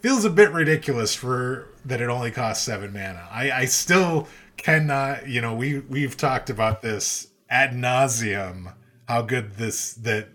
feels 0.06 0.24
a 0.24 0.30
bit 0.30 0.52
ridiculous 0.52 1.16
for 1.16 1.68
that 1.84 2.00
it 2.00 2.10
only 2.10 2.30
costs 2.30 2.64
seven 2.64 2.94
mana. 2.94 3.28
I, 3.32 3.50
I 3.50 3.66
still 3.66 4.28
cannot, 4.56 5.28
you 5.28 5.42
know, 5.42 5.56
we 5.56 5.80
we've 5.80 6.16
talked 6.16 6.52
about 6.52 6.84
this 6.84 7.30
ad 7.50 7.72
nauseum. 7.72 8.76
How 9.08 9.24
good 9.24 9.56
this 9.56 9.96
that 9.96 10.28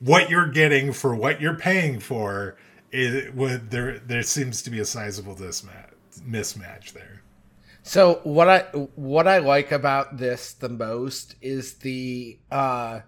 what 0.00 0.28
you're 0.28 0.50
getting 0.50 0.92
for 0.92 1.14
what 1.14 1.40
you're 1.40 1.56
paying 1.56 1.98
for 1.98 2.58
it 2.92 3.34
would 3.34 3.70
there 3.70 3.98
there 4.00 4.22
seems 4.22 4.60
to 4.62 4.70
be 4.70 4.80
a 4.80 4.84
sizable 4.84 5.34
mismatch 5.34 5.94
mismatch 6.20 6.92
there. 6.92 7.22
So 7.82 8.20
what 8.22 8.50
I 8.50 8.60
what 8.96 9.26
I 9.26 9.38
like 9.38 9.72
about 9.72 10.18
this 10.18 10.52
the 10.52 10.68
most 10.68 11.36
is 11.40 11.76
the 11.76 12.38
uh 12.50 13.00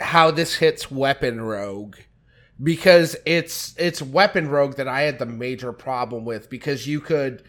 how 0.00 0.30
this 0.30 0.54
hits 0.54 0.90
weapon 0.90 1.42
rogue 1.42 1.96
because 2.62 3.16
it's 3.26 3.74
it's 3.78 4.00
weapon 4.00 4.48
rogue 4.48 4.76
that 4.76 4.88
I 4.88 5.02
had 5.02 5.18
the 5.18 5.26
major 5.26 5.72
problem 5.72 6.24
with 6.24 6.48
because 6.48 6.86
you 6.86 7.00
could 7.00 7.42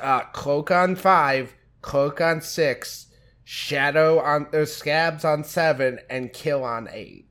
uh, 0.00 0.20
cloak 0.32 0.70
on 0.70 0.96
five, 0.96 1.54
cloak 1.82 2.20
on 2.20 2.40
six, 2.40 3.06
shadow 3.44 4.20
on 4.20 4.48
those 4.52 4.80
Scabbs 4.80 5.24
on 5.24 5.44
seven, 5.44 5.98
and 6.08 6.32
kill 6.32 6.62
on 6.64 6.88
eight. 6.92 7.28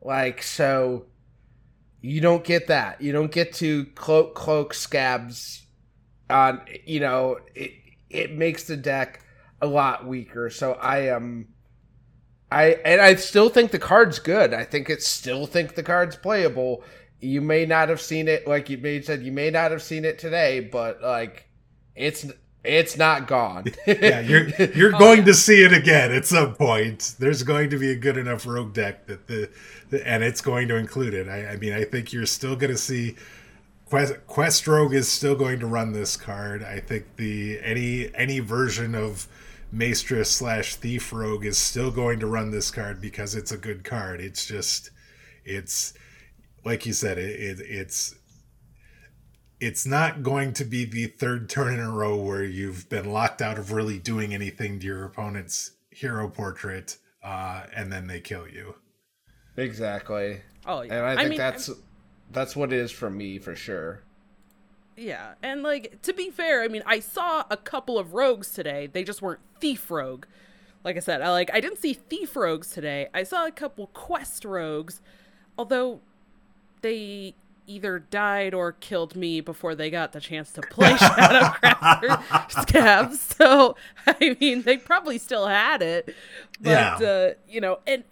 Like 0.00 0.42
so, 0.42 1.06
you 2.00 2.20
don't 2.20 2.44
get 2.44 2.66
that. 2.66 3.00
You 3.00 3.12
don't 3.12 3.30
get 3.30 3.52
to 3.54 3.84
cloak 3.94 4.34
cloak 4.34 4.74
Scabbs 4.74 5.62
on. 6.28 6.62
You 6.84 7.00
know, 7.00 7.38
it 7.54 7.72
it 8.10 8.32
makes 8.32 8.64
the 8.64 8.76
deck 8.76 9.24
a 9.60 9.66
lot 9.66 10.06
weaker. 10.06 10.50
So 10.50 10.72
I 10.72 11.06
am. 11.14 11.48
I 12.52 12.64
and 12.84 13.00
I 13.00 13.14
still 13.16 13.48
think 13.48 13.70
the 13.70 13.78
card's 13.78 14.18
good. 14.18 14.54
I 14.54 14.64
think 14.64 14.90
it 14.90 15.02
still 15.02 15.46
think 15.46 15.74
the 15.74 15.82
card's 15.82 16.16
playable. 16.16 16.84
You 17.20 17.40
may 17.40 17.66
not 17.66 17.88
have 17.88 18.00
seen 18.00 18.28
it, 18.28 18.46
like 18.46 18.68
you 18.68 18.78
may 18.78 19.00
said, 19.00 19.22
you 19.22 19.32
may 19.32 19.50
not 19.50 19.70
have 19.70 19.82
seen 19.82 20.04
it 20.04 20.18
today, 20.18 20.60
but 20.60 21.02
like 21.02 21.48
it's 21.96 22.26
it's 22.64 22.96
not 22.96 23.26
gone. 23.26 23.64
yeah, 23.86 24.20
you're 24.20 24.48
you're 24.48 24.94
oh, 24.96 24.98
going 24.98 25.20
yeah. 25.20 25.26
to 25.26 25.34
see 25.34 25.64
it 25.64 25.72
again 25.72 26.12
at 26.12 26.26
some 26.26 26.54
point. 26.54 27.14
There's 27.18 27.42
going 27.42 27.70
to 27.70 27.78
be 27.78 27.90
a 27.90 27.96
good 27.96 28.16
enough 28.16 28.46
rogue 28.46 28.72
deck 28.72 29.06
that 29.06 29.26
the, 29.26 29.50
the 29.90 30.06
and 30.06 30.22
it's 30.22 30.40
going 30.40 30.68
to 30.68 30.76
include 30.76 31.14
it. 31.14 31.28
I, 31.28 31.52
I 31.52 31.56
mean, 31.56 31.72
I 31.72 31.84
think 31.84 32.12
you're 32.12 32.26
still 32.26 32.56
going 32.56 32.72
to 32.72 32.78
see 32.78 33.16
Quest, 33.92 34.14
Quest 34.26 34.66
Rogue 34.66 34.94
is 34.94 35.12
still 35.12 35.34
going 35.34 35.60
to 35.60 35.66
run 35.66 35.92
this 35.92 36.16
card. 36.16 36.62
I 36.62 36.80
think 36.80 37.16
the 37.16 37.60
any 37.62 38.10
any 38.14 38.40
version 38.40 38.94
of 38.94 39.28
Maestra 39.72 40.24
slash 40.24 40.76
Thief 40.76 41.12
Rogue 41.12 41.46
is 41.46 41.56
still 41.56 41.90
going 41.90 42.20
to 42.20 42.26
run 42.26 42.50
this 42.50 42.70
card 42.70 43.00
because 43.00 43.34
it's 43.34 43.50
a 43.50 43.56
good 43.56 43.84
card. 43.84 44.20
It's 44.20 44.44
just, 44.46 44.90
it's 45.44 45.94
like 46.64 46.84
you 46.84 46.92
said, 46.92 47.18
it, 47.18 47.40
it 47.40 47.60
it's 47.60 48.14
it's 49.60 49.86
not 49.86 50.22
going 50.22 50.52
to 50.52 50.64
be 50.64 50.84
the 50.84 51.06
third 51.06 51.48
turn 51.48 51.74
in 51.74 51.80
a 51.80 51.90
row 51.90 52.16
where 52.16 52.44
you've 52.44 52.88
been 52.88 53.10
locked 53.12 53.40
out 53.40 53.58
of 53.58 53.72
really 53.72 53.98
doing 53.98 54.34
anything 54.34 54.78
to 54.80 54.86
your 54.86 55.04
opponent's 55.04 55.72
hero 55.90 56.28
portrait, 56.28 56.98
uh, 57.22 57.62
and 57.74 57.92
then 57.92 58.08
they 58.08 58.20
kill 58.20 58.46
you. 58.48 58.74
Exactly. 59.56 60.40
Oh, 60.66 60.82
yeah. 60.82 60.94
And 60.94 61.06
I 61.06 61.14
think 61.14 61.26
I 61.26 61.28
mean, 61.28 61.38
that's 61.38 61.68
I'm... 61.68 61.76
that's 62.30 62.56
what 62.56 62.72
it 62.72 62.78
is 62.78 62.90
for 62.90 63.08
me 63.08 63.38
for 63.38 63.54
sure. 63.54 64.02
Yeah, 64.96 65.34
and 65.42 65.62
like 65.62 66.02
to 66.02 66.12
be 66.12 66.30
fair, 66.30 66.62
I 66.62 66.68
mean, 66.68 66.82
I 66.86 67.00
saw 67.00 67.44
a 67.50 67.56
couple 67.56 67.98
of 67.98 68.14
rogues 68.14 68.52
today. 68.52 68.88
They 68.92 69.04
just 69.04 69.22
weren't 69.22 69.40
thief 69.60 69.90
rogue. 69.90 70.26
Like 70.84 70.96
I 70.96 71.00
said, 71.00 71.22
I 71.22 71.30
like 71.30 71.50
I 71.52 71.60
didn't 71.60 71.78
see 71.78 71.94
thief 71.94 72.36
rogues 72.36 72.70
today. 72.70 73.08
I 73.14 73.22
saw 73.22 73.46
a 73.46 73.52
couple 73.52 73.86
quest 73.88 74.44
rogues, 74.44 75.00
although 75.56 76.00
they 76.82 77.34
either 77.66 78.00
died 78.00 78.52
or 78.52 78.72
killed 78.72 79.14
me 79.14 79.40
before 79.40 79.74
they 79.74 79.88
got 79.88 80.12
the 80.12 80.20
chance 80.20 80.52
to 80.52 80.60
play 80.62 80.92
Shadowcrafter 80.94 82.22
Scabbs. 82.50 83.36
So 83.42 83.76
I 84.06 84.36
mean, 84.40 84.62
they 84.62 84.76
probably 84.76 85.18
still 85.18 85.46
had 85.46 85.82
it, 85.82 86.14
but 86.60 87.00
yeah. 87.00 87.08
uh, 87.08 87.34
you 87.48 87.60
know, 87.60 87.78
and 87.86 88.04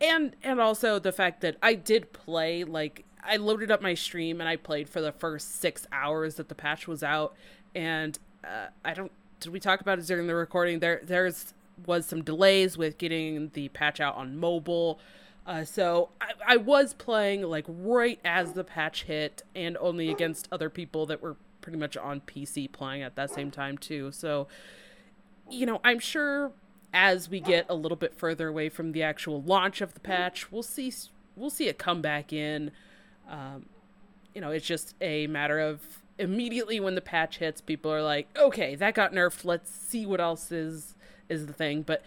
and 0.00 0.36
and 0.42 0.60
also 0.60 0.98
the 0.98 1.12
fact 1.12 1.40
that 1.40 1.56
I 1.62 1.74
did 1.74 2.12
play 2.12 2.64
like 2.64 3.04
I 3.28 3.36
loaded 3.36 3.70
up 3.70 3.82
my 3.82 3.94
stream 3.94 4.40
and 4.40 4.48
I 4.48 4.56
played 4.56 4.88
for 4.88 5.00
the 5.00 5.12
first 5.12 5.60
six 5.60 5.86
hours 5.92 6.36
that 6.36 6.48
the 6.48 6.54
patch 6.54 6.88
was 6.88 7.02
out, 7.02 7.34
and 7.74 8.18
uh, 8.44 8.68
I 8.84 8.94
don't. 8.94 9.12
Did 9.40 9.52
we 9.52 9.60
talk 9.60 9.80
about 9.80 9.98
it 9.98 10.06
during 10.06 10.26
the 10.26 10.34
recording? 10.34 10.80
There, 10.80 11.00
there's 11.02 11.54
was 11.86 12.06
some 12.06 12.22
delays 12.22 12.76
with 12.76 12.98
getting 12.98 13.50
the 13.54 13.68
patch 13.68 14.00
out 14.00 14.16
on 14.16 14.36
mobile. 14.36 14.98
Uh, 15.46 15.64
so 15.64 16.10
I, 16.20 16.32
I 16.46 16.56
was 16.56 16.92
playing 16.92 17.42
like 17.42 17.64
right 17.68 18.18
as 18.24 18.52
the 18.52 18.64
patch 18.64 19.04
hit, 19.04 19.42
and 19.54 19.76
only 19.78 20.10
against 20.10 20.48
other 20.50 20.70
people 20.70 21.06
that 21.06 21.22
were 21.22 21.36
pretty 21.60 21.78
much 21.78 21.96
on 21.96 22.20
PC 22.22 22.70
playing 22.72 23.02
at 23.02 23.14
that 23.16 23.30
same 23.30 23.50
time 23.50 23.78
too. 23.78 24.10
So, 24.12 24.48
you 25.50 25.66
know, 25.66 25.80
I'm 25.84 25.98
sure 25.98 26.52
as 26.92 27.28
we 27.28 27.40
get 27.40 27.66
a 27.68 27.74
little 27.74 27.96
bit 27.96 28.14
further 28.14 28.48
away 28.48 28.68
from 28.68 28.92
the 28.92 29.02
actual 29.02 29.42
launch 29.42 29.80
of 29.80 29.94
the 29.94 30.00
patch, 30.00 30.50
we'll 30.50 30.62
see 30.62 30.92
we'll 31.36 31.50
see 31.50 31.68
it 31.68 31.78
come 31.78 32.00
back 32.02 32.32
in. 32.32 32.70
Um, 33.28 33.66
you 34.34 34.40
know, 34.40 34.50
it's 34.50 34.66
just 34.66 34.94
a 35.00 35.26
matter 35.26 35.58
of 35.58 35.80
immediately 36.18 36.80
when 36.80 36.94
the 36.94 37.00
patch 37.00 37.38
hits, 37.38 37.60
people 37.60 37.92
are 37.92 38.02
like, 38.02 38.28
okay, 38.38 38.74
that 38.76 38.94
got 38.94 39.12
nerfed. 39.12 39.44
Let's 39.44 39.70
see 39.70 40.06
what 40.06 40.20
else 40.20 40.50
is 40.52 40.94
is 41.28 41.46
the 41.46 41.52
thing. 41.52 41.82
But 41.82 42.02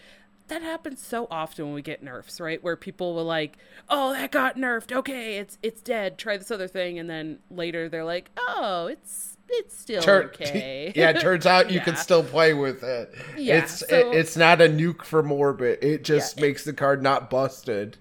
that 0.47 0.61
happens 0.61 1.01
so 1.01 1.27
often 1.31 1.65
when 1.65 1.73
we 1.73 1.81
get 1.81 2.03
nerfs, 2.03 2.41
right? 2.41 2.61
Where 2.61 2.75
people 2.75 3.15
will 3.15 3.23
like, 3.25 3.57
oh, 3.89 4.11
that 4.13 4.31
got 4.31 4.57
nerfed. 4.57 4.91
Okay, 4.91 5.37
it's 5.37 5.57
it's 5.63 5.81
dead. 5.81 6.17
Try 6.17 6.37
this 6.37 6.51
other 6.51 6.67
thing, 6.67 6.99
and 6.99 7.09
then 7.09 7.39
later 7.49 7.87
they're 7.87 8.03
like, 8.05 8.29
oh, 8.37 8.87
it's 8.87 9.37
it's 9.49 9.77
still 9.77 10.01
Tur- 10.01 10.23
okay. 10.41 10.91
yeah, 10.95 11.09
it 11.11 11.19
turns 11.21 11.45
out 11.45 11.71
you 11.71 11.79
can 11.81 11.95
still 12.07 12.23
play 12.23 12.53
with 12.53 12.83
it. 12.83 13.13
Yeah, 13.37 13.59
it's 13.63 13.79
so- 13.87 14.11
it, 14.11 14.15
it's 14.17 14.35
not 14.37 14.61
a 14.61 14.67
nuke 14.67 15.03
for 15.03 15.21
Morbid. 15.23 15.79
It 15.83 16.03
just 16.03 16.37
Yeah, 16.37 16.43
it- 16.43 16.47
makes 16.47 16.63
the 16.65 16.73
card 16.73 17.01
not 17.03 17.29
busted. 17.29 17.97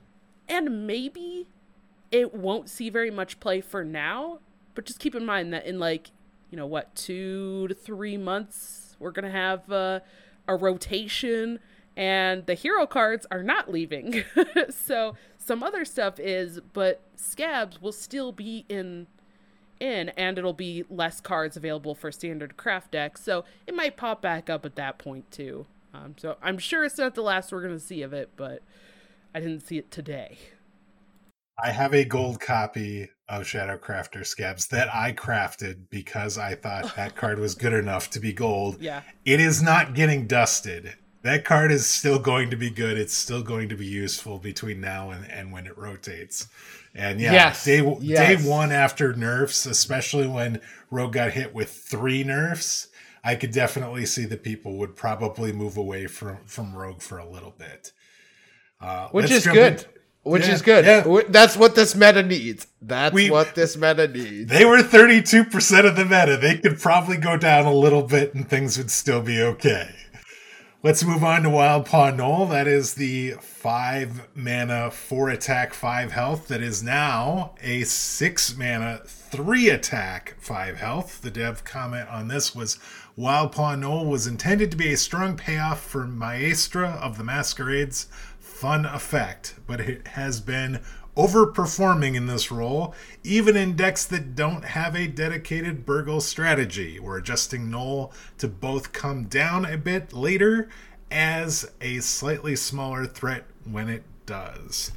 and 0.49 0.87
maybe 0.87 1.47
it 2.11 2.35
won't 2.35 2.69
see 2.69 2.91
very 2.91 3.11
much 3.11 3.41
play 3.41 3.61
for 3.61 3.85
now 3.85 4.39
but 4.75 4.85
just 4.85 4.99
keep 4.99 5.15
in 5.15 5.25
mind 5.25 5.53
that 5.53 5.67
in 5.67 5.79
like 5.79 6.11
you 6.51 6.57
know 6.57 6.67
what 6.67 6.95
two 6.95 7.69
to 7.69 7.75
three 7.75 8.17
months 8.17 8.97
we're 8.99 9.11
gonna 9.11 9.31
have 9.31 9.71
uh, 9.71 10.01
a 10.47 10.57
rotation 10.57 11.59
and 11.97 12.47
the 12.47 12.55
hero 12.55 12.87
cards 12.87 13.27
are 13.31 13.43
not 13.43 13.71
leaving. 13.71 14.25
So 14.71 15.17
some 15.37 15.63
other 15.63 15.85
stuff 15.85 16.19
is 16.19 16.61
but 16.73 17.01
Scabbs 17.17 17.81
will 17.81 17.93
still 17.93 18.33
be 18.33 18.65
in 18.69 19.07
in 19.79 20.11
and 20.11 20.39
it'll 20.39 20.53
be 20.53 20.85
less 20.91 21.21
cards 21.21 21.57
available 21.57 21.95
for 21.95 22.13
standard 22.13 22.57
craft 22.57 22.93
decks. 22.93 23.23
So 23.23 23.45
it 23.67 23.75
might 23.75 23.97
pop 23.97 24.21
back 24.21 24.51
up 24.51 24.65
at 24.67 24.77
that 24.77 24.99
point 24.99 25.31
too. 25.31 25.67
Um, 25.93 26.15
so 26.17 26.37
i'm 26.41 26.59
sure 26.59 26.85
it's 26.85 26.99
not 26.99 27.17
the 27.17 27.23
last 27.23 27.51
we're 27.51 27.63
gonna 27.63 27.81
see 27.81 28.03
of 28.03 28.13
it 28.13 28.31
but 28.37 28.63
I 29.35 29.41
didn't 29.41 29.61
see 29.61 29.79
it 29.79 29.91
today. 29.91 30.39
I 31.63 31.71
have 31.71 31.95
a 31.95 32.05
gold 32.05 32.41
copy 32.41 33.09
of 33.29 33.47
Shadow 33.47 33.77
Crafter 33.79 34.21
Scabbs 34.27 34.69
that 34.69 34.93
I 34.95 35.13
crafted 35.13 35.89
because 35.91 36.39
I 36.39 36.55
thought 36.55 36.95
that 36.97 37.17
card 37.17 37.39
was 37.39 37.55
good 37.55 37.73
enough 37.73 38.11
to 38.11 38.21
be 38.21 38.33
gold. 38.33 38.79
Yeah. 38.81 39.03
It 39.25 39.41
is 39.41 39.63
not 39.63 39.95
getting 39.95 40.27
dusted. 40.27 40.95
That 41.23 41.45
card 41.45 41.71
is 41.71 41.87
still 41.87 42.19
going 42.19 42.51
to 42.51 42.57
be 42.57 42.71
good. 42.71 42.97
It's 42.97 43.13
still 43.15 43.43
going 43.43 43.69
to 43.69 43.77
be 43.77 43.87
useful 43.87 44.39
between 44.39 44.81
now 44.81 45.11
and, 45.11 45.31
and 45.31 45.53
when 45.53 45.67
it 45.67 45.77
rotates. 45.77 46.49
And 46.95 47.21
yeah, 47.21 47.33
Yes, 47.33 47.65
day, 47.65 47.97
yes. 48.01 48.43
day 48.43 48.49
one 48.49 48.73
after 48.73 49.13
nerfs, 49.15 49.67
especially 49.67 50.27
when 50.27 50.61
Rogue 50.91 51.13
got 51.13 51.33
hit 51.33 51.55
with 51.55 51.71
three 51.71 52.25
nerfs, 52.25 52.89
I 53.23 53.35
could 53.35 53.53
definitely 53.53 54.07
see 54.07 54.25
that 54.25 54.43
people 54.43 54.79
would 54.79 54.97
probably 54.97 55.53
move 55.53 55.77
away 55.77 56.07
from, 56.07 56.39
from 56.47 56.75
Rogue 56.75 57.03
for 57.03 57.19
a 57.19 57.29
little 57.29 57.55
bit. 57.57 57.93
Uh, 58.81 59.09
Which 59.11 59.31
is 59.31 59.47
good. 59.47 59.83
in- 59.83 60.00
Which 60.23 60.47
Yeah, 60.47 60.53
is 60.55 60.63
good. 60.63 60.85
yeah. 60.85 61.23
That's 61.29 61.57
what 61.57 61.75
this 61.75 61.95
meta 61.95 62.23
needs. 62.23 62.67
That's 62.83 63.15
We- 63.15 63.31
what 63.31 63.55
this 63.55 63.77
meta 63.77 64.07
needs. 64.07 64.51
They 64.51 64.65
were 64.67 64.83
32% 64.83 65.87
of 65.87 65.97
the 65.97 66.05
meta. 66.05 66.37
They 66.37 66.59
could 66.59 66.79
probably 66.79 67.17
go 67.17 67.37
down 67.39 67.65
a 67.65 67.73
little 67.73 68.03
bit 68.03 68.35
and 68.35 68.49
things 68.49 68.77
would 68.77 68.91
still 68.91 69.23
be 69.23 69.41
okay. 69.41 69.89
Let's 70.83 71.05
move 71.05 71.23
on 71.23 71.43
to 71.43 71.51
Wildpaw 71.51 72.17
Gnoll. 72.17 72.49
That 72.51 72.67
is 72.67 72.95
the 72.95 73.33
5 73.41 74.29
mana, 74.35 74.91
4 74.91 75.29
attack, 75.29 75.75
5 75.75 76.13
health. 76.13 76.49
That 76.49 76.63
is 76.63 76.83
now 76.83 77.55
a 77.63 77.83
6 77.85 78.57
mana, 78.57 79.03
3 79.07 79.69
attack, 79.69 80.37
5 80.41 80.77
health. 80.79 81.21
The 81.23 81.31
dev 81.31 81.65
comment 81.65 82.09
on 82.11 82.29
this 82.29 82.55
was 82.55 82.79
Wildpaw 83.19 83.79
Gnoll 83.81 84.07
was 84.09 84.27
intended 84.27 84.71
to 84.71 84.77
be 84.79 84.93
a 84.93 84.97
strong 84.97 85.37
payoff 85.37 85.83
for 85.83 86.07
Maestra 86.07 86.91
of 86.93 87.19
the 87.19 87.25
Masquerade's 87.25 88.07
fun 88.61 88.85
effect, 88.85 89.55
but 89.67 89.81
it 89.81 90.07
has 90.09 90.39
been 90.39 90.79
overperforming 91.17 92.15
in 92.15 92.27
this 92.27 92.51
role, 92.51 92.95
even 93.25 93.57
in 93.57 93.75
decks 93.75 94.05
that 94.05 94.35
don't 94.35 94.67
have 94.67 94.95
a 94.95 95.07
dedicated 95.07 95.87
Burgle 95.87 96.21
strategy. 96.21 97.01
We're 97.01 97.17
adjusting 97.17 97.71
Gnoll 97.71 98.13
to 98.37 98.49
both 98.49 98.93
come 98.93 99.25
down 99.25 99.65
a 99.65 99.79
bit 99.79 100.13
later 100.13 100.69
as 101.11 101.73
a 101.81 102.01
slightly 102.01 102.55
smaller 102.55 103.07
threat 103.07 103.45
when 103.65 103.89
it 103.89 104.03
does. 104.27 104.93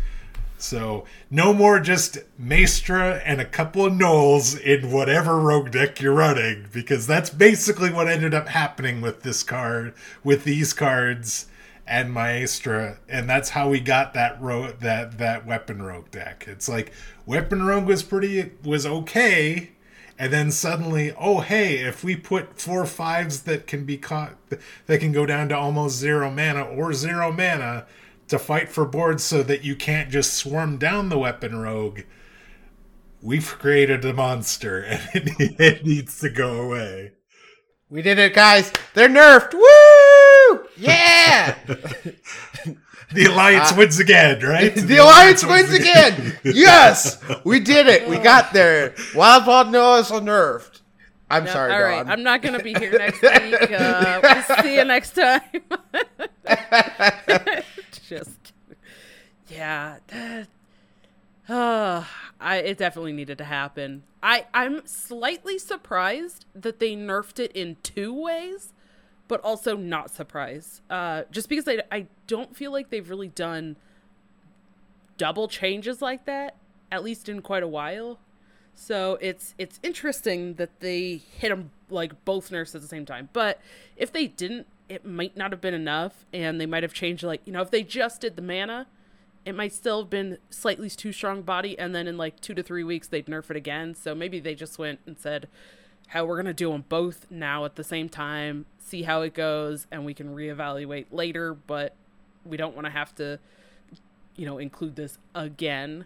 So 0.57 1.05
no 1.32 1.53
more 1.53 1.80
just 1.80 2.18
Maestra 2.38 3.22
and 3.24 3.39
a 3.39 3.45
couple 3.45 3.86
of 3.86 3.93
Gnolls 3.93 4.59
in 4.59 4.91
whatever 4.91 5.39
rogue 5.39 5.72
deck 5.72 6.01
you're 6.01 6.14
running, 6.14 6.68
because 6.74 7.07
that's 7.07 7.30
basically 7.30 7.93
what 7.93 8.09
ended 8.09 8.34
up 8.34 8.49
happening 8.49 8.99
with 8.99 9.24
this 9.24 9.41
card, 9.41 9.93
with 10.22 10.43
these 10.43 10.74
cards 10.74 11.47
and 11.86 12.14
Maestra, 12.14 13.00
and 13.10 13.30
that's 13.30 13.50
how 13.50 13.70
we 13.70 13.80
got 13.80 14.14
that 14.14 14.42
ro- 14.42 14.72
that 14.80 15.18
that 15.18 15.46
weapon 15.46 15.82
rogue 15.82 16.12
deck. 16.12 16.46
It's 16.48 16.70
like 16.70 16.94
weapon 17.26 17.66
rogue 17.66 17.86
was 17.86 18.04
pretty 18.04 18.52
was 18.64 18.86
okay, 18.86 19.72
and 20.18 20.32
then 20.32 20.52
suddenly, 20.52 21.14
oh 21.20 21.42
hey, 21.42 21.78
if 21.78 22.04
we 22.04 22.16
put 22.16 22.60
four 22.60 22.86
fives 22.86 23.42
that 23.42 23.68
can 23.68 23.84
be 23.86 23.98
caught 23.98 24.36
that 24.86 25.00
can 25.00 25.12
go 25.12 25.26
down 25.26 25.50
to 25.50 25.58
almost 25.58 25.98
zero 25.98 26.32
mana 26.32 26.64
or 26.64 26.94
zero 26.94 27.32
mana 27.32 27.86
to 28.30 28.40
fight 28.40 28.70
for 28.70 28.86
boards 28.86 29.24
so 29.24 29.44
that 29.44 29.64
you 29.64 29.76
can't 29.76 30.10
just 30.10 30.34
swarm 30.34 30.78
down 30.78 31.10
the 31.10 31.20
weapon 31.20 31.60
rogue. 31.60 32.02
We've 33.22 33.46
created 33.46 34.04
a 34.06 34.14
monster 34.14 34.82
and 35.14 35.30
it 35.38 35.86
needs 35.86 36.20
to 36.20 36.30
go 36.30 36.62
away. 36.62 37.12
We 37.90 38.02
did 38.02 38.18
it, 38.18 38.34
guys. 38.34 38.72
They're 38.96 39.08
nerfed. 39.08 39.54
Woo! 39.54 40.03
Yeah! 40.78 41.56
The 43.12 43.26
alliance 43.26 43.72
wins 43.78 43.99
again, 43.99 44.41
right? 44.41 44.76
Uh, 44.76 44.82
the 44.82 44.97
Alliance 44.97 45.45
wins 45.45 45.72
again. 45.72 46.36
yes, 46.43 47.22
we 47.43 47.60
did 47.60 47.86
it. 47.86 48.10
We 48.10 48.18
got 48.18 48.54
there. 48.54 48.91
Wildpaw 49.14 49.66
Gnoll 49.70 49.99
is 50.01 50.10
nerfed. 50.10 50.82
I'm 51.30 51.43
No, 51.45 51.51
sorry, 51.51 51.74
all 51.74 51.84
right, 51.84 51.97
Dawn. 52.04 52.10
I'm 52.12 52.24
not 52.24 52.41
gonna 52.41 52.64
be 52.64 52.74
here 52.74 52.91
next 52.97 53.22
week. 53.22 53.72
Uh, 53.72 54.20
we'll 54.24 54.58
see 54.64 54.76
you 54.78 54.84
next 54.86 55.12
time. 55.12 55.41
Just, 58.08 58.54
yeah, 59.47 59.97
that, 60.08 60.47
uh, 61.49 62.04
I 62.39 62.58
it 62.58 62.78
definitely 62.80 63.14
needed 63.14 63.38
to 63.38 63.45
happen. 63.45 64.04
I 64.24 64.45
I'm 64.54 64.86
slightly 64.88 65.60
surprised 65.60 66.45
that 66.56 66.80
they 66.80 66.95
nerfed 66.95 67.39
it 67.39 67.51
in 67.51 67.78
two 67.84 68.14
ways, 68.14 68.73
but 69.34 69.42
also 69.42 69.76
not 69.76 70.12
surprised. 70.12 70.82
Uh, 70.92 71.24
just 71.32 71.50
because 71.50 71.68
I 71.68 71.82
I 71.92 72.06
don't 72.28 72.56
feel 72.56 72.72
like 72.72 72.92
they've 72.92 73.10
really 73.10 73.30
done 73.30 73.78
double 75.18 75.48
changes 75.48 76.04
like 76.04 76.26
that, 76.26 76.56
at 76.92 77.04
least 77.04 77.28
in 77.28 77.42
quite 77.42 77.64
a 77.64 77.68
while. 77.68 78.20
So 78.76 79.18
it's 79.22 79.56
it's 79.58 79.80
interesting 79.82 80.54
that 80.56 80.82
they 80.82 81.22
hit 81.40 81.50
them 81.50 81.72
like 81.90 82.24
both 82.26 82.52
nerfs 82.52 82.76
at 82.76 82.82
the 82.82 82.88
same 82.88 83.08
time. 83.08 83.30
But 83.34 83.60
if 83.98 84.12
they 84.12 84.28
didn't, 84.28 84.68
it 84.88 85.04
might 85.04 85.36
not 85.36 85.50
have 85.50 85.62
been 85.62 85.74
enough, 85.74 86.28
and 86.32 86.62
they 86.62 86.68
might 86.68 86.84
have 86.84 86.94
changed. 86.94 87.24
Like 87.24 87.42
you 87.46 87.54
know, 87.54 87.62
if 87.64 87.72
they 87.72 87.82
just 87.82 88.22
did 88.22 88.36
the 88.36 88.44
mana, 88.44 88.86
it 89.46 89.56
might 89.56 89.74
still 89.74 90.04
have 90.04 90.12
been 90.12 90.38
slightly 90.52 90.92
too 90.92 91.12
strong 91.12 91.42
body, 91.42 91.76
and 91.80 91.96
then 91.96 92.06
in 92.08 92.18
like 92.18 92.40
two 92.40 92.54
to 92.54 92.62
three 92.62 92.84
weeks 92.84 93.08
they'd 93.08 93.26
nerf 93.26 93.50
it 93.50 93.58
again. 93.58 93.96
So 93.96 94.14
maybe 94.14 94.40
they 94.40 94.54
just 94.54 94.78
went 94.78 95.00
and 95.08 95.18
said, 95.18 95.48
"How 96.10 96.24
we're 96.24 96.38
gonna 96.38 96.54
do 96.54 96.72
them 96.72 96.86
both 96.88 97.32
now 97.32 97.66
at 97.66 97.78
the 97.78 97.84
same 97.84 98.10
time, 98.10 98.68
see 98.84 99.04
how 99.04 99.22
it 99.22 99.34
goes, 99.34 99.88
and 99.92 100.06
we 100.06 100.14
can 100.14 100.36
reevaluate 100.36 101.08
later." 101.12 101.54
But 101.54 101.96
we 102.46 102.58
don't 102.58 102.76
want 102.76 102.86
to 102.86 102.92
have 102.92 103.14
to, 103.16 103.40
you 104.36 104.46
know, 104.46 104.58
include 104.58 104.96
this 104.96 105.18
again. 105.36 106.06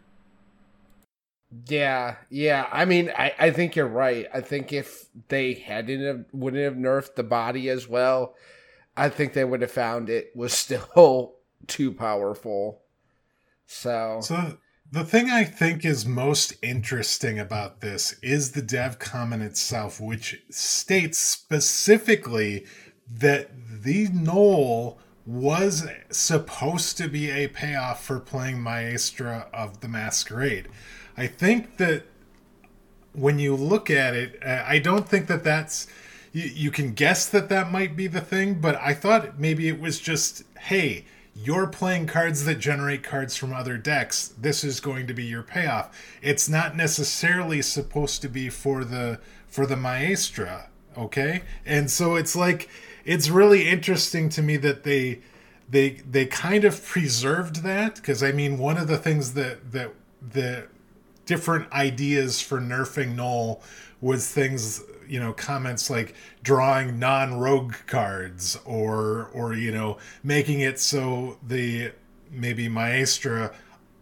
Yeah, 1.68 2.16
yeah. 2.30 2.68
I 2.72 2.86
mean, 2.86 3.12
I, 3.18 3.34
I 3.40 3.52
think 3.52 3.76
you're 3.76 3.88
right. 3.88 4.28
I 4.34 4.42
think 4.42 4.74
if 4.74 5.06
they 5.30 5.54
hadn't 5.54 6.04
have, 6.04 6.26
wouldn't 6.34 6.64
have 6.64 6.76
nerfed 6.76 7.16
the 7.16 7.24
body 7.24 7.70
as 7.70 7.88
well, 7.88 8.36
I 8.98 9.10
think 9.10 9.34
they 9.34 9.46
would 9.46 9.62
have 9.62 9.72
found 9.72 10.10
it 10.10 10.32
was 10.36 10.54
still 10.58 11.36
too 11.68 11.94
powerful. 11.94 12.82
So, 13.66 14.20
So 14.22 14.58
the 14.92 15.04
thing 15.04 15.30
I 15.30 15.44
think 15.44 15.84
is 15.84 16.06
most 16.06 16.54
interesting 16.62 17.40
about 17.40 17.82
this 17.82 18.14
is 18.22 18.52
the 18.52 18.62
dev 18.62 19.00
comment 19.00 19.44
itself, 19.44 20.00
which 20.00 20.42
states 20.50 21.18
specifically 21.18 22.66
that 23.10 23.50
the 23.84 24.08
Gnoll 24.08 24.98
was 25.26 25.86
supposed 26.10 26.98
to 26.98 27.10
be 27.10 27.30
a 27.30 27.48
payoff 27.50 28.04
for 28.04 28.20
playing 28.20 28.62
Maestra 28.62 29.50
of 29.54 29.82
the 29.82 29.90
Masquerade. 29.90 30.70
I 31.18 31.28
think 31.28 31.78
that 31.78 32.04
when 33.12 33.40
you 33.40 33.56
look 33.56 33.90
at 33.90 34.16
it, 34.16 34.40
uh, 34.46 34.64
I 34.66 34.80
don't 34.80 35.08
think 35.08 35.28
that 35.28 35.44
that's. 35.44 35.88
You, 36.32 36.44
you 36.44 36.72
can 36.72 36.94
guess 36.94 37.28
that 37.28 37.50
that 37.50 37.72
might 37.72 37.98
be 37.98 38.08
the 38.08 38.22
thing, 38.22 38.62
but 38.62 38.76
I 38.76 38.94
thought 38.94 39.40
maybe 39.40 39.68
it 39.68 39.82
was 39.82 40.00
just, 40.00 40.44
hey, 40.60 41.06
you're 41.44 41.68
playing 41.68 42.08
cards 42.08 42.46
that 42.46 42.56
generate 42.56 43.04
cards 43.04 43.36
from 43.36 43.54
other 43.54 43.78
decks. 43.78 44.34
This 44.40 44.64
is 44.64 44.80
going 44.80 45.06
to 45.08 45.14
be 45.14 45.24
your 45.24 45.44
payoff. 45.44 45.96
It's 46.22 46.50
not 46.50 46.76
necessarily 46.76 47.62
supposed 47.62 48.22
to 48.24 48.30
be 48.30 48.50
for 48.50 48.84
the 48.84 49.20
for 49.48 49.66
the 49.66 49.76
Maestra, 49.76 50.70
okay? 50.98 51.44
And 51.66 51.92
so 51.92 52.16
it's 52.16 52.36
like 52.36 52.70
it's 53.06 53.30
really 53.30 53.70
interesting 53.70 54.30
to 54.30 54.42
me 54.42 54.58
that 54.58 54.84
they 54.84 55.20
they 55.70 56.02
they 56.10 56.26
kind 56.26 56.64
of 56.64 56.84
preserved 56.84 57.58
that 57.64 57.96
because 57.96 58.24
I 58.24 58.32
mean 58.32 58.58
one 58.58 58.78
of 58.78 58.88
the 58.88 58.98
things 58.98 59.34
that 59.34 59.72
that 59.74 59.92
the 60.28 60.68
different 61.26 61.72
ideas 61.72 62.42
for 62.42 62.60
nerfing 62.60 63.16
Gnoll 63.16 63.62
was 64.02 64.32
things 64.32 64.84
you 65.08 65.20
know 65.20 65.34
comments 65.34 65.90
like 65.90 66.16
drawing 66.44 67.00
non-rogue 67.00 67.76
cards 67.86 68.58
or 68.66 69.30
or 69.34 69.54
you 69.54 69.72
know 69.72 69.98
making 70.24 70.60
it 70.62 70.80
so 70.80 71.38
the 71.48 71.92
maybe 72.32 72.68
Maestra 72.68 73.54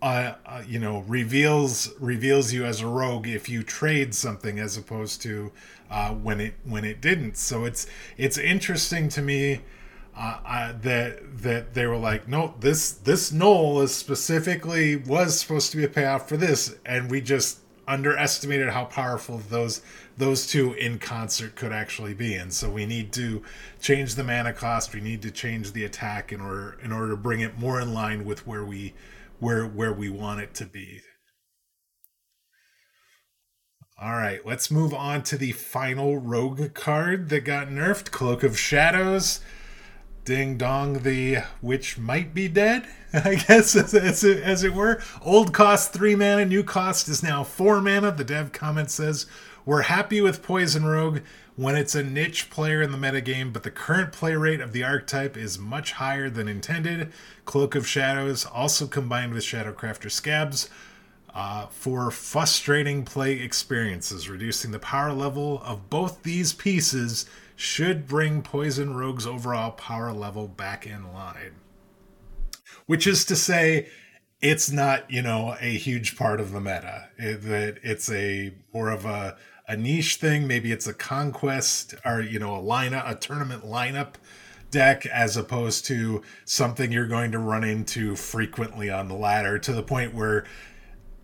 uh, 0.02 0.36
uh, 0.46 0.62
you 0.68 0.80
know 0.80 1.00
reveals 1.08 1.94
reveals 2.00 2.54
you 2.54 2.66
as 2.66 2.82
a 2.82 2.88
rogue 2.88 3.28
if 3.28 3.50
you 3.50 3.64
trade 3.64 4.14
something 4.14 4.60
as 4.60 4.78
opposed 4.78 5.22
to 5.22 5.52
uh, 5.90 6.12
when 6.12 6.40
it 6.40 6.54
when 6.64 6.84
it 6.84 7.02
didn't. 7.02 7.38
So 7.38 7.66
it's 7.66 7.88
it's 8.18 8.38
interesting 8.38 9.10
to 9.10 9.22
me 9.22 9.62
uh, 10.18 10.38
uh, 10.46 10.74
that 10.82 11.42
that 11.42 11.74
they 11.74 11.88
were 11.88 11.98
like, 11.98 12.28
no, 12.28 12.54
this 12.60 12.92
this 12.92 13.32
Gnoll 13.32 13.84
is 13.84 13.94
specifically 13.94 14.96
was 14.96 15.40
supposed 15.40 15.72
to 15.72 15.78
be 15.78 15.84
a 15.84 15.90
payoff 15.90 16.30
for 16.30 16.38
this, 16.38 16.76
and 16.86 17.10
we 17.10 17.22
just 17.22 17.60
underestimated 17.88 18.70
how 18.70 18.86
powerful 18.86 19.38
those 19.50 19.82
those 20.18 20.48
two 20.48 20.74
in 20.74 21.00
concert 21.00 21.56
could 21.56 21.72
actually 21.72 22.14
be. 22.14 22.36
And 22.36 22.54
so 22.54 22.70
we 22.70 22.86
need 22.86 23.12
to 23.14 23.44
change 23.82 24.16
the 24.16 24.24
mana 24.24 24.54
cost. 24.54 24.94
We 24.94 25.02
need 25.02 25.22
to 25.24 25.32
change 25.32 25.74
the 25.74 25.84
attack 25.84 26.32
in 26.32 26.42
order 26.42 26.78
in 26.82 26.92
order 26.92 27.10
to 27.12 27.18
bring 27.18 27.42
it 27.42 27.60
more 27.60 27.80
in 27.82 27.94
line 27.94 28.26
with 28.26 28.48
where 28.48 28.64
we 28.64 28.94
where 29.40 29.66
where 29.66 29.94
we 29.94 30.10
want 30.10 30.42
it 30.42 30.54
to 30.56 30.66
be. 30.66 31.02
All 34.02 34.14
right 34.14 34.46
let's 34.46 34.70
move 34.70 34.94
on 34.94 35.24
to 35.24 35.38
the 35.38 35.54
final 35.54 36.18
rogue 36.18 36.74
card 36.74 37.30
that 37.30 37.42
got 37.42 37.70
nerfed 37.70 38.12
cloak 38.12 38.44
of 38.44 38.60
shadows 38.60 39.40
ding 40.26 40.58
dong 40.58 41.04
the 41.04 41.38
witch 41.62 41.98
might 41.98 42.34
be 42.34 42.48
dead 42.48 42.86
i 43.14 43.36
guess 43.36 43.76
as, 43.76 43.94
as, 43.94 44.24
it, 44.24 44.42
as 44.44 44.64
it 44.64 44.74
were 44.74 45.02
old 45.22 45.54
cost 45.54 45.94
three 45.94 46.16
mana 46.16 46.44
new 46.44 46.64
cost 46.64 47.08
is 47.08 47.24
now 47.24 47.44
four 47.44 47.80
mana 47.80 48.12
the 48.12 48.24
dev 48.24 48.52
comment 48.52 48.92
says 48.92 49.28
we're 49.66 49.84
happy 49.84 50.22
with 50.22 50.44
Poison 50.44 50.86
Rogue 50.86 51.22
when 51.56 51.76
it's 51.76 51.96
a 51.96 52.04
niche 52.04 52.52
player 52.52 52.84
in 52.84 52.92
the 52.92 53.00
metagame, 53.00 53.52
but 53.52 53.64
the 53.64 53.72
current 53.72 54.12
play 54.12 54.36
rate 54.36 54.62
of 54.62 54.74
the 54.74 54.84
archetype 54.84 55.36
is 55.36 55.58
much 55.58 55.94
higher 55.94 56.30
than 56.30 56.48
intended. 56.48 57.12
Cloak 57.46 57.74
of 57.74 57.88
Shadows, 57.88 58.46
also 58.46 58.86
combined 58.86 59.34
with 59.34 59.42
Shadowcrafter 59.42 60.12
Scabbs, 60.12 60.70
uh, 61.34 61.66
for 61.68 62.12
frustrating 62.12 63.04
play 63.04 63.40
experiences. 63.40 64.30
Reducing 64.30 64.70
the 64.70 64.78
power 64.78 65.12
level 65.12 65.64
of 65.64 65.90
both 65.90 66.22
these 66.22 66.54
pieces 66.54 67.26
should 67.56 68.08
bring 68.08 68.42
Poison 68.42 68.96
Rogue's 68.96 69.26
overall 69.26 69.72
power 69.72 70.12
level 70.12 70.48
back 70.48 70.86
in 70.86 71.14
line. 71.14 71.56
Which 72.86 73.08
is 73.08 73.26
to 73.26 73.36
say, 73.36 73.88
it's 74.42 74.72
not, 74.72 75.10
you 75.10 75.22
know, 75.22 75.56
a 75.60 75.78
huge 75.78 76.18
part 76.18 76.40
of 76.40 76.52
the 76.52 76.60
meta. 76.60 77.10
It, 77.18 77.42
that 77.44 77.80
it's 77.82 78.12
a 78.12 78.54
more 78.74 78.90
of 78.90 79.06
a 79.06 79.38
a 79.68 79.76
niche 79.76 80.18
thing. 80.18 80.48
Maybe 80.48 80.72
it's 80.72 80.88
a 80.88 80.94
conquest 80.94 81.96
or 82.06 82.22
you 82.22 82.40
know 82.40 82.56
a 82.56 82.62
lineup, 82.62 83.10
a 83.10 83.16
tournament 83.16 83.66
lineup 83.66 84.16
deck, 84.70 85.06
as 85.06 85.38
opposed 85.38 85.86
to 85.86 86.22
something 86.44 86.92
you're 86.92 87.08
going 87.08 87.32
to 87.32 87.40
run 87.40 87.64
into 87.64 88.16
frequently 88.16 88.90
on 88.90 89.08
the 89.08 89.16
ladder 89.16 89.58
to 89.58 89.74
the 89.74 89.84
point 89.84 90.14
where 90.14 90.46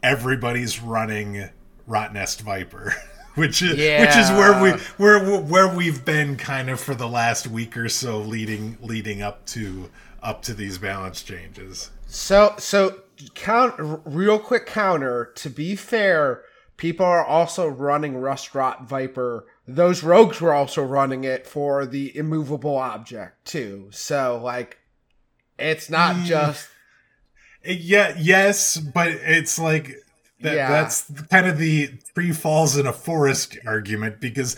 everybody's 0.01 0.81
running 0.81 1.49
Rustrot 1.87 2.41
Viper. 2.41 2.95
which 3.35 3.61
is 3.61 3.77
yeah. 3.77 4.01
which 4.01 4.15
is 4.15 4.29
where 4.31 4.61
we 4.61 4.71
where 4.97 5.41
where 5.41 5.67
we've 5.73 6.03
been 6.03 6.35
kind 6.37 6.69
of 6.69 6.79
for 6.79 6.95
the 6.95 7.07
last 7.07 7.47
week 7.47 7.77
or 7.77 7.89
so 7.89 8.19
leading 8.19 8.77
leading 8.81 9.21
up 9.21 9.45
to 9.45 9.89
up 10.21 10.41
to 10.43 10.53
these 10.53 10.77
balance 10.77 11.23
changes. 11.23 11.91
So 12.07 12.55
so 12.57 13.01
count 13.35 13.75
real 14.05 14.39
quick 14.39 14.65
counter 14.65 15.31
to 15.35 15.49
be 15.49 15.75
fair 15.75 16.43
people 16.81 17.05
are 17.05 17.23
also 17.23 17.67
running 17.67 18.15
Rustrot 18.15 18.85
Viper. 18.85 19.45
Those 19.67 20.01
rogues 20.01 20.41
were 20.41 20.51
also 20.51 20.83
running 20.83 21.23
it 21.23 21.45
for 21.45 21.85
the 21.85 22.17
immovable 22.17 22.75
object 22.75 23.45
too. 23.45 23.89
So 23.91 24.41
like, 24.43 24.79
it's 25.59 25.91
not 25.91 26.15
mm. 26.15 26.25
just. 26.25 26.67
Yeah. 27.63 28.15
Yes, 28.17 28.77
but 28.77 29.09
it's 29.09 29.59
like 29.59 29.95
that, 30.41 30.55
yeah. 30.55 30.69
that's 30.69 31.11
kind 31.29 31.47
of 31.47 31.57
the 31.57 31.89
tree 32.13 32.31
falls 32.31 32.77
in 32.77 32.85
a 32.85 32.93
forest 32.93 33.57
argument 33.65 34.19
because 34.19 34.55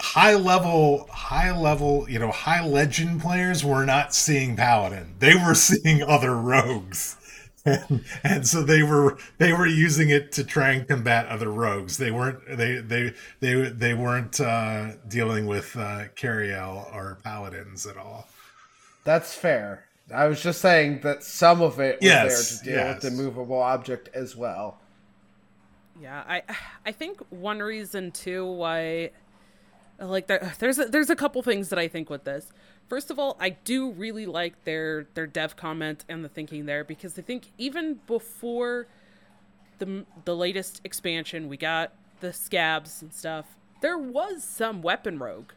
high 0.00 0.34
level 0.34 1.06
high 1.10 1.56
level 1.56 2.08
you 2.10 2.18
know 2.18 2.30
high 2.30 2.64
legend 2.64 3.20
players 3.20 3.64
were 3.64 3.84
not 3.84 4.14
seeing 4.14 4.56
paladin 4.56 5.14
they 5.18 5.34
were 5.34 5.54
seeing 5.54 6.02
other 6.02 6.34
rogues 6.36 7.16
and, 7.66 8.04
and, 8.22 8.46
so 8.46 8.62
they 8.62 8.82
were 8.82 9.16
they 9.38 9.54
were 9.54 9.66
using 9.66 10.10
it 10.10 10.32
to 10.32 10.44
try 10.44 10.72
and 10.72 10.86
combat 10.86 11.26
other 11.28 11.50
rogues. 11.50 11.96
They 11.96 12.10
weren't 12.10 12.40
they 12.46 12.76
they 12.76 13.14
they 13.40 13.70
they 13.70 13.94
weren't 13.94 14.38
uh, 14.38 14.96
dealing 15.08 15.46
with 15.46 15.74
uh, 15.74 16.08
Cariel 16.14 16.94
or 16.94 17.20
paladins 17.24 17.86
at 17.86 17.96
all. 17.96 18.28
That's 19.04 19.34
fair. 19.34 19.86
I 20.12 20.26
was 20.26 20.42
just 20.42 20.60
saying 20.60 21.00
that 21.02 21.22
some 21.22 21.62
of 21.62 21.80
it 21.80 22.00
was 22.00 22.04
yes, 22.04 22.50
there 22.50 22.58
to 22.58 22.64
deal 22.64 22.74
yes. 22.74 23.02
with 23.02 23.12
the 23.16 23.22
movable 23.22 23.60
object 23.60 24.10
as 24.14 24.36
well. 24.36 24.78
Yeah, 26.00 26.24
I 26.26 26.42
I 26.84 26.92
think 26.92 27.20
one 27.30 27.60
reason 27.60 28.10
too 28.10 28.44
why 28.44 29.10
like 29.98 30.26
there, 30.26 30.52
there's 30.58 30.78
a, 30.78 30.86
there's 30.86 31.10
a 31.10 31.16
couple 31.16 31.42
things 31.42 31.68
that 31.68 31.78
I 31.78 31.88
think 31.88 32.10
with 32.10 32.24
this. 32.24 32.52
First 32.88 33.10
of 33.10 33.18
all, 33.18 33.36
I 33.40 33.50
do 33.50 33.90
really 33.92 34.26
like 34.26 34.64
their 34.64 35.06
their 35.14 35.26
dev 35.26 35.56
comment 35.56 36.04
and 36.08 36.24
the 36.24 36.28
thinking 36.28 36.66
there 36.66 36.84
because 36.84 37.18
I 37.18 37.22
think 37.22 37.52
even 37.58 38.00
before 38.06 38.86
the 39.78 40.04
the 40.24 40.36
latest 40.36 40.80
expansion, 40.84 41.48
we 41.48 41.56
got 41.56 41.92
the 42.20 42.28
Scabbs 42.28 43.00
and 43.02 43.12
stuff. 43.12 43.56
There 43.80 43.98
was 43.98 44.44
some 44.44 44.82
weapon 44.82 45.18
rogue, 45.18 45.52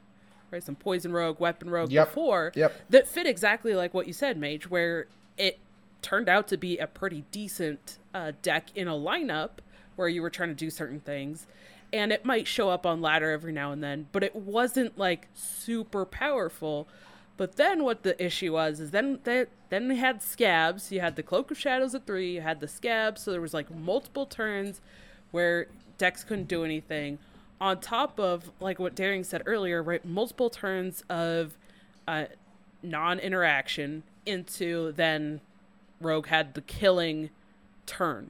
right? 0.51 0.63
Some 0.63 0.75
poison 0.75 1.11
rogue, 1.11 1.39
weapon 1.39 1.69
rogue 1.69 1.91
yep. 1.91 2.07
before 2.07 2.51
yep. 2.55 2.73
that 2.89 3.07
fit 3.07 3.27
exactly 3.27 3.73
like 3.73 3.93
what 3.93 4.07
you 4.07 4.13
said, 4.13 4.37
Mage, 4.37 4.69
where 4.69 5.07
it 5.37 5.59
turned 6.01 6.29
out 6.29 6.47
to 6.49 6.57
be 6.57 6.77
a 6.77 6.87
pretty 6.87 7.23
decent 7.31 7.97
uh, 8.13 8.31
deck 8.41 8.67
in 8.75 8.87
a 8.87 8.93
lineup 8.93 9.59
where 9.95 10.07
you 10.07 10.21
were 10.21 10.29
trying 10.29 10.49
to 10.49 10.55
do 10.55 10.69
certain 10.69 10.99
things 10.99 11.47
and 11.93 12.11
it 12.11 12.25
might 12.25 12.47
show 12.47 12.69
up 12.69 12.85
on 12.85 13.01
ladder 13.01 13.31
every 13.31 13.53
now 13.53 13.71
and 13.71 13.83
then, 13.83 14.07
but 14.11 14.23
it 14.23 14.35
wasn't 14.35 14.97
like 14.97 15.27
super 15.33 16.05
powerful. 16.05 16.87
But 17.37 17.55
then 17.55 17.83
what 17.83 18.03
the 18.03 18.21
issue 18.23 18.53
was 18.53 18.79
is 18.79 18.91
then 18.91 19.19
they 19.23 19.45
then 19.69 19.87
they 19.87 19.95
had 19.95 20.19
Scabbs. 20.19 20.91
You 20.91 20.99
had 20.99 21.15
the 21.15 21.23
cloak 21.23 21.51
of 21.51 21.57
shadows 21.57 21.93
at 21.95 22.05
three. 22.05 22.35
You 22.35 22.41
had 22.41 22.59
the 22.59 22.67
Scabbs, 22.67 23.19
so 23.19 23.31
there 23.31 23.41
was 23.41 23.53
like 23.53 23.73
multiple 23.73 24.25
turns 24.25 24.81
where 25.31 25.67
decks 25.97 26.23
couldn't 26.23 26.47
do 26.47 26.63
anything. 26.63 27.19
On 27.59 27.79
top 27.79 28.19
of 28.19 28.51
like 28.59 28.79
what 28.79 28.95
Daring 28.95 29.23
said 29.23 29.41
earlier, 29.45 29.81
right? 29.81 30.03
Multiple 30.05 30.49
turns 30.49 31.03
of 31.09 31.57
uh, 32.07 32.25
non-interaction 32.83 34.03
into 34.25 34.91
then 34.91 35.41
Rogue 35.99 36.27
had 36.27 36.53
the 36.53 36.61
killing 36.61 37.29
turn. 37.85 38.29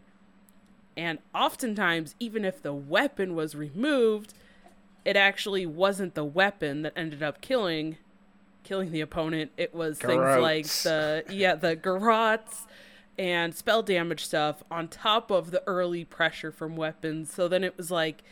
And 0.96 1.20
oftentimes, 1.36 2.16
even 2.20 2.44
if 2.46 2.62
the 2.62 2.74
weapon 2.74 3.36
was 3.36 3.54
removed, 3.54 4.34
it 5.06 5.16
actually 5.16 5.66
wasn't 5.66 6.16
the 6.16 6.26
weapon 6.26 6.82
that 6.82 6.94
ended 6.96 7.22
up 7.22 7.42
killing 7.42 7.98
killing 8.64 8.92
the 8.92 9.02
opponent. 9.02 9.52
It 9.56 9.74
was 9.74 9.98
things 9.98 10.42
like 10.42 10.66
the 10.66 11.24
yeah, 11.30 11.56
the 11.56 11.76
garrotes 11.76 12.66
and 13.18 13.56
spell 13.56 13.82
damage 13.82 14.26
stuff 14.26 14.64
on 14.70 14.88
top 14.88 15.32
of 15.32 15.52
the 15.52 15.64
early 15.66 16.04
pressure 16.04 16.52
from 16.52 16.76
weapons. 16.76 17.34
So 17.34 17.48
then 17.48 17.64
it 17.64 17.78
was 17.78 17.90
like 17.90 18.24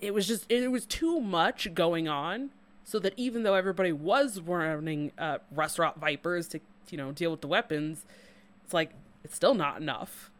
it 0.00 0.14
was 0.14 0.26
just 0.26 0.50
it 0.50 0.70
was 0.70 0.86
too 0.86 1.20
much 1.20 1.72
going 1.74 2.08
on 2.08 2.50
so 2.84 2.98
that 2.98 3.12
even 3.16 3.42
though 3.42 3.54
everybody 3.54 3.92
was 3.92 4.40
running 4.40 5.12
uh 5.18 5.38
Rustrot 5.54 5.96
Vipers 5.98 6.48
to 6.48 6.60
you 6.90 6.98
know 6.98 7.12
deal 7.12 7.30
with 7.30 7.40
the 7.40 7.48
weapons, 7.48 8.04
it's 8.64 8.74
like 8.74 8.92
it's 9.24 9.34
still 9.34 9.54
not 9.54 9.80
enough. 9.80 10.30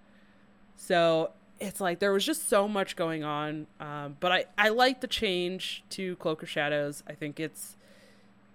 So 0.76 1.30
it's 1.60 1.80
like 1.80 1.98
there 1.98 2.12
was 2.12 2.24
just 2.24 2.48
so 2.48 2.68
much 2.68 2.96
going 2.96 3.24
on. 3.24 3.66
Um, 3.80 4.16
but 4.20 4.32
I, 4.32 4.44
I 4.56 4.68
like 4.68 5.00
the 5.00 5.06
change 5.06 5.82
to 5.90 6.16
Cloak 6.16 6.42
of 6.42 6.48
Shadows. 6.48 7.02
I 7.06 7.12
think 7.14 7.40
it's 7.40 7.76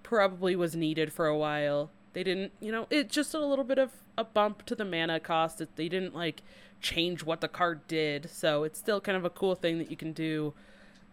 probably 0.01 0.55
was 0.55 0.75
needed 0.75 1.11
for 1.11 1.27
a 1.27 1.37
while. 1.37 1.89
They 2.13 2.23
didn't, 2.23 2.51
you 2.59 2.71
know, 2.71 2.87
it 2.89 3.09
just 3.09 3.33
a 3.33 3.45
little 3.45 3.65
bit 3.65 3.77
of 3.77 3.91
a 4.17 4.23
bump 4.23 4.65
to 4.67 4.75
the 4.75 4.85
mana 4.85 5.19
cost. 5.19 5.57
That 5.57 5.75
they 5.75 5.89
didn't 5.89 6.15
like 6.15 6.41
change 6.81 7.23
what 7.23 7.41
the 7.41 7.47
card 7.47 7.87
did, 7.87 8.29
so 8.29 8.63
it's 8.63 8.79
still 8.79 9.01
kind 9.01 9.17
of 9.17 9.25
a 9.25 9.29
cool 9.29 9.55
thing 9.55 9.79
that 9.79 9.89
you 9.89 9.97
can 9.97 10.13
do. 10.13 10.53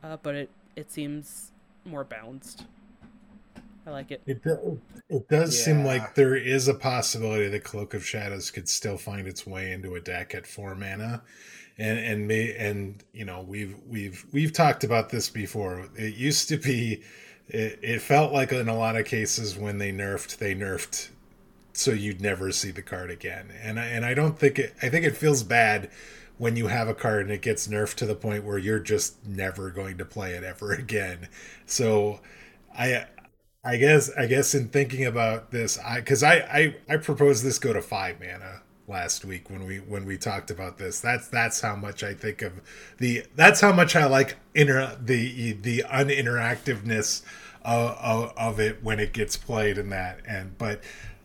Uh, 0.03 0.17
but 0.23 0.35
it 0.35 0.51
it 0.77 0.91
seems 0.91 1.53
more 1.85 2.05
balanced. 2.05 2.65
I 3.87 3.91
like 3.91 4.11
it. 4.11 4.23
It, 4.27 4.43
it 5.09 5.29
does 5.29 5.57
yeah. 5.59 5.65
seem 5.65 5.85
like 5.85 6.15
there 6.15 6.37
is 6.37 6.69
a 6.69 6.75
possibility 6.75 7.49
that 7.49 7.65
Cloak 7.65 7.95
of 7.95 8.05
Shadows 8.05 8.51
could 8.51 8.69
still 8.69 8.99
find 8.99 9.27
its 9.27 9.47
way 9.47 9.73
into 9.73 9.95
a 9.95 10.01
deck 10.01 10.35
at 10.35 10.47
four 10.47 10.75
mana, 10.75 11.23
and 11.79 11.99
and 11.99 12.29
may 12.29 12.55
and 12.55 13.03
you 13.13 13.25
know 13.25 13.43
we've 13.43 13.77
we've 13.89 14.25
we've 14.33 14.53
talked 14.53 14.85
about 14.85 15.11
this 15.11 15.31
before. 15.31 15.89
It 15.97 16.15
used 16.15 16.49
to 16.51 16.57
be, 16.57 17.03
it, 17.49 17.79
it 17.83 18.03
felt 18.03 18.33
like 18.33 18.53
in 18.53 18.69
a 18.69 18.77
lot 18.77 18.97
of 18.97 19.07
cases 19.07 19.57
when 19.57 19.79
they 19.79 19.93
nerfed, 19.93 20.37
they 20.39 20.55
nerfed 20.55 21.09
so 21.73 21.93
you'd 21.93 22.21
never 22.21 22.53
see 22.53 22.71
the 22.71 22.83
card 22.83 23.11
again, 23.11 23.49
and 23.63 23.81
I, 23.81 23.87
and 23.87 24.05
I 24.05 24.15
don't 24.15 24.39
think 24.39 24.59
it. 24.59 24.75
I 24.83 24.89
think 24.89 25.05
it 25.05 25.17
feels 25.17 25.43
bad 25.43 25.91
when 26.41 26.57
you 26.57 26.69
have 26.69 26.89
a 26.89 26.95
card 26.95 27.27
and 27.27 27.31
it 27.31 27.43
gets 27.43 27.69
nerfed 27.69 27.97
to 27.97 28.07
the 28.07 28.15
point 28.15 28.45
where 28.45 28.57
you're 28.57 28.81
just 28.81 29.27
never 29.27 29.69
going 29.69 29.99
to 29.99 30.07
play 30.07 30.33
it 30.33 30.43
ever 30.43 30.73
again. 30.85 31.29
So 31.67 32.21
I 32.77 33.05
I 33.63 33.77
guess 33.77 34.11
I 34.17 34.25
guess 34.25 34.55
in 34.55 34.69
thinking 34.69 35.05
about 35.05 35.51
this, 35.51 35.79
I 35.79 35.97
because 35.97 36.23
I, 36.23 36.37
I 36.37 36.77
I 36.89 36.97
propose 36.97 37.43
this 37.43 37.59
go 37.59 37.75
to 37.75 37.83
five 37.83 38.21
mana 38.21 38.63
last 38.89 39.23
week 39.23 39.51
when 39.51 39.67
we 39.67 39.81
when 39.81 40.07
we 40.07 40.17
talked 40.17 40.51
about 40.51 40.79
this. 40.79 40.99
That's 41.01 41.29
that's 41.29 41.61
how 41.61 41.77
much 41.77 42.03
I 42.03 42.15
think 42.15 42.41
of 42.41 42.55
the 42.97 43.25
that's 43.37 43.61
how 43.61 43.73
much 43.73 43.95
I 43.95 44.07
like 44.07 44.37
inter 44.55 44.97
the 44.99 45.53
the 45.53 45.85
uninteractiveness 45.91 47.21
of, 47.63 47.91
of, 47.99 48.33
of 48.39 48.61
it 48.61 48.83
when 48.83 48.99
it 48.99 49.13
gets 49.13 49.37
played 49.37 49.77
in 49.77 49.91
that. 49.91 50.21
And 50.27 50.57
but 50.57 50.83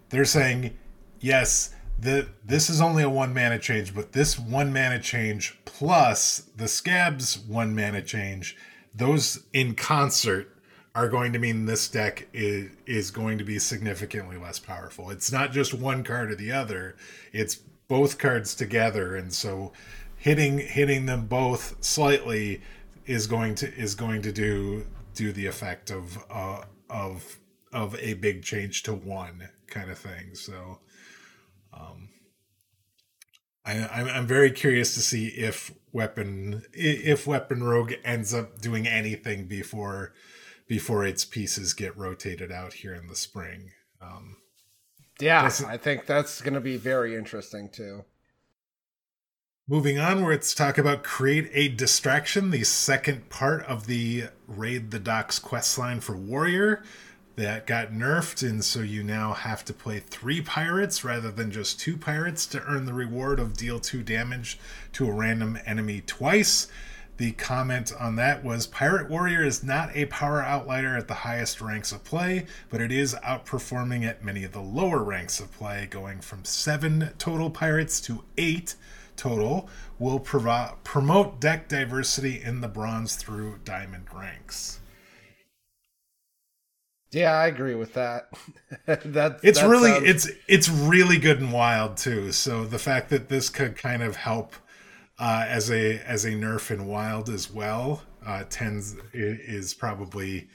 they're 0.09 0.25
saying 0.25 0.77
yes, 1.21 1.73
the 1.97 2.27
this 2.43 2.69
is 2.69 2.81
only 2.81 3.03
a 3.03 3.09
one 3.09 3.33
mana 3.33 3.59
change, 3.59 3.93
but 3.93 4.11
this 4.11 4.37
one 4.37 4.73
mana 4.73 4.99
change 4.99 5.57
plus 5.65 6.49
the 6.55 6.65
Scabbs 6.65 7.45
one 7.47 7.75
mana 7.75 8.01
change, 8.01 8.57
those 8.93 9.43
in 9.53 9.75
concert 9.75 10.51
are 10.93 11.09
going 11.09 11.33
to 11.33 11.39
mean 11.39 11.65
this 11.65 11.87
deck 11.87 12.27
is 12.33 12.71
is 12.85 13.11
going 13.11 13.37
to 13.37 13.43
be 13.43 13.59
significantly 13.59 14.37
less 14.37 14.59
powerful. 14.59 15.09
It's 15.09 15.31
not 15.31 15.51
just 15.51 15.73
one 15.73 16.03
card 16.03 16.31
or 16.31 16.35
the 16.35 16.51
other; 16.51 16.95
it's 17.31 17.55
both 17.87 18.17
cards 18.17 18.55
together, 18.55 19.15
and 19.15 19.33
so 19.33 19.71
hitting 20.17 20.59
hitting 20.59 21.05
them 21.05 21.27
both 21.27 21.83
slightly 21.83 22.61
is 23.05 23.27
going 23.27 23.55
to 23.55 23.73
is 23.75 23.95
going 23.95 24.21
to 24.23 24.31
do 24.31 24.85
do 25.13 25.31
the 25.31 25.45
effect 25.45 25.91
of 25.91 26.23
uh, 26.29 26.63
of 26.89 27.39
of 27.71 27.95
a 27.99 28.13
big 28.15 28.41
change 28.43 28.83
to 28.83 28.93
one 28.93 29.49
kind 29.67 29.91
of 29.91 29.97
thing. 29.97 30.33
So, 30.33 30.79
um, 31.75 32.09
I, 33.65 33.87
I'm 33.87 34.07
I'm 34.07 34.27
very 34.27 34.51
curious 34.51 34.93
to 34.95 35.01
see 35.01 35.27
if 35.27 35.73
weapon 35.91 36.63
if 36.73 37.25
weapon 37.25 37.63
rogue 37.63 37.93
ends 38.03 38.33
up 38.33 38.61
doing 38.61 38.87
anything 38.87 39.47
before 39.47 40.13
before 40.67 41.05
its 41.05 41.25
pieces 41.25 41.73
get 41.73 41.97
rotated 41.97 42.51
out 42.51 42.73
here 42.73 42.93
in 42.93 43.07
the 43.07 43.15
spring. 43.15 43.71
Um, 44.01 44.37
yeah, 45.19 45.49
I 45.67 45.77
think 45.77 46.05
that's 46.05 46.41
going 46.41 46.55
to 46.55 46.59
be 46.59 46.77
very 46.77 47.15
interesting 47.15 47.69
too. 47.71 48.03
Moving 49.67 49.97
on, 49.97 50.23
where 50.23 50.31
it's 50.31 50.53
talk 50.53 50.77
about 50.77 51.03
create 51.03 51.49
a 51.51 51.69
distraction, 51.69 52.51
the 52.51 52.63
second 52.63 53.29
part 53.29 53.63
of 53.63 53.87
the 53.87 54.25
raid 54.45 54.91
the 54.91 54.99
docks 54.99 55.39
quest 55.39 55.79
line 55.79 56.01
for 56.01 56.15
warrior 56.15 56.83
that 57.35 57.67
got 57.67 57.91
nerfed, 57.91 58.47
and 58.47 58.63
so 58.63 58.79
you 58.79 59.03
now 59.03 59.33
have 59.33 59.65
to 59.65 59.73
play 59.73 59.99
three 59.99 60.41
pirates 60.41 61.03
rather 61.03 61.31
than 61.31 61.51
just 61.51 61.79
two 61.79 61.97
pirates 61.97 62.45
to 62.47 62.63
earn 62.63 62.85
the 62.85 62.93
reward 62.93 63.39
of 63.39 63.57
deal 63.57 63.79
two 63.79 64.03
damage 64.03 64.57
to 64.93 65.07
a 65.07 65.11
random 65.11 65.59
enemy 65.65 66.01
twice. 66.05 66.67
The 67.17 67.31
comment 67.31 67.93
on 67.97 68.17
that 68.17 68.43
was 68.43 68.67
Pirate 68.67 69.09
Warrior 69.09 69.43
is 69.43 69.63
not 69.63 69.95
a 69.95 70.05
power 70.07 70.41
outlier 70.41 70.97
at 70.97 71.07
the 71.07 71.13
highest 71.13 71.61
ranks 71.61 71.93
of 71.93 72.03
play, 72.03 72.45
but 72.69 72.81
it 72.81 72.91
is 72.91 73.15
outperforming 73.15 74.05
at 74.05 74.23
many 74.23 74.43
of 74.43 74.51
the 74.51 74.61
lower 74.61 75.01
ranks 75.01 75.39
of 75.39 75.51
play, 75.53 75.87
going 75.89 76.19
from 76.19 76.43
seven 76.43 77.11
total 77.17 77.49
pirates 77.49 78.01
to 78.01 78.23
eight 78.37 78.75
total. 79.15 79.69
Will 79.97 80.19
provo- 80.19 80.77
promote 80.83 81.39
deck 81.39 81.69
diversity 81.69 82.41
in 82.43 82.59
the 82.59 82.67
bronze 82.67 83.15
through 83.15 83.59
diamond 83.63 84.07
ranks. 84.13 84.81
Yeah, 87.15 87.31
I 87.31 87.47
agree 87.47 87.75
with 87.75 87.93
that. 87.93 88.27
that 88.85 89.39
it's 89.41 89.61
that 89.61 89.69
really 89.69 89.91
sounds... 89.91 90.05
it's 90.05 90.29
it's 90.49 90.67
really 90.67 91.17
good 91.17 91.39
and 91.39 91.53
wild 91.53 91.95
too. 91.95 92.33
So 92.33 92.65
the 92.65 92.77
fact 92.77 93.09
that 93.09 93.29
this 93.29 93.49
could 93.49 93.77
kind 93.77 94.03
of 94.03 94.17
help 94.17 94.53
uh, 95.17 95.45
as 95.47 95.71
a 95.71 95.99
as 95.99 96.25
a 96.25 96.31
nerf 96.31 96.71
in 96.71 96.87
wild 96.87 97.29
as 97.29 97.49
well 97.49 98.01
uh, 98.25 98.43
tends 98.49 98.97
is 99.13 99.73
probably 99.73 100.49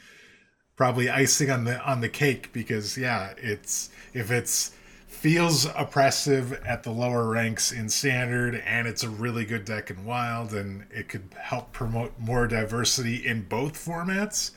probably 0.77 1.09
icing 1.09 1.51
on 1.51 1.65
the 1.65 1.81
on 1.81 2.03
the 2.03 2.11
cake 2.11 2.53
because 2.53 2.99
yeah 2.99 3.33
it's 3.39 3.89
if 4.13 4.31
it's 4.31 4.73
feels 5.07 5.65
oppressive 5.75 6.53
at 6.67 6.83
the 6.83 6.91
lower 6.91 7.27
ranks 7.27 7.73
in 7.73 7.89
standard 7.89 8.55
and 8.67 8.87
it's 8.87 9.03
a 9.03 9.09
really 9.09 9.47
good 9.47 9.65
deck 9.65 9.91
in 9.91 10.05
wild 10.05 10.53
and 10.53 10.85
it 10.91 11.09
could 11.09 11.29
help 11.39 11.73
promote 11.73 12.13
more 12.19 12.47
diversity 12.47 13.27
in 13.27 13.43
both 13.43 13.75
formats 13.75 14.51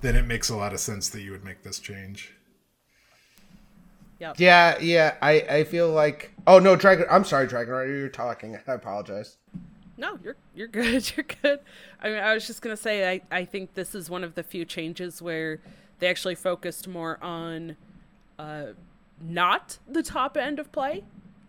then 0.00 0.16
it 0.16 0.26
makes 0.26 0.48
a 0.48 0.56
lot 0.56 0.72
of 0.72 0.80
sense 0.80 1.08
that 1.10 1.22
you 1.22 1.30
would 1.30 1.44
make 1.44 1.62
this 1.62 1.78
change 1.78 2.36
Yep. 4.18 4.40
Yeah, 4.40 4.78
yeah. 4.80 5.14
I, 5.20 5.32
I 5.42 5.64
feel 5.64 5.90
like. 5.90 6.32
Oh 6.46 6.58
no, 6.58 6.74
Dragon. 6.74 7.06
I'm 7.10 7.24
sorry, 7.24 7.46
Dragon 7.46 7.72
Rider. 7.72 7.98
You're 7.98 8.08
talking. 8.08 8.58
I 8.66 8.72
apologize. 8.72 9.36
No, 9.98 10.18
you're 10.22 10.36
you're 10.54 10.68
good. 10.68 11.10
You're 11.16 11.26
good. 11.42 11.60
I 12.00 12.08
mean, 12.08 12.18
I 12.18 12.34
was 12.34 12.46
just 12.46 12.62
gonna 12.62 12.76
say, 12.76 13.10
I 13.10 13.20
I 13.30 13.44
think 13.44 13.74
this 13.74 13.94
is 13.94 14.08
one 14.08 14.24
of 14.24 14.34
the 14.34 14.42
few 14.42 14.64
changes 14.64 15.20
where 15.20 15.60
they 15.98 16.08
actually 16.08 16.34
focused 16.34 16.86
more 16.88 17.22
on, 17.22 17.76
uh, 18.38 18.66
not 19.20 19.78
the 19.88 20.02
top 20.02 20.36
end 20.36 20.58
of 20.58 20.70
play, 20.72 21.04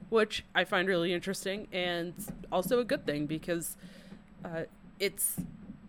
which 0.10 0.46
I 0.56 0.64
find 0.64 0.88
really 0.88 1.14
interesting 1.14 1.68
and 1.74 2.14
also 2.50 2.80
a 2.80 2.86
good 2.86 3.06
thing 3.06 3.26
because, 3.26 3.76
uh, 4.46 4.64
it's 5.02 5.36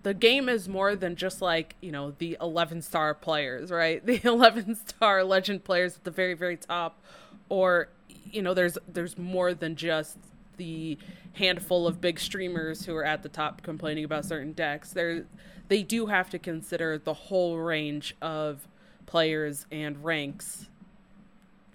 the 0.02 0.14
game 0.14 0.48
is 0.48 0.68
more 0.68 0.94
than 0.94 1.16
just 1.16 1.42
like 1.42 1.74
you 1.80 1.90
know 1.90 2.12
the 2.18 2.36
11 2.40 2.82
star 2.82 3.14
players 3.14 3.70
right 3.70 4.04
the 4.06 4.20
11 4.24 4.76
star 4.86 5.24
legend 5.24 5.64
players 5.64 5.96
at 5.96 6.04
the 6.04 6.10
very 6.10 6.34
very 6.34 6.56
top 6.56 7.00
or 7.48 7.88
you 8.30 8.42
know 8.42 8.54
there's 8.54 8.78
there's 8.86 9.18
more 9.18 9.54
than 9.54 9.76
just 9.76 10.18
the 10.56 10.98
handful 11.34 11.86
of 11.86 12.00
big 12.00 12.20
streamers 12.20 12.84
who 12.84 12.94
are 12.94 13.04
at 13.04 13.22
the 13.22 13.28
top 13.28 13.62
complaining 13.62 14.04
about 14.04 14.24
certain 14.24 14.52
decks. 14.52 14.92
They 14.92 15.22
they 15.68 15.82
do 15.82 16.06
have 16.06 16.28
to 16.30 16.38
consider 16.38 16.98
the 16.98 17.14
whole 17.14 17.58
range 17.58 18.14
of 18.20 18.68
players 19.06 19.66
and 19.70 20.04
ranks 20.04 20.68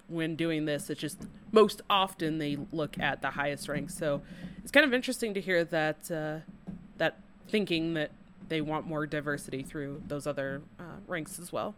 when 0.08 0.36
doing 0.36 0.66
this. 0.66 0.90
It's 0.90 1.02
just 1.02 1.26
most 1.52 1.82
often 1.90 2.38
they 2.38 2.58
look 2.72 3.00
at 3.00 3.22
the 3.22 3.32
highest 3.32 3.68
ranks. 3.68 3.98
So 3.98 4.22
it's 4.62 4.72
kind 4.72 4.86
of 4.86 4.94
interesting 4.94 5.34
to 5.34 5.42
hear 5.42 5.64
that 5.66 6.12
uh, 6.12 6.40
that 6.98 7.18
thinking 7.54 7.94
that 7.94 8.10
they 8.50 8.62
want 8.62 8.88
more 8.88 9.06
diversity 9.06 9.62
through 9.62 10.02
those 10.08 10.26
other 10.26 10.64
uh, 10.80 10.98
ranks 11.06 11.38
as 11.38 11.54
well. 11.54 11.76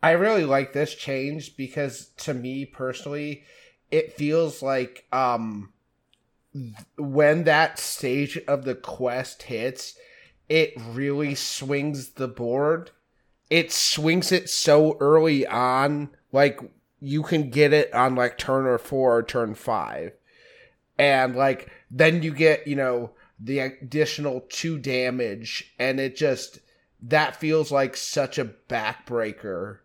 I 0.00 0.12
really 0.12 0.44
like 0.44 0.72
this 0.72 0.94
change 0.94 1.56
because 1.56 2.10
to 2.18 2.32
me 2.32 2.64
personally, 2.64 3.42
it 3.90 4.12
feels 4.12 4.62
like 4.62 5.04
um 5.10 5.72
when 6.96 7.42
that 7.42 7.80
stage 7.80 8.38
of 8.46 8.64
the 8.64 8.76
quest 8.76 9.42
hits, 9.42 9.96
it 10.48 10.74
really 10.76 11.34
swings 11.34 12.10
the 12.10 12.28
board. 12.28 12.92
It 13.50 13.72
swings 13.72 14.30
it 14.30 14.48
so 14.48 14.96
early 15.00 15.44
on, 15.44 16.10
like 16.30 16.60
you 17.00 17.24
can 17.24 17.50
get 17.50 17.72
it 17.72 17.92
on 17.92 18.14
like 18.14 18.38
turn 18.38 18.64
or 18.64 18.78
four 18.78 19.16
or 19.16 19.22
turn 19.24 19.56
five. 19.56 20.12
And 20.96 21.34
like 21.34 21.68
then 21.90 22.22
you 22.22 22.32
get, 22.32 22.68
you 22.68 22.76
know, 22.76 23.10
the 23.38 23.60
additional 23.60 24.44
two 24.48 24.78
damage, 24.78 25.74
and 25.78 26.00
it 26.00 26.16
just 26.16 26.58
that 27.00 27.36
feels 27.36 27.70
like 27.70 27.96
such 27.96 28.38
a 28.38 28.44
backbreaker 28.68 29.78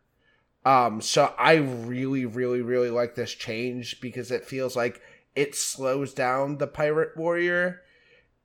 um, 0.65 1.01
so 1.01 1.33
I 1.37 1.55
really, 1.55 2.25
really, 2.25 2.61
really 2.61 2.89
like 2.89 3.15
this 3.15 3.33
change 3.33 3.99
because 3.99 4.31
it 4.31 4.45
feels 4.45 4.75
like 4.75 5.01
it 5.35 5.55
slows 5.55 6.13
down 6.13 6.57
the 6.57 6.67
pirate 6.67 7.17
warrior, 7.17 7.81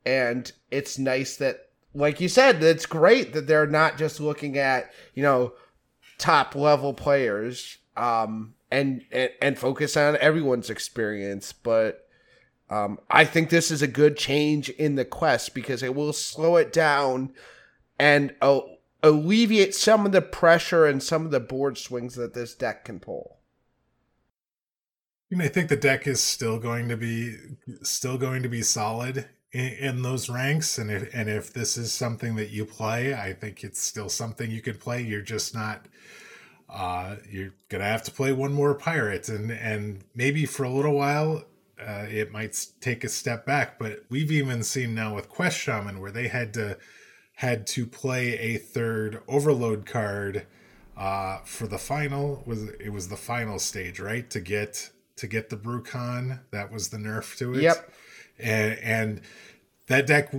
and 0.04 0.50
it's 0.70 0.98
nice 0.98 1.36
that, 1.36 1.68
like 1.94 2.20
you 2.20 2.28
said, 2.28 2.62
it's 2.62 2.86
great 2.86 3.32
that 3.34 3.46
they're 3.46 3.66
not 3.66 3.98
just 3.98 4.20
looking 4.20 4.58
at 4.58 4.90
you 5.14 5.22
know 5.22 5.52
top 6.18 6.56
level 6.56 6.92
players, 6.92 7.78
um, 7.96 8.54
and 8.70 9.04
and, 9.12 9.30
and 9.40 9.58
focus 9.58 9.96
on 9.96 10.16
everyone's 10.16 10.70
experience, 10.70 11.52
but. 11.52 12.04
Um, 12.70 12.98
I 13.10 13.24
think 13.24 13.48
this 13.48 13.70
is 13.70 13.82
a 13.82 13.86
good 13.86 14.16
change 14.16 14.68
in 14.70 14.96
the 14.96 15.04
quest 15.04 15.54
because 15.54 15.82
it 15.82 15.94
will 15.94 16.12
slow 16.12 16.56
it 16.56 16.72
down 16.72 17.32
and 17.98 18.34
oh, 18.42 18.76
alleviate 19.02 19.74
some 19.74 20.04
of 20.04 20.12
the 20.12 20.22
pressure 20.22 20.84
and 20.86 21.02
some 21.02 21.24
of 21.24 21.30
the 21.30 21.40
board 21.40 21.78
swings 21.78 22.14
that 22.16 22.34
this 22.34 22.54
deck 22.54 22.84
can 22.84 23.00
pull. 23.00 23.38
You 25.30 25.36
may 25.36 25.48
think 25.48 25.68
the 25.68 25.76
deck 25.76 26.06
is 26.06 26.22
still 26.22 26.58
going 26.58 26.88
to 26.88 26.96
be 26.96 27.36
still 27.82 28.16
going 28.16 28.42
to 28.42 28.48
be 28.48 28.62
solid 28.62 29.26
in, 29.52 29.66
in, 29.72 30.02
those 30.02 30.30
ranks, 30.30 30.78
and 30.78 30.90
if 30.90 31.14
and 31.14 31.28
if 31.28 31.52
this 31.52 31.76
is 31.76 31.92
something 31.92 32.36
that 32.36 32.50
you 32.50 32.64
play, 32.64 33.14
I 33.14 33.34
think 33.34 33.62
it's 33.62 33.80
still 33.80 34.08
something 34.08 34.50
you 34.50 34.62
could 34.62 34.80
play. 34.80 35.02
You're 35.02 35.20
just 35.20 35.54
not. 35.54 35.86
Uh, 36.68 37.16
you're 37.30 37.52
gonna 37.68 37.84
have 37.84 38.02
to 38.04 38.10
play 38.10 38.32
one 38.32 38.52
more 38.52 38.74
pirate, 38.74 39.28
and 39.28 39.50
and 39.50 40.02
maybe 40.14 40.46
for 40.46 40.64
a 40.64 40.70
little 40.70 40.94
while, 40.94 41.44
uh, 41.80 42.06
it 42.08 42.32
might 42.32 42.66
take 42.80 43.04
a 43.04 43.08
step 43.08 43.46
back. 43.46 43.78
But 43.78 44.04
we've 44.08 44.30
even 44.30 44.62
seen 44.62 44.94
now 44.94 45.14
with 45.14 45.28
Quest 45.28 45.58
Shaman 45.58 46.00
where 46.00 46.10
they 46.10 46.28
had 46.28 46.54
to 46.54 46.78
had 47.34 47.66
to 47.68 47.86
play 47.86 48.38
a 48.38 48.58
third 48.58 49.22
overload 49.28 49.86
card 49.86 50.46
uh, 50.96 51.38
for 51.44 51.68
the 51.68 51.78
final 51.78 52.42
was 52.44 52.64
it 52.80 52.92
was 52.92 53.08
the 53.08 53.16
final 53.16 53.58
stage 53.58 54.00
right? 54.00 54.28
To 54.30 54.40
get 54.40 54.90
to 55.16 55.26
get 55.26 55.50
the 55.50 55.56
Bru'kan 55.56 56.40
that 56.50 56.72
was 56.72 56.88
the 56.88 56.98
nerf 56.98 57.36
to 57.38 57.54
it. 57.54 57.62
Yep. 57.62 57.92
And, 58.38 58.78
and 58.78 59.20
that 59.88 60.06
deck 60.06 60.32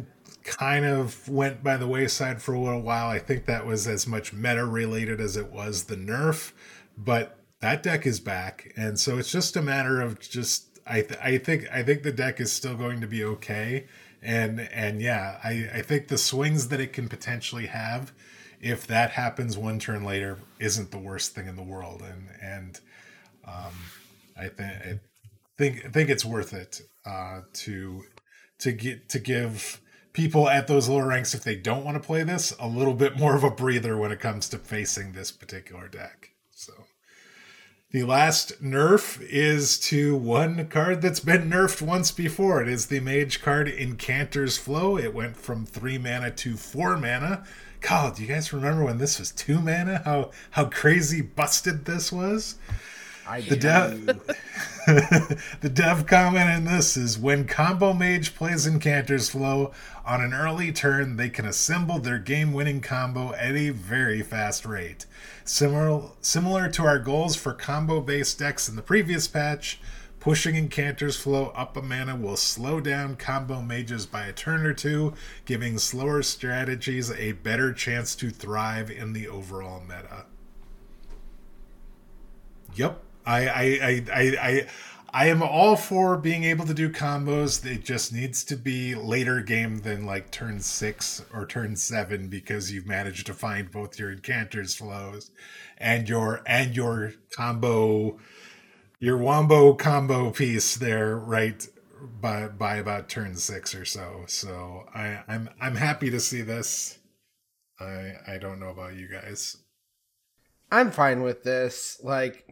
kind 0.43 0.85
of 0.85 1.27
went 1.27 1.63
by 1.63 1.75
the 1.75 1.87
wayside 1.87 2.41
for 2.41 2.53
a 2.53 2.59
little 2.59 2.81
while. 2.81 3.09
I 3.09 3.19
think 3.19 3.45
that 3.45 3.65
was 3.65 3.87
as 3.87 4.07
much 4.07 4.31
meta 4.31 4.65
related 4.65 5.19
as 5.19 5.35
it 5.35 5.51
was 5.51 5.85
the 5.85 5.97
nerf 5.97 6.53
but 6.99 7.37
that 7.61 7.81
deck 7.81 8.05
is 8.05 8.19
back, 8.19 8.73
and 8.75 8.99
so 8.99 9.17
it's 9.17 9.31
just 9.31 9.55
a 9.55 9.61
matter 9.61 10.01
of 10.01 10.19
just 10.19 10.68
I 10.89 11.01
th- 11.01 11.19
I 11.21 11.37
think 11.37 11.67
I 11.71 11.83
think 11.83 12.03
the 12.03 12.11
deck 12.11 12.39
is 12.41 12.51
still 12.51 12.75
going 12.75 12.99
to 13.01 13.07
be 13.07 13.23
okay, 13.23 13.85
and 14.21 14.59
and 14.59 15.01
yeah, 15.01 15.39
I 15.43 15.69
I 15.75 15.81
think 15.83 16.07
the 16.07 16.17
swings 16.17 16.69
that 16.69 16.81
it 16.81 16.93
can 16.93 17.07
potentially 17.07 17.67
have, 17.67 18.11
if 18.59 18.87
that 18.87 19.11
happens 19.11 19.57
one 19.57 19.77
turn 19.79 20.03
later, 20.03 20.39
isn't 20.59 20.91
the 20.91 20.97
worst 20.97 21.35
thing 21.35 21.47
in 21.47 21.55
the 21.55 21.63
world, 21.63 22.01
and 22.01 22.27
and 22.41 22.79
um, 23.45 23.73
I 24.35 24.47
think 24.47 24.59
I 24.59 24.99
think 25.57 25.93
think 25.93 26.09
it's 26.09 26.25
worth 26.25 26.53
it 26.53 26.81
uh, 27.05 27.41
to 27.53 28.03
to 28.59 28.71
get 28.71 29.09
to 29.09 29.19
give 29.19 29.79
people 30.13 30.49
at 30.49 30.67
those 30.67 30.89
lower 30.89 31.07
ranks 31.07 31.35
if 31.35 31.43
they 31.43 31.55
don't 31.55 31.85
want 31.85 31.95
to 31.95 32.05
play 32.05 32.23
this 32.23 32.53
a 32.59 32.67
little 32.67 32.95
bit 32.95 33.17
more 33.17 33.35
of 33.35 33.43
a 33.43 33.51
breather 33.51 33.95
when 33.95 34.11
it 34.11 34.19
comes 34.19 34.49
to 34.49 34.57
facing 34.57 35.11
this 35.11 35.31
particular 35.31 35.87
deck. 35.87 36.28
The 37.91 38.03
last 38.03 38.61
nerf 38.61 39.19
is 39.19 39.79
to 39.79 40.15
one 40.15 40.67
card 40.67 41.01
that's 41.01 41.21
been 41.21 41.49
nerfed 41.49 41.81
once 41.81 42.11
before. 42.11 42.61
It 42.61 42.67
is 42.67 42.85
the 42.85 42.99
mage 42.99 43.41
card 43.41 43.67
Incanter's 43.67 44.59
Flow. 44.59 44.95
It 44.95 45.11
went 45.11 45.35
from 45.35 45.65
three 45.65 45.97
mana 45.97 46.29
to 46.29 46.55
four 46.55 46.97
mana. 46.97 47.43
God, 47.81 48.15
do 48.15 48.21
you 48.21 48.27
guys 48.27 48.53
remember 48.53 48.83
when 48.83 48.99
this 48.99 49.17
was 49.17 49.31
two 49.31 49.59
mana? 49.59 50.03
How 50.05 50.29
how 50.51 50.65
crazy 50.65 51.21
busted 51.21 51.85
this 51.85 52.11
was? 52.11 52.57
I 53.29 53.41
The 53.41 53.55
do. 53.55 53.57
dev, 53.57 54.05
the 55.61 55.69
dev 55.69 56.07
comment 56.07 56.49
in 56.49 56.65
this 56.65 56.97
is 56.97 57.19
when 57.19 57.45
Combo 57.45 57.93
Mage 57.93 58.33
plays 58.33 58.65
Incanter's 58.65 59.29
Flow 59.29 59.71
on 60.03 60.19
an 60.21 60.33
early 60.33 60.71
turn, 60.71 61.15
they 61.15 61.29
can 61.29 61.45
assemble 61.45 61.99
their 61.99 62.17
game-winning 62.17 62.81
combo 62.81 63.33
at 63.35 63.55
a 63.55 63.69
very 63.69 64.23
fast 64.23 64.65
rate. 64.65 65.05
Similar, 65.45 66.09
similar 66.21 66.69
to 66.69 66.83
our 66.83 66.97
goals 66.97 67.35
for 67.35 67.53
combo-based 67.53 68.39
decks 68.39 68.67
in 68.67 68.75
the 68.75 68.81
previous 68.81 69.27
patch, 69.27 69.79
pushing 70.19 70.55
Incanter's 70.55 71.15
Flow 71.15 71.53
up 71.55 71.77
a 71.77 71.83
mana 71.83 72.15
will 72.15 72.35
slow 72.35 72.79
down 72.81 73.15
combo 73.15 73.61
mages 73.61 74.07
by 74.07 74.25
a 74.25 74.33
turn 74.33 74.65
or 74.65 74.73
two, 74.73 75.13
giving 75.45 75.77
slower 75.77 76.23
strategies 76.23 77.11
a 77.11 77.33
better 77.33 77.73
chance 77.73 78.15
to 78.15 78.31
thrive 78.31 78.89
in 78.89 79.13
the 79.13 79.27
overall 79.27 79.81
meta. 79.81 80.25
Yep. 82.73 83.03
I 83.29 83.47
I 83.47 83.63
I 83.63 84.27
I 84.41 84.67
I, 85.11 85.27
am 85.27 85.43
all 85.43 85.75
for 85.75 86.17
being 86.17 86.43
able 86.43 86.65
to 86.65 86.73
do 86.73 86.89
combos. 86.89 87.65
It 87.65 87.83
just 87.83 88.11
needs 88.13 88.43
to 88.45 88.55
be 88.55 88.95
later 88.95 89.41
game 89.41 89.79
than 89.79 90.05
like 90.05 90.31
turn 90.31 90.59
six 90.59 91.23
or 91.33 91.45
turn 91.45 91.75
seven 91.75 92.27
because 92.27 92.71
you've 92.71 92.87
managed 92.87 93.27
to 93.27 93.33
find 93.33 93.71
both 93.71 93.99
your 93.99 94.15
Incanter's 94.15 94.75
Flows 94.75 95.31
and 95.77 96.09
your 96.09 96.41
and 96.45 96.75
your 96.75 97.13
combo 97.35 98.19
your 98.99 99.17
wombo 99.17 99.73
combo 99.73 100.31
piece 100.31 100.75
there 100.75 101.15
right 101.15 101.67
by 102.21 102.47
by 102.47 102.77
about 102.77 103.09
turn 103.09 103.35
six 103.35 103.75
or 103.75 103.85
so. 103.85 104.23
So 104.27 104.85
I, 104.93 105.23
I'm 105.27 105.49
I'm 105.61 105.75
happy 105.75 106.09
to 106.09 106.19
see 106.19 106.41
this. 106.41 106.97
I 107.79 108.13
I 108.27 108.37
don't 108.39 108.59
know 108.59 108.69
about 108.69 108.95
you 108.95 109.07
guys. 109.07 109.57
I'm 110.71 110.91
fine 110.91 111.23
with 111.23 111.43
this. 111.43 111.99
Like, 112.03 112.45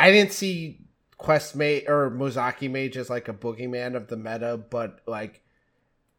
I 0.00 0.10
didn't 0.10 0.32
see 0.32 0.78
Quest 1.18 1.54
Mage 1.54 1.84
or 1.86 2.10
Mozaki 2.10 2.70
Mage 2.70 2.96
as 2.96 3.10
like 3.10 3.28
a 3.28 3.34
boogeyman 3.34 3.94
of 3.94 4.08
the 4.08 4.16
meta, 4.16 4.56
but 4.56 5.00
like, 5.06 5.42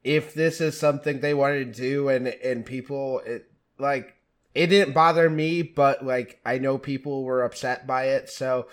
if 0.03 0.35
this 0.35 0.61
is 0.61 0.79
something 0.79 1.19
they 1.19 1.33
wanted 1.33 1.73
to 1.73 1.81
do 1.81 2.07
and 2.07 2.27
and 2.27 2.63
people 2.63 3.21
it 3.25 3.51
like 3.79 4.15
it 4.53 4.67
didn't 4.67 4.93
bother 4.93 5.31
me, 5.31 5.63
but 5.63 6.05
like 6.05 6.39
I 6.45 6.59
know 6.59 6.77
people 6.77 7.23
were 7.23 7.41
upset 7.41 7.87
by 7.87 8.05
it, 8.09 8.29
so 8.29 8.67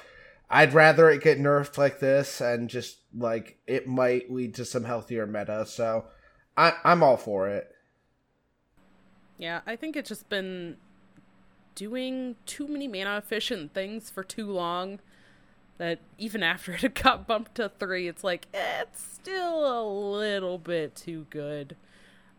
I'd 0.50 0.74
rather 0.74 1.08
it 1.08 1.22
get 1.22 1.38
nerfed 1.38 1.78
like 1.78 2.00
this 2.00 2.42
and 2.42 2.68
just 2.68 2.98
like 3.16 3.58
it 3.66 3.86
might 3.86 4.30
lead 4.30 4.54
to 4.56 4.66
some 4.66 4.84
healthier 4.84 5.26
meta. 5.26 5.64
So 5.64 6.04
I 6.54 6.74
I'm 6.84 7.02
all 7.02 7.16
for 7.16 7.48
it. 7.48 7.74
Yeah, 9.38 9.62
I 9.66 9.74
think 9.76 9.96
it's 9.96 10.10
just 10.10 10.28
been 10.28 10.76
doing 11.78 12.34
too 12.44 12.66
many 12.66 12.88
mana 12.88 13.16
efficient 13.16 13.72
things 13.72 14.10
for 14.10 14.24
too 14.24 14.50
long 14.50 14.98
that 15.78 16.00
even 16.18 16.42
after 16.42 16.72
it 16.82 16.94
got 16.94 17.26
bumped 17.26 17.54
to 17.54 17.70
three, 17.78 18.08
it's 18.08 18.24
like 18.24 18.48
eh, 18.52 18.82
it's 18.82 19.00
still 19.00 19.64
a 19.64 19.84
little 20.18 20.58
bit 20.58 20.96
too 20.96 21.26
good. 21.30 21.76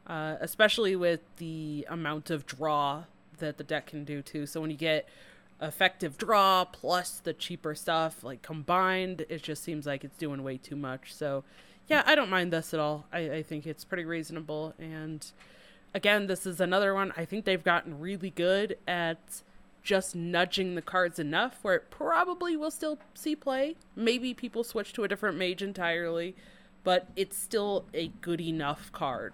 Uh, 0.06 0.36
especially 0.42 0.96
with 0.96 1.22
the 1.38 1.86
amount 1.88 2.32
of 2.32 2.46
draw 2.46 3.04
that 3.38 3.58
the 3.58 3.64
deck 3.64 3.88
can 3.88 4.04
do 4.04 4.22
too. 4.22 4.46
So 4.46 4.60
when 4.60 4.72
you 4.72 4.76
get 4.76 5.08
effective 5.62 6.18
draw 6.18 6.66
plus 6.66 7.20
the 7.20 7.32
cheaper 7.32 7.76
stuff 7.76 8.24
like 8.24 8.42
combined, 8.42 9.26
it 9.30 9.44
just 9.44 9.64
seems 9.64 9.86
like 9.86 10.04
it's 10.04 10.18
doing 10.18 10.44
way 10.44 10.58
too 10.58 10.76
much. 10.76 11.14
So 11.14 11.44
yeah, 11.88 12.04
I 12.06 12.16
don't 12.16 12.30
mind 12.30 12.52
this 12.52 12.74
at 12.74 12.80
all. 12.80 13.06
I, 13.14 13.20
I 13.20 13.44
think 13.44 13.66
it's 13.66 13.86
pretty 13.86 14.04
reasonable 14.04 14.74
and 14.80 15.26
again, 15.94 16.28
this 16.28 16.46
is 16.46 16.60
another 16.60 16.94
one. 16.94 17.14
I 17.18 17.26
think 17.26 17.46
they've 17.46 17.64
gotten 17.64 18.00
really 18.00 18.30
good 18.30 18.78
at 18.88 19.42
just 19.82 20.16
nudging 20.16 20.76
the 20.76 20.82
cards 20.82 21.20
enough 21.20 21.60
where 21.62 21.76
it 21.76 21.90
probably 21.90 22.56
will 22.56 22.72
still 22.72 23.00
see 23.14 23.36
play. 23.36 23.76
Maybe 23.96 24.34
people 24.34 24.64
switch 24.64 24.94
to 24.94 25.04
a 25.04 25.08
different 25.08 25.38
mage 25.38 25.62
entirely, 25.62 26.36
but 26.84 27.08
it's 27.16 27.38
still 27.38 27.86
a 27.94 28.10
good 28.22 28.42
enough 28.42 28.92
card. 28.92 29.34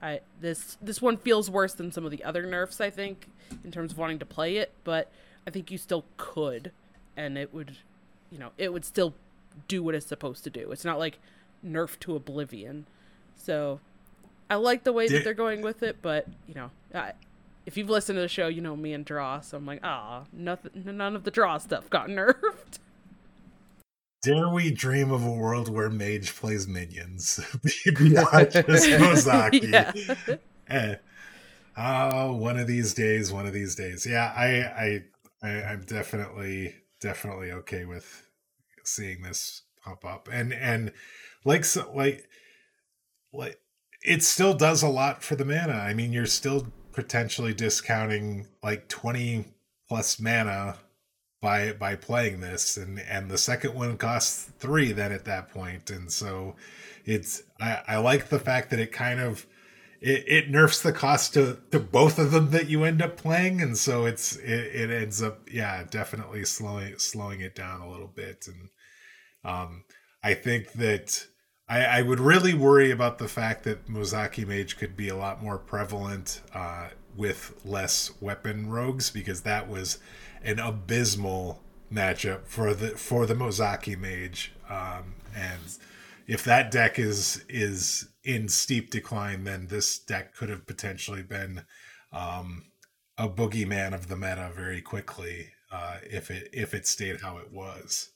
I 0.00 0.20
this 0.40 0.76
this 0.82 1.00
one 1.00 1.16
feels 1.16 1.48
worse 1.50 1.74
than 1.74 1.92
some 1.92 2.04
of 2.04 2.10
the 2.10 2.24
other 2.24 2.44
nerfs, 2.44 2.80
I 2.80 2.90
think, 2.90 3.28
in 3.64 3.70
terms 3.70 3.92
of 3.92 3.98
wanting 3.98 4.18
to 4.20 4.26
play 4.26 4.56
it, 4.56 4.72
but 4.82 5.10
I 5.46 5.50
think 5.50 5.70
you 5.70 5.78
still 5.78 6.04
could 6.16 6.72
and 7.16 7.36
it 7.36 7.52
would 7.52 7.76
you 8.30 8.38
know, 8.38 8.50
it 8.56 8.72
would 8.72 8.84
still 8.84 9.14
do 9.68 9.82
what 9.82 9.94
it's 9.94 10.06
supposed 10.06 10.42
to 10.44 10.50
do. 10.50 10.72
It's 10.72 10.84
not 10.84 10.98
like 10.98 11.18
nerf 11.64 11.98
to 12.00 12.16
oblivion. 12.16 12.86
So 13.36 13.80
I 14.52 14.56
like 14.56 14.84
the 14.84 14.92
way 14.92 15.08
that 15.08 15.24
they're 15.24 15.32
going 15.32 15.62
with 15.62 15.82
it, 15.82 15.96
but 16.02 16.26
you 16.46 16.52
know, 16.52 16.70
I, 16.94 17.12
if 17.64 17.78
you've 17.78 17.88
listened 17.88 18.18
to 18.18 18.20
the 18.20 18.28
show, 18.28 18.48
you 18.48 18.60
know 18.60 18.76
me 18.76 18.92
and 18.92 19.02
draw, 19.02 19.40
so 19.40 19.56
I'm 19.56 19.64
like, 19.64 19.80
ah, 19.82 20.24
nothing, 20.30 20.72
none 20.84 21.16
of 21.16 21.24
the 21.24 21.30
draw 21.30 21.56
stuff 21.56 21.88
got 21.88 22.08
nerfed. 22.10 22.78
Dare 24.22 24.50
we 24.50 24.70
dream 24.70 25.10
of 25.10 25.24
a 25.24 25.30
world 25.30 25.70
where 25.70 25.88
Mage 25.88 26.36
plays 26.36 26.68
minions 26.68 27.40
beyond 27.96 28.50
just 28.52 28.66
Mozaki? 28.90 29.72
yeah, 29.72 30.36
Eh. 30.68 30.96
Oh, 31.78 32.36
one 32.36 32.58
of 32.58 32.66
these 32.66 32.92
days, 32.92 33.32
one 33.32 33.46
of 33.46 33.54
these 33.54 33.74
days. 33.74 34.04
Yeah, 34.04 34.34
I, 34.36 35.00
I, 35.42 35.48
I, 35.48 35.62
I'm 35.62 35.80
definitely, 35.86 36.74
definitely 37.00 37.52
okay 37.52 37.86
with 37.86 38.28
seeing 38.84 39.22
this 39.22 39.62
pop 39.82 40.04
up, 40.04 40.28
and 40.30 40.52
and 40.52 40.92
like 41.46 41.64
so, 41.64 41.90
like, 41.94 42.28
like 43.32 43.58
it 44.04 44.22
still 44.22 44.54
does 44.54 44.82
a 44.82 44.88
lot 44.88 45.22
for 45.22 45.36
the 45.36 45.44
mana. 45.44 45.74
I 45.74 45.94
mean, 45.94 46.12
you're 46.12 46.26
still 46.26 46.66
potentially 46.92 47.54
discounting 47.54 48.46
like 48.62 48.88
20 48.88 49.46
plus 49.88 50.20
mana 50.20 50.76
by 51.40 51.72
by 51.72 51.96
playing 51.96 52.40
this 52.40 52.76
and 52.76 53.00
and 53.00 53.30
the 53.30 53.38
second 53.38 53.74
one 53.74 53.96
costs 53.98 54.50
three 54.58 54.92
then 54.92 55.10
at 55.10 55.24
that 55.24 55.50
point 55.50 55.90
and 55.90 56.10
so 56.10 56.54
it's 57.04 57.42
i 57.60 57.80
i 57.88 57.96
like 57.96 58.28
the 58.28 58.38
fact 58.38 58.70
that 58.70 58.78
it 58.78 58.92
kind 58.92 59.20
of 59.20 59.46
it, 60.00 60.24
it 60.26 60.50
nerfs 60.50 60.80
the 60.82 60.92
cost 60.92 61.34
to 61.34 61.58
to 61.70 61.80
both 61.80 62.18
of 62.18 62.30
them 62.30 62.50
that 62.50 62.68
you 62.68 62.84
end 62.84 63.02
up 63.02 63.16
playing 63.16 63.60
and 63.60 63.76
so 63.76 64.04
it's 64.06 64.36
it, 64.36 64.50
it 64.74 64.90
ends 64.90 65.20
up 65.20 65.40
yeah 65.50 65.82
definitely 65.90 66.44
slowing 66.44 66.96
slowing 66.98 67.40
it 67.40 67.54
down 67.56 67.80
a 67.80 67.90
little 67.90 68.12
bit 68.14 68.46
and 68.46 68.68
um 69.44 69.84
i 70.22 70.32
think 70.32 70.72
that 70.72 71.26
I, 71.72 71.84
I 71.84 72.02
would 72.02 72.20
really 72.20 72.52
worry 72.52 72.90
about 72.90 73.16
the 73.16 73.28
fact 73.28 73.64
that 73.64 73.88
Mozaki 73.88 74.46
Mage 74.46 74.76
could 74.76 74.94
be 74.94 75.08
a 75.08 75.16
lot 75.16 75.42
more 75.42 75.56
prevalent 75.56 76.42
uh, 76.54 76.88
with 77.16 77.58
less 77.64 78.12
weapon 78.20 78.68
rogues 78.68 79.08
because 79.08 79.40
that 79.42 79.70
was 79.70 79.98
an 80.42 80.58
abysmal 80.58 81.62
matchup 81.90 82.44
for 82.44 82.74
the 82.74 82.90
for 82.90 83.24
the 83.24 83.34
Mozaki 83.34 83.98
Mage. 83.98 84.52
Um, 84.68 85.14
and 85.34 85.78
if 86.26 86.44
that 86.44 86.70
deck 86.70 86.98
is 86.98 87.42
is 87.48 88.06
in 88.22 88.50
steep 88.50 88.90
decline, 88.90 89.44
then 89.44 89.68
this 89.68 89.98
deck 89.98 90.34
could 90.34 90.50
have 90.50 90.66
potentially 90.66 91.22
been 91.22 91.64
um, 92.12 92.66
a 93.16 93.30
boogeyman 93.30 93.94
of 93.94 94.08
the 94.08 94.16
meta 94.16 94.50
very 94.54 94.82
quickly 94.82 95.48
uh, 95.70 95.96
if 96.02 96.30
it 96.30 96.50
if 96.52 96.74
it 96.74 96.86
stayed 96.86 97.22
how 97.22 97.38
it 97.38 97.50
was. 97.50 98.11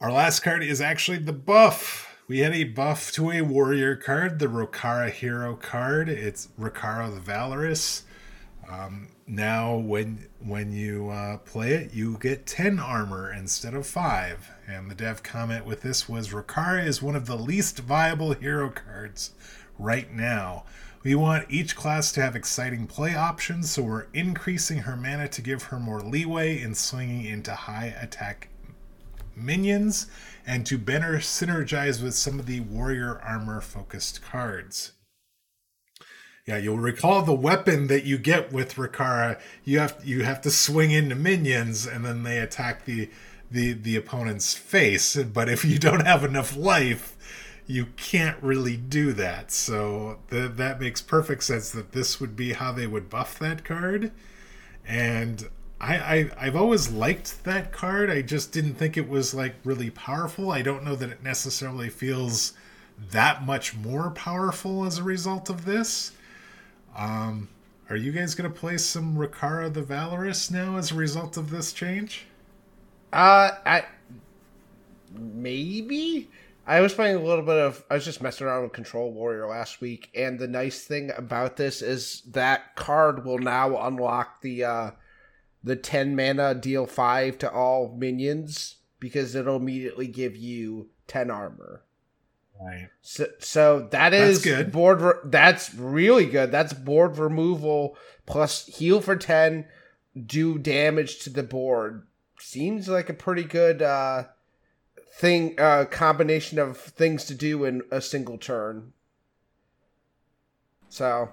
Our 0.00 0.12
last 0.12 0.40
card 0.40 0.62
is 0.62 0.80
actually 0.80 1.18
the 1.18 1.34
buff. 1.34 2.16
We 2.26 2.38
had 2.38 2.54
a 2.54 2.64
buff 2.64 3.12
to 3.12 3.32
a 3.32 3.42
warrior 3.42 3.96
card, 3.96 4.38
the 4.38 4.46
Rokara 4.46 5.10
hero 5.10 5.56
card. 5.56 6.08
It's 6.08 6.48
Rokara 6.58 7.12
the 7.12 7.20
Valorous. 7.20 8.04
Um, 8.66 9.08
now, 9.26 9.76
when 9.76 10.26
when 10.38 10.72
you 10.72 11.10
uh, 11.10 11.36
play 11.36 11.72
it, 11.72 11.92
you 11.92 12.16
get 12.16 12.46
ten 12.46 12.78
armor 12.78 13.30
instead 13.30 13.74
of 13.74 13.86
five. 13.86 14.50
And 14.66 14.90
the 14.90 14.94
dev 14.94 15.22
comment 15.22 15.66
with 15.66 15.82
this 15.82 16.08
was 16.08 16.30
Rokara 16.30 16.82
is 16.82 17.02
one 17.02 17.14
of 17.14 17.26
the 17.26 17.36
least 17.36 17.80
viable 17.80 18.32
hero 18.32 18.70
cards 18.70 19.32
right 19.78 20.10
now. 20.10 20.64
We 21.02 21.14
want 21.14 21.50
each 21.50 21.76
class 21.76 22.10
to 22.12 22.22
have 22.22 22.34
exciting 22.34 22.86
play 22.86 23.14
options, 23.14 23.70
so 23.70 23.82
we're 23.82 24.06
increasing 24.14 24.78
her 24.78 24.96
mana 24.96 25.28
to 25.28 25.42
give 25.42 25.64
her 25.64 25.78
more 25.78 26.00
leeway 26.00 26.58
in 26.58 26.74
swinging 26.74 27.26
into 27.26 27.54
high 27.54 27.94
attack 28.00 28.49
minions 29.36 30.06
and 30.46 30.66
to 30.66 30.78
better 30.78 31.18
synergize 31.18 32.02
with 32.02 32.14
some 32.14 32.38
of 32.38 32.46
the 32.46 32.60
warrior 32.60 33.20
armor 33.20 33.60
focused 33.60 34.22
cards. 34.22 34.92
Yeah, 36.46 36.56
you'll 36.56 36.78
recall 36.78 37.22
the 37.22 37.34
weapon 37.34 37.86
that 37.88 38.04
you 38.04 38.18
get 38.18 38.52
with 38.52 38.74
Rokara. 38.74 39.38
You 39.64 39.78
have 39.78 40.00
you 40.04 40.24
have 40.24 40.40
to 40.42 40.50
swing 40.50 40.90
into 40.90 41.14
minions 41.14 41.86
and 41.86 42.04
then 42.04 42.22
they 42.22 42.38
attack 42.38 42.84
the 42.84 43.10
the 43.50 43.72
the 43.74 43.96
opponent's 43.96 44.54
face. 44.54 45.16
But 45.16 45.48
if 45.48 45.64
you 45.64 45.78
don't 45.78 46.06
have 46.06 46.24
enough 46.24 46.56
life, 46.56 47.16
you 47.66 47.86
can't 47.96 48.42
really 48.42 48.76
do 48.76 49.12
that. 49.12 49.52
So 49.52 50.18
th- 50.30 50.52
that 50.56 50.80
makes 50.80 51.00
perfect 51.00 51.44
sense 51.44 51.70
that 51.70 51.92
this 51.92 52.20
would 52.20 52.34
be 52.34 52.54
how 52.54 52.72
they 52.72 52.86
would 52.86 53.08
buff 53.08 53.38
that 53.38 53.64
card. 53.64 54.10
And 54.84 55.48
I, 55.80 55.96
I 55.96 56.30
I've 56.38 56.56
always 56.56 56.90
liked 56.90 57.44
that 57.44 57.72
card. 57.72 58.10
I 58.10 58.22
just 58.22 58.52
didn't 58.52 58.74
think 58.74 58.96
it 58.96 59.08
was 59.08 59.34
like 59.34 59.54
really 59.64 59.90
powerful. 59.90 60.50
I 60.50 60.62
don't 60.62 60.84
know 60.84 60.94
that 60.96 61.08
it 61.10 61.22
necessarily 61.22 61.88
feels 61.88 62.52
that 63.10 63.44
much 63.44 63.74
more 63.74 64.10
powerful 64.10 64.84
as 64.84 64.98
a 64.98 65.02
result 65.02 65.48
of 65.48 65.64
this. 65.64 66.12
Um, 66.94 67.48
are 67.88 67.96
you 67.96 68.12
guys 68.12 68.34
gonna 68.34 68.50
play 68.50 68.76
some 68.76 69.16
Rokara 69.16 69.72
the 69.72 69.82
Valorous 69.82 70.50
now 70.50 70.76
as 70.76 70.92
a 70.92 70.94
result 70.94 71.36
of 71.36 71.50
this 71.50 71.72
change? 71.72 72.26
Uh, 73.12 73.52
I 73.64 73.84
maybe 75.18 76.28
I 76.66 76.80
was 76.80 76.92
playing 76.92 77.16
a 77.16 77.20
little 77.20 77.44
bit 77.44 77.56
of. 77.56 77.82
I 77.90 77.94
was 77.94 78.04
just 78.04 78.22
messing 78.22 78.46
around 78.46 78.64
with 78.64 78.72
Control 78.72 79.10
Warrior 79.10 79.46
last 79.48 79.80
week, 79.80 80.10
and 80.14 80.38
the 80.38 80.46
nice 80.46 80.84
thing 80.84 81.10
about 81.16 81.56
this 81.56 81.80
is 81.80 82.22
that 82.32 82.76
card 82.76 83.24
will 83.24 83.38
now 83.38 83.86
unlock 83.86 84.42
the 84.42 84.64
uh 84.64 84.90
the 85.62 85.76
ten 85.76 86.16
mana 86.16 86.54
deal 86.54 86.86
five 86.86 87.38
to 87.38 87.50
all 87.50 87.94
minions 87.96 88.76
because 88.98 89.34
it'll 89.34 89.56
immediately 89.56 90.06
give 90.06 90.36
you 90.36 90.90
ten 91.06 91.30
armor. 91.30 91.82
Right. 92.62 92.88
So, 93.00 93.26
so 93.38 93.88
that 93.90 94.12
is 94.12 94.42
That's 94.42 94.56
good. 94.56 94.72
board. 94.72 95.00
Re- 95.00 95.14
that's 95.24 95.72
really 95.74 96.26
good. 96.26 96.50
That's 96.52 96.74
board 96.74 97.16
removal 97.16 97.96
plus 98.26 98.66
heal 98.66 99.00
for 99.00 99.16
ten, 99.16 99.64
do 100.26 100.58
damage 100.58 101.20
to 101.20 101.30
the 101.30 101.42
board. 101.42 102.06
Seems 102.38 102.86
like 102.88 103.08
a 103.08 103.14
pretty 103.14 103.44
good 103.44 103.80
uh, 103.80 104.24
thing. 105.14 105.58
Uh, 105.58 105.86
combination 105.86 106.58
of 106.58 106.76
things 106.76 107.24
to 107.26 107.34
do 107.34 107.64
in 107.64 107.82
a 107.90 108.00
single 108.02 108.36
turn. 108.36 108.92
So, 110.90 111.30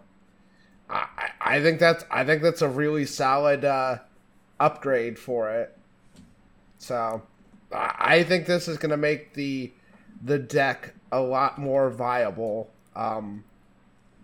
I 0.89 1.07
I 1.17 1.55
I 1.57 1.61
think 1.61 1.80
that's 1.80 2.05
I 2.09 2.23
think 2.23 2.41
that's 2.41 2.61
a 2.61 2.69
really 2.69 3.05
solid 3.05 3.65
uh, 3.65 3.97
upgrade 4.60 5.18
for 5.20 5.49
it. 5.51 5.78
So, 6.78 7.22
I 7.72 7.95
I 7.99 8.24
think 8.24 8.45
this 8.45 8.68
is 8.68 8.78
gonna 8.78 8.97
make 8.97 9.34
the 9.34 9.72
the 10.24 10.39
deck 10.39 10.93
a 11.12 11.20
lot 11.22 11.58
more 11.60 11.89
viable. 11.89 12.70
Um, 12.95 13.43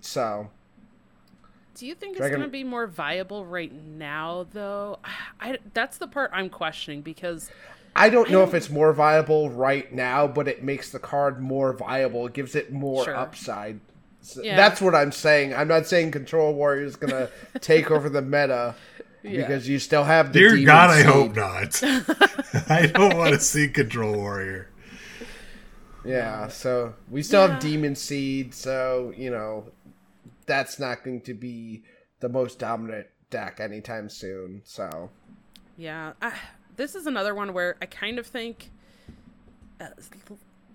so 0.01 0.49
Do 1.75 1.85
you 1.85 1.95
think 1.95 2.17
Dragon- 2.17 2.33
it's 2.33 2.37
going 2.39 2.49
to 2.49 2.51
be 2.51 2.63
more 2.63 2.87
viable 2.87 3.45
right 3.45 3.71
now, 3.73 4.47
though? 4.51 4.99
I, 5.39 5.59
that's 5.73 5.97
the 5.99 6.07
part 6.07 6.31
I'm 6.33 6.49
questioning 6.49 7.01
because 7.01 7.49
I 7.95 8.09
don't 8.09 8.29
know 8.31 8.41
if 8.43 8.49
don't- 8.49 8.57
it's 8.57 8.69
more 8.69 8.91
viable 8.93 9.49
right 9.51 9.91
now, 9.93 10.25
but 10.27 10.47
it 10.47 10.63
makes 10.63 10.91
the 10.91 10.99
card 10.99 11.39
more 11.41 11.73
viable. 11.73 12.25
It 12.27 12.33
gives 12.33 12.55
it 12.55 12.71
more 12.73 13.05
Sure. 13.05 13.15
upside. 13.15 13.79
So 14.21 14.41
Yeah. 14.41 14.55
That's 14.55 14.81
what 14.81 14.95
I'm 14.95 15.11
saying. 15.11 15.53
I'm 15.53 15.67
not 15.67 15.85
saying 15.85 16.11
Control 16.11 16.53
Warrior 16.53 16.83
is 16.85 16.95
gonna 16.95 17.29
take 17.61 17.91
over 17.91 18.09
the 18.09 18.21
meta 18.21 18.73
Yeah. 19.23 19.41
because 19.41 19.67
you 19.67 19.79
still 19.79 20.03
have 20.03 20.33
the 20.33 20.39
Dear 20.39 20.49
Demon 20.49 20.65
God, 20.65 20.89
I 20.89 21.03
hope 21.03 21.35
not. 21.35 21.81
I 22.69 22.87
don't 22.93 23.17
want 23.17 23.33
to 23.33 23.39
see 23.39 23.67
Control 23.69 24.13
Warrior. 24.15 24.69
Yeah, 26.05 26.49
so 26.49 26.93
we 27.09 27.23
still 27.23 27.47
Yeah. 27.47 27.53
have 27.53 27.59
Demon 27.61 27.95
Seed, 27.95 28.53
so 28.53 29.13
you 29.15 29.29
know 29.31 29.71
that's 30.45 30.77
not 30.79 31.03
going 31.03 31.21
to 31.21 31.33
be 31.33 31.83
the 32.19 32.27
most 32.29 32.59
dominant 32.59 33.07
deck 33.29 33.59
anytime 33.61 34.09
soon. 34.09 34.61
So 34.65 35.09
Yeah, 35.77 36.13
I, 36.21 36.33
this 36.75 36.95
is 36.95 37.05
another 37.07 37.33
one 37.33 37.53
where 37.53 37.77
I 37.81 37.85
kind 37.85 38.19
of 38.19 38.27
think, 38.27 38.69
uh, 39.79 39.87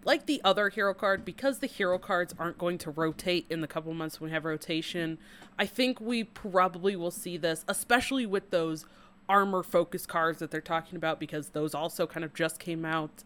like 0.04 0.24
the 0.26 0.40
other 0.44 0.70
hero 0.70 0.94
card, 0.94 1.24
because 1.24 1.58
the 1.58 1.66
hero 1.66 1.98
cards 1.98 2.34
aren't 2.38 2.56
going 2.56 2.78
to 2.78 2.90
rotate 2.90 3.46
in 3.50 3.60
the 3.60 3.66
couple 3.68 3.92
months 3.92 4.20
when 4.20 4.30
we 4.30 4.34
have 4.34 4.44
rotation. 4.46 5.18
I 5.58 5.66
think 5.66 6.00
we 6.00 6.24
probably 6.24 6.94
will 6.96 7.10
see 7.10 7.36
this, 7.36 7.64
especially 7.66 8.26
with 8.26 8.50
those 8.50 8.86
armor 9.28 9.62
focused 9.62 10.08
cards 10.08 10.38
that 10.38 10.50
they're 10.50 10.60
talking 10.60 10.96
about, 10.96 11.18
because 11.18 11.50
those 11.50 11.74
also 11.74 12.06
kind 12.06 12.24
of 12.24 12.32
just 12.32 12.58
came 12.58 12.84
out. 12.84 13.24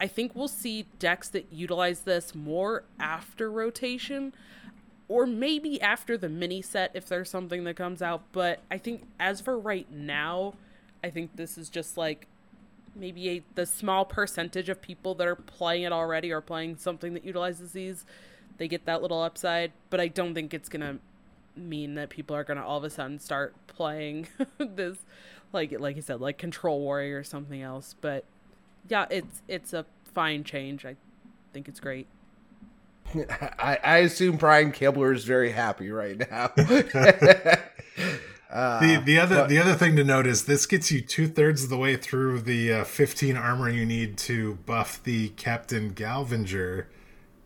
I 0.00 0.06
think 0.06 0.34
we'll 0.34 0.48
see 0.48 0.86
decks 0.98 1.28
that 1.30 1.52
utilize 1.52 2.00
this 2.00 2.34
more 2.34 2.84
after 2.98 3.50
rotation 3.50 4.32
or 5.08 5.26
maybe 5.26 5.80
after 5.80 6.16
the 6.16 6.28
mini 6.28 6.62
set 6.62 6.90
if 6.94 7.06
there's 7.06 7.30
something 7.30 7.64
that 7.64 7.76
comes 7.76 8.02
out. 8.02 8.22
But 8.32 8.60
I 8.70 8.78
think 8.78 9.06
as 9.20 9.40
for 9.40 9.58
right 9.58 9.90
now, 9.92 10.54
I 11.02 11.10
think 11.10 11.36
this 11.36 11.58
is 11.58 11.68
just 11.68 11.96
like 11.96 12.26
maybe 12.96 13.28
a 13.28 13.42
the 13.54 13.66
small 13.66 14.04
percentage 14.04 14.68
of 14.68 14.80
people 14.80 15.14
that 15.16 15.26
are 15.26 15.36
playing 15.36 15.82
it 15.82 15.92
already 15.92 16.32
or 16.32 16.40
playing 16.40 16.76
something 16.78 17.14
that 17.14 17.24
utilizes 17.24 17.72
these. 17.72 18.04
They 18.56 18.68
get 18.68 18.86
that 18.86 19.02
little 19.02 19.22
upside, 19.22 19.72
but 19.90 20.00
I 20.00 20.08
don't 20.08 20.34
think 20.34 20.54
it's 20.54 20.68
gonna 20.68 20.98
mean 21.56 21.94
that 21.94 22.10
people 22.10 22.34
are 22.36 22.44
gonna 22.44 22.64
all 22.64 22.78
of 22.78 22.84
a 22.84 22.90
sudden 22.90 23.18
start 23.18 23.54
playing 23.66 24.28
this 24.58 24.98
like 25.52 25.72
like 25.78 25.96
you 25.96 26.02
said, 26.02 26.20
like 26.20 26.38
Control 26.38 26.80
Warrior 26.80 27.18
or 27.18 27.24
something 27.24 27.62
else. 27.62 27.94
But 28.00 28.24
yeah, 28.88 29.06
it's 29.10 29.42
it's 29.48 29.72
a 29.72 29.84
fine 30.12 30.44
change. 30.44 30.84
I 30.84 30.96
think 31.52 31.68
it's 31.68 31.80
great. 31.80 32.06
I, 33.58 33.78
I 33.84 33.96
assume 33.98 34.36
Brian 34.36 34.72
Kibler 34.72 35.14
is 35.14 35.24
very 35.24 35.52
happy 35.52 35.90
right 35.90 36.18
now. 36.30 36.50
Uh, 38.50 38.78
The 38.80 38.96
the 39.04 39.18
other 39.18 39.34
but- 39.36 39.48
the 39.48 39.58
other 39.58 39.74
thing 39.74 39.96
to 39.96 40.04
note 40.04 40.28
is 40.28 40.44
this 40.44 40.64
gets 40.66 40.92
you 40.92 41.00
two 41.00 41.26
thirds 41.26 41.64
of 41.64 41.70
the 41.70 41.76
way 41.76 41.96
through 41.96 42.40
the 42.40 42.72
uh, 42.72 42.84
15 42.84 43.36
armor 43.36 43.68
you 43.68 43.84
need 43.84 44.16
to 44.18 44.54
buff 44.64 45.02
the 45.02 45.30
Captain 45.30 45.92
Galvangar 45.92 46.84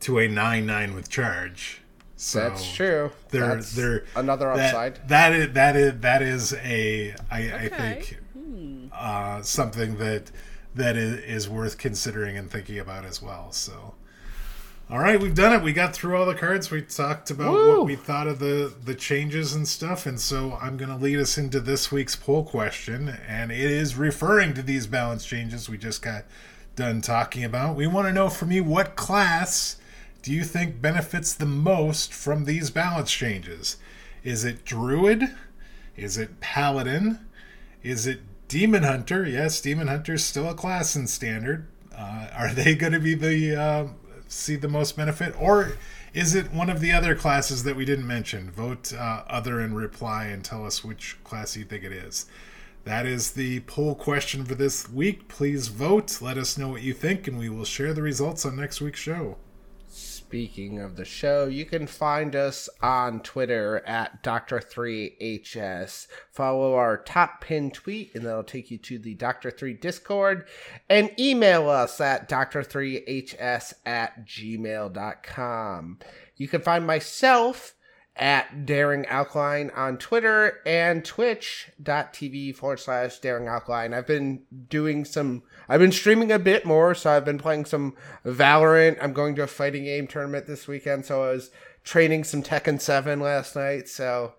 to 0.00 0.18
a 0.18 0.28
nine 0.28 0.66
nine 0.66 0.94
with 0.94 1.08
charge. 1.08 1.80
So 2.20 2.40
That's 2.40 2.72
true. 2.74 3.12
There, 3.30 3.46
That's 3.54 3.74
there 3.76 4.04
another 4.16 4.52
that, 4.54 4.74
upside. 4.74 5.08
That 5.08 5.32
is 5.32 5.52
that 5.54 5.76
is 5.76 6.00
that 6.00 6.20
is 6.20 6.52
a 6.52 7.14
I, 7.30 7.38
I 7.50 7.64
Okay. 7.66 7.68
think 8.02 8.18
uh, 8.92 9.40
something 9.42 9.98
that 9.98 10.32
that 10.74 10.96
is, 10.96 11.18
is 11.20 11.48
worth 11.48 11.78
considering 11.78 12.36
and 12.36 12.50
thinking 12.50 12.78
about 12.80 13.04
as 13.04 13.22
well. 13.22 13.52
So, 13.52 13.94
all 14.90 14.98
right, 14.98 15.20
we've 15.20 15.34
done 15.34 15.52
it. 15.52 15.62
We 15.62 15.72
got 15.72 15.94
through 15.94 16.16
all 16.16 16.26
the 16.26 16.34
cards. 16.34 16.70
We 16.72 16.82
talked 16.82 17.30
about 17.30 17.52
Woo! 17.52 17.76
what 17.78 17.86
we 17.86 17.94
thought 17.94 18.26
of 18.26 18.40
the 18.40 18.72
the 18.84 18.96
changes 18.96 19.54
and 19.54 19.68
stuff. 19.68 20.04
And 20.04 20.18
so 20.20 20.58
I'm 20.60 20.76
going 20.76 20.90
to 20.90 20.96
lead 20.96 21.20
us 21.20 21.38
into 21.38 21.60
this 21.60 21.92
week's 21.92 22.16
poll 22.16 22.42
question, 22.42 23.08
and 23.28 23.52
it 23.52 23.60
is 23.60 23.94
referring 23.96 24.54
to 24.54 24.62
these 24.62 24.88
balance 24.88 25.24
changes 25.24 25.68
we 25.68 25.78
just 25.78 26.02
got 26.02 26.24
done 26.74 27.00
talking 27.00 27.44
about. 27.44 27.76
We 27.76 27.86
want 27.86 28.08
to 28.08 28.12
know 28.12 28.28
from 28.28 28.50
you 28.50 28.64
what 28.64 28.96
class 28.96 29.76
do 30.22 30.32
you 30.32 30.44
think 30.44 30.80
benefits 30.80 31.32
the 31.34 31.46
most 31.46 32.12
from 32.12 32.44
these 32.44 32.70
balance 32.70 33.10
changes? 33.10 33.76
Is 34.24 34.44
it 34.44 34.64
Druid? 34.64 35.34
Is 35.96 36.18
it 36.18 36.40
Paladin? 36.40 37.20
Is 37.82 38.06
it 38.06 38.20
Demon 38.48 38.82
Hunter? 38.82 39.26
Yes, 39.26 39.60
Demon 39.60 39.88
Hunter 39.88 40.14
is 40.14 40.24
still 40.24 40.48
a 40.48 40.54
class 40.54 40.96
in 40.96 41.06
Standard. 41.06 41.66
Uh, 41.96 42.28
are 42.36 42.52
they 42.52 42.74
going 42.74 42.92
to 42.92 43.00
be 43.00 43.14
the 43.14 43.60
uh, 43.60 43.86
see 44.28 44.56
the 44.56 44.68
most 44.68 44.96
benefit, 44.96 45.34
or 45.40 45.72
is 46.14 46.34
it 46.34 46.52
one 46.52 46.70
of 46.70 46.80
the 46.80 46.92
other 46.92 47.14
classes 47.14 47.64
that 47.64 47.76
we 47.76 47.84
didn't 47.84 48.06
mention? 48.06 48.50
Vote 48.50 48.92
uh, 48.92 49.24
other 49.28 49.60
and 49.60 49.76
reply 49.76 50.26
and 50.26 50.44
tell 50.44 50.64
us 50.64 50.84
which 50.84 51.16
class 51.24 51.56
you 51.56 51.64
think 51.64 51.84
it 51.84 51.92
is. 51.92 52.26
That 52.84 53.06
is 53.06 53.32
the 53.32 53.60
poll 53.60 53.94
question 53.94 54.44
for 54.44 54.54
this 54.54 54.88
week. 54.88 55.28
Please 55.28 55.68
vote. 55.68 56.22
Let 56.22 56.38
us 56.38 56.56
know 56.56 56.68
what 56.68 56.82
you 56.82 56.94
think, 56.94 57.28
and 57.28 57.38
we 57.38 57.48
will 57.48 57.64
share 57.64 57.92
the 57.92 58.02
results 58.02 58.46
on 58.46 58.56
next 58.56 58.80
week's 58.80 59.00
show. 59.00 59.36
Speaking 60.28 60.78
of 60.78 60.96
the 60.96 61.06
show, 61.06 61.46
you 61.46 61.64
can 61.64 61.86
find 61.86 62.36
us 62.36 62.68
on 62.82 63.20
Twitter 63.20 63.82
at 63.86 64.22
Dr3HS. 64.22 66.06
Follow 66.30 66.74
our 66.74 66.98
top 66.98 67.40
pin 67.40 67.70
tweet, 67.70 68.14
and 68.14 68.26
that'll 68.26 68.44
take 68.44 68.70
you 68.70 68.76
to 68.76 68.98
the 68.98 69.14
Dr3 69.14 69.80
Discord. 69.80 70.46
And 70.90 71.18
email 71.18 71.70
us 71.70 71.98
at 71.98 72.28
Dr3HS 72.28 73.72
at 73.86 74.26
gmail.com. 74.26 75.98
You 76.36 76.46
can 76.46 76.60
find 76.60 76.86
myself 76.86 77.74
at 78.18 78.66
Daring 78.66 79.06
Alkaline 79.06 79.70
on 79.70 79.96
Twitter 79.96 80.58
and 80.66 81.04
twitch.tv 81.04 82.54
forward 82.56 82.80
slash 82.80 83.18
Daring 83.18 83.46
Alkaline. 83.46 83.94
I've 83.94 84.06
been 84.06 84.42
doing 84.68 85.04
some, 85.04 85.42
I've 85.68 85.80
been 85.80 85.92
streaming 85.92 86.32
a 86.32 86.38
bit 86.38 86.64
more, 86.64 86.94
so 86.94 87.10
I've 87.10 87.24
been 87.24 87.38
playing 87.38 87.66
some 87.66 87.94
Valorant. 88.26 88.98
I'm 89.00 89.12
going 89.12 89.36
to 89.36 89.44
a 89.44 89.46
fighting 89.46 89.84
game 89.84 90.06
tournament 90.06 90.46
this 90.46 90.66
weekend, 90.66 91.06
so 91.06 91.24
I 91.24 91.30
was 91.30 91.50
training 91.84 92.24
some 92.24 92.42
Tekken 92.42 92.80
7 92.80 93.20
last 93.20 93.54
night, 93.54 93.88
so 93.88 94.34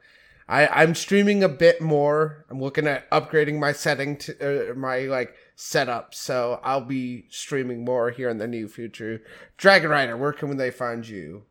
I, 0.50 0.68
I'm 0.68 0.96
streaming 0.96 1.44
a 1.44 1.50
bit 1.50 1.80
more. 1.80 2.46
I'm 2.50 2.60
looking 2.60 2.88
at 2.88 3.10
upgrading 3.12 3.60
my 3.60 3.72
setting 3.72 4.18
to 4.18 4.72
uh, 4.72 4.74
my 4.74 5.02
like 5.02 5.36
setup, 5.56 6.16
so 6.16 6.60
I'll 6.64 6.86
be 6.86 7.26
streaming 7.30 7.86
more 7.86 8.10
here 8.10 8.30
in 8.30 8.40
the 8.40 8.48
near 8.48 8.68
future. 8.68 9.22
Dragon 9.58 9.92
Rider, 9.92 10.18
where 10.18 10.34
can 10.34 10.58
they 10.58 10.72
find 10.72 11.08
you? 11.08 11.44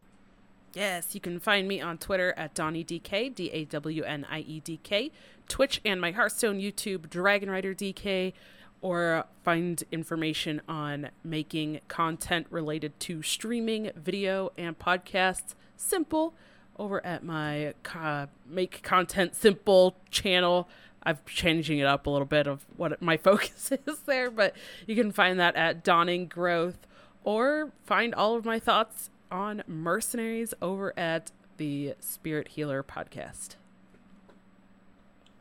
Yes, 0.79 1.13
you 1.13 1.21
can 1.21 1.41
find 1.41 1.67
me 1.67 1.81
on 1.81 1.99
Twitter 1.99 2.33
at 2.37 2.55
DawnieDK, 2.55 3.35
D 3.35 3.51
A 3.51 3.65
W 3.65 4.05
N 4.05 4.25
I 4.31 4.39
E 4.39 4.61
D 4.61 4.79
K, 4.81 5.11
Twitch 5.49 5.81
and 5.85 6.01
my 6.01 6.13
Hearthstone 6.13 6.61
YouTube, 6.61 7.11
Dragon 7.11 7.51
Rider 7.51 7.75
DK, 7.75 8.33
or 8.81 9.25
find 9.43 9.83
information 9.91 10.63
on 10.69 11.11
making 11.25 11.81
content 11.89 12.47
related 12.51 13.01
to 13.01 13.25
streaming, 13.25 13.91
video, 13.97 14.53
and 14.57 14.79
podcasts 14.79 15.57
simple 15.77 16.35
over 16.79 17.05
at 17.05 17.25
my 17.25 17.75
uh, 17.97 18.27
Make 18.49 18.81
Content 18.85 19.35
Simple 19.35 19.97
channel. 20.13 20.69
I'm 21.03 21.19
changing 21.27 21.81
it 21.81 21.87
up 21.87 22.07
a 22.07 22.11
little 22.11 22.25
bit 22.25 22.47
of 22.47 22.65
what 22.77 23.03
my 23.03 23.17
focus 23.29 23.73
is 23.85 23.99
there, 24.07 24.31
but 24.31 24.55
you 24.87 24.95
can 24.95 25.11
find 25.11 25.41
that 25.41 25.57
at 25.57 25.83
Dawning 25.83 26.27
Growth 26.27 26.87
or 27.25 27.73
find 27.85 28.15
all 28.15 28.37
of 28.37 28.45
my 28.45 28.61
thoughts 28.61 29.11
on 29.31 29.63
Mercenaries 29.67 30.55
over 30.61 30.99
at 30.99 31.33
the 31.57 31.95
Spirit 32.01 32.49
Healer 32.49 32.83
podcast. 32.83 33.57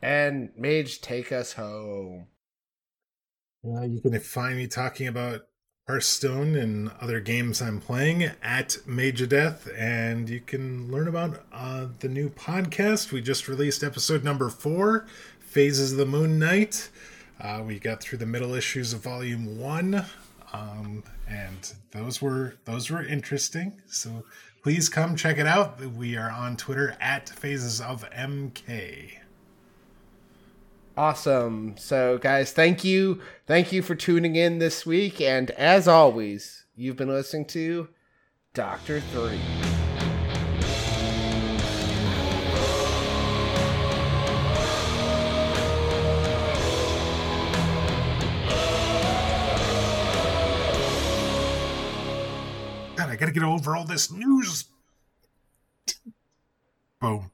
And 0.02 0.50
Mage, 0.56 1.00
take 1.00 1.32
us 1.32 1.54
home. 1.54 2.26
Uh, 3.64 3.82
you 3.82 4.00
can 4.00 4.18
find 4.20 4.56
me 4.56 4.66
talking 4.66 5.08
about 5.08 5.42
Hearthstone 5.88 6.54
and 6.54 6.90
other 7.00 7.18
games 7.18 7.62
I'm 7.62 7.80
playing 7.80 8.30
at 8.42 8.76
Mage 8.86 9.22
of 9.22 9.30
Death, 9.30 9.68
and 9.74 10.28
you 10.28 10.40
can 10.40 10.92
learn 10.92 11.08
about 11.08 11.42
uh, 11.50 11.86
the 12.00 12.08
new 12.08 12.28
podcast. 12.28 13.10
We 13.10 13.22
just 13.22 13.48
released 13.48 13.82
episode 13.82 14.22
number 14.22 14.50
four, 14.50 15.06
Phases 15.40 15.92
of 15.92 15.98
the 15.98 16.04
Moon 16.04 16.38
Knight. 16.38 16.90
Uh, 17.40 17.62
we 17.66 17.78
got 17.78 18.02
through 18.02 18.18
the 18.18 18.26
middle 18.26 18.54
issues 18.54 18.92
of 18.92 19.00
Volume 19.00 19.58
One, 19.58 20.04
um, 20.52 21.04
and 21.28 21.74
those 21.92 22.22
were 22.22 22.54
those 22.64 22.90
were 22.90 23.04
interesting. 23.04 23.80
So 23.86 24.24
please 24.62 24.88
come 24.88 25.16
check 25.16 25.38
it 25.38 25.46
out. 25.46 25.80
We 25.80 26.16
are 26.16 26.30
on 26.30 26.56
Twitter 26.56 26.96
at 27.00 27.28
Phases 27.28 27.80
of 27.80 28.08
MK. 28.10 29.12
Awesome. 30.96 31.76
So 31.76 32.18
guys, 32.18 32.52
thank 32.52 32.82
you. 32.82 33.20
Thank 33.46 33.72
you 33.72 33.82
for 33.82 33.94
tuning 33.94 34.36
in 34.36 34.58
this 34.58 34.84
week 34.84 35.20
and 35.20 35.50
as 35.52 35.86
always, 35.86 36.66
you've 36.74 36.96
been 36.96 37.08
listening 37.08 37.46
to 37.46 37.88
Doctor 38.54 39.00
3. 39.00 39.87
I 53.18 53.20
gotta 53.20 53.32
get 53.32 53.42
over 53.42 53.74
all 53.74 53.82
this 53.82 54.12
news. 54.12 54.66
Boom. 57.00 57.26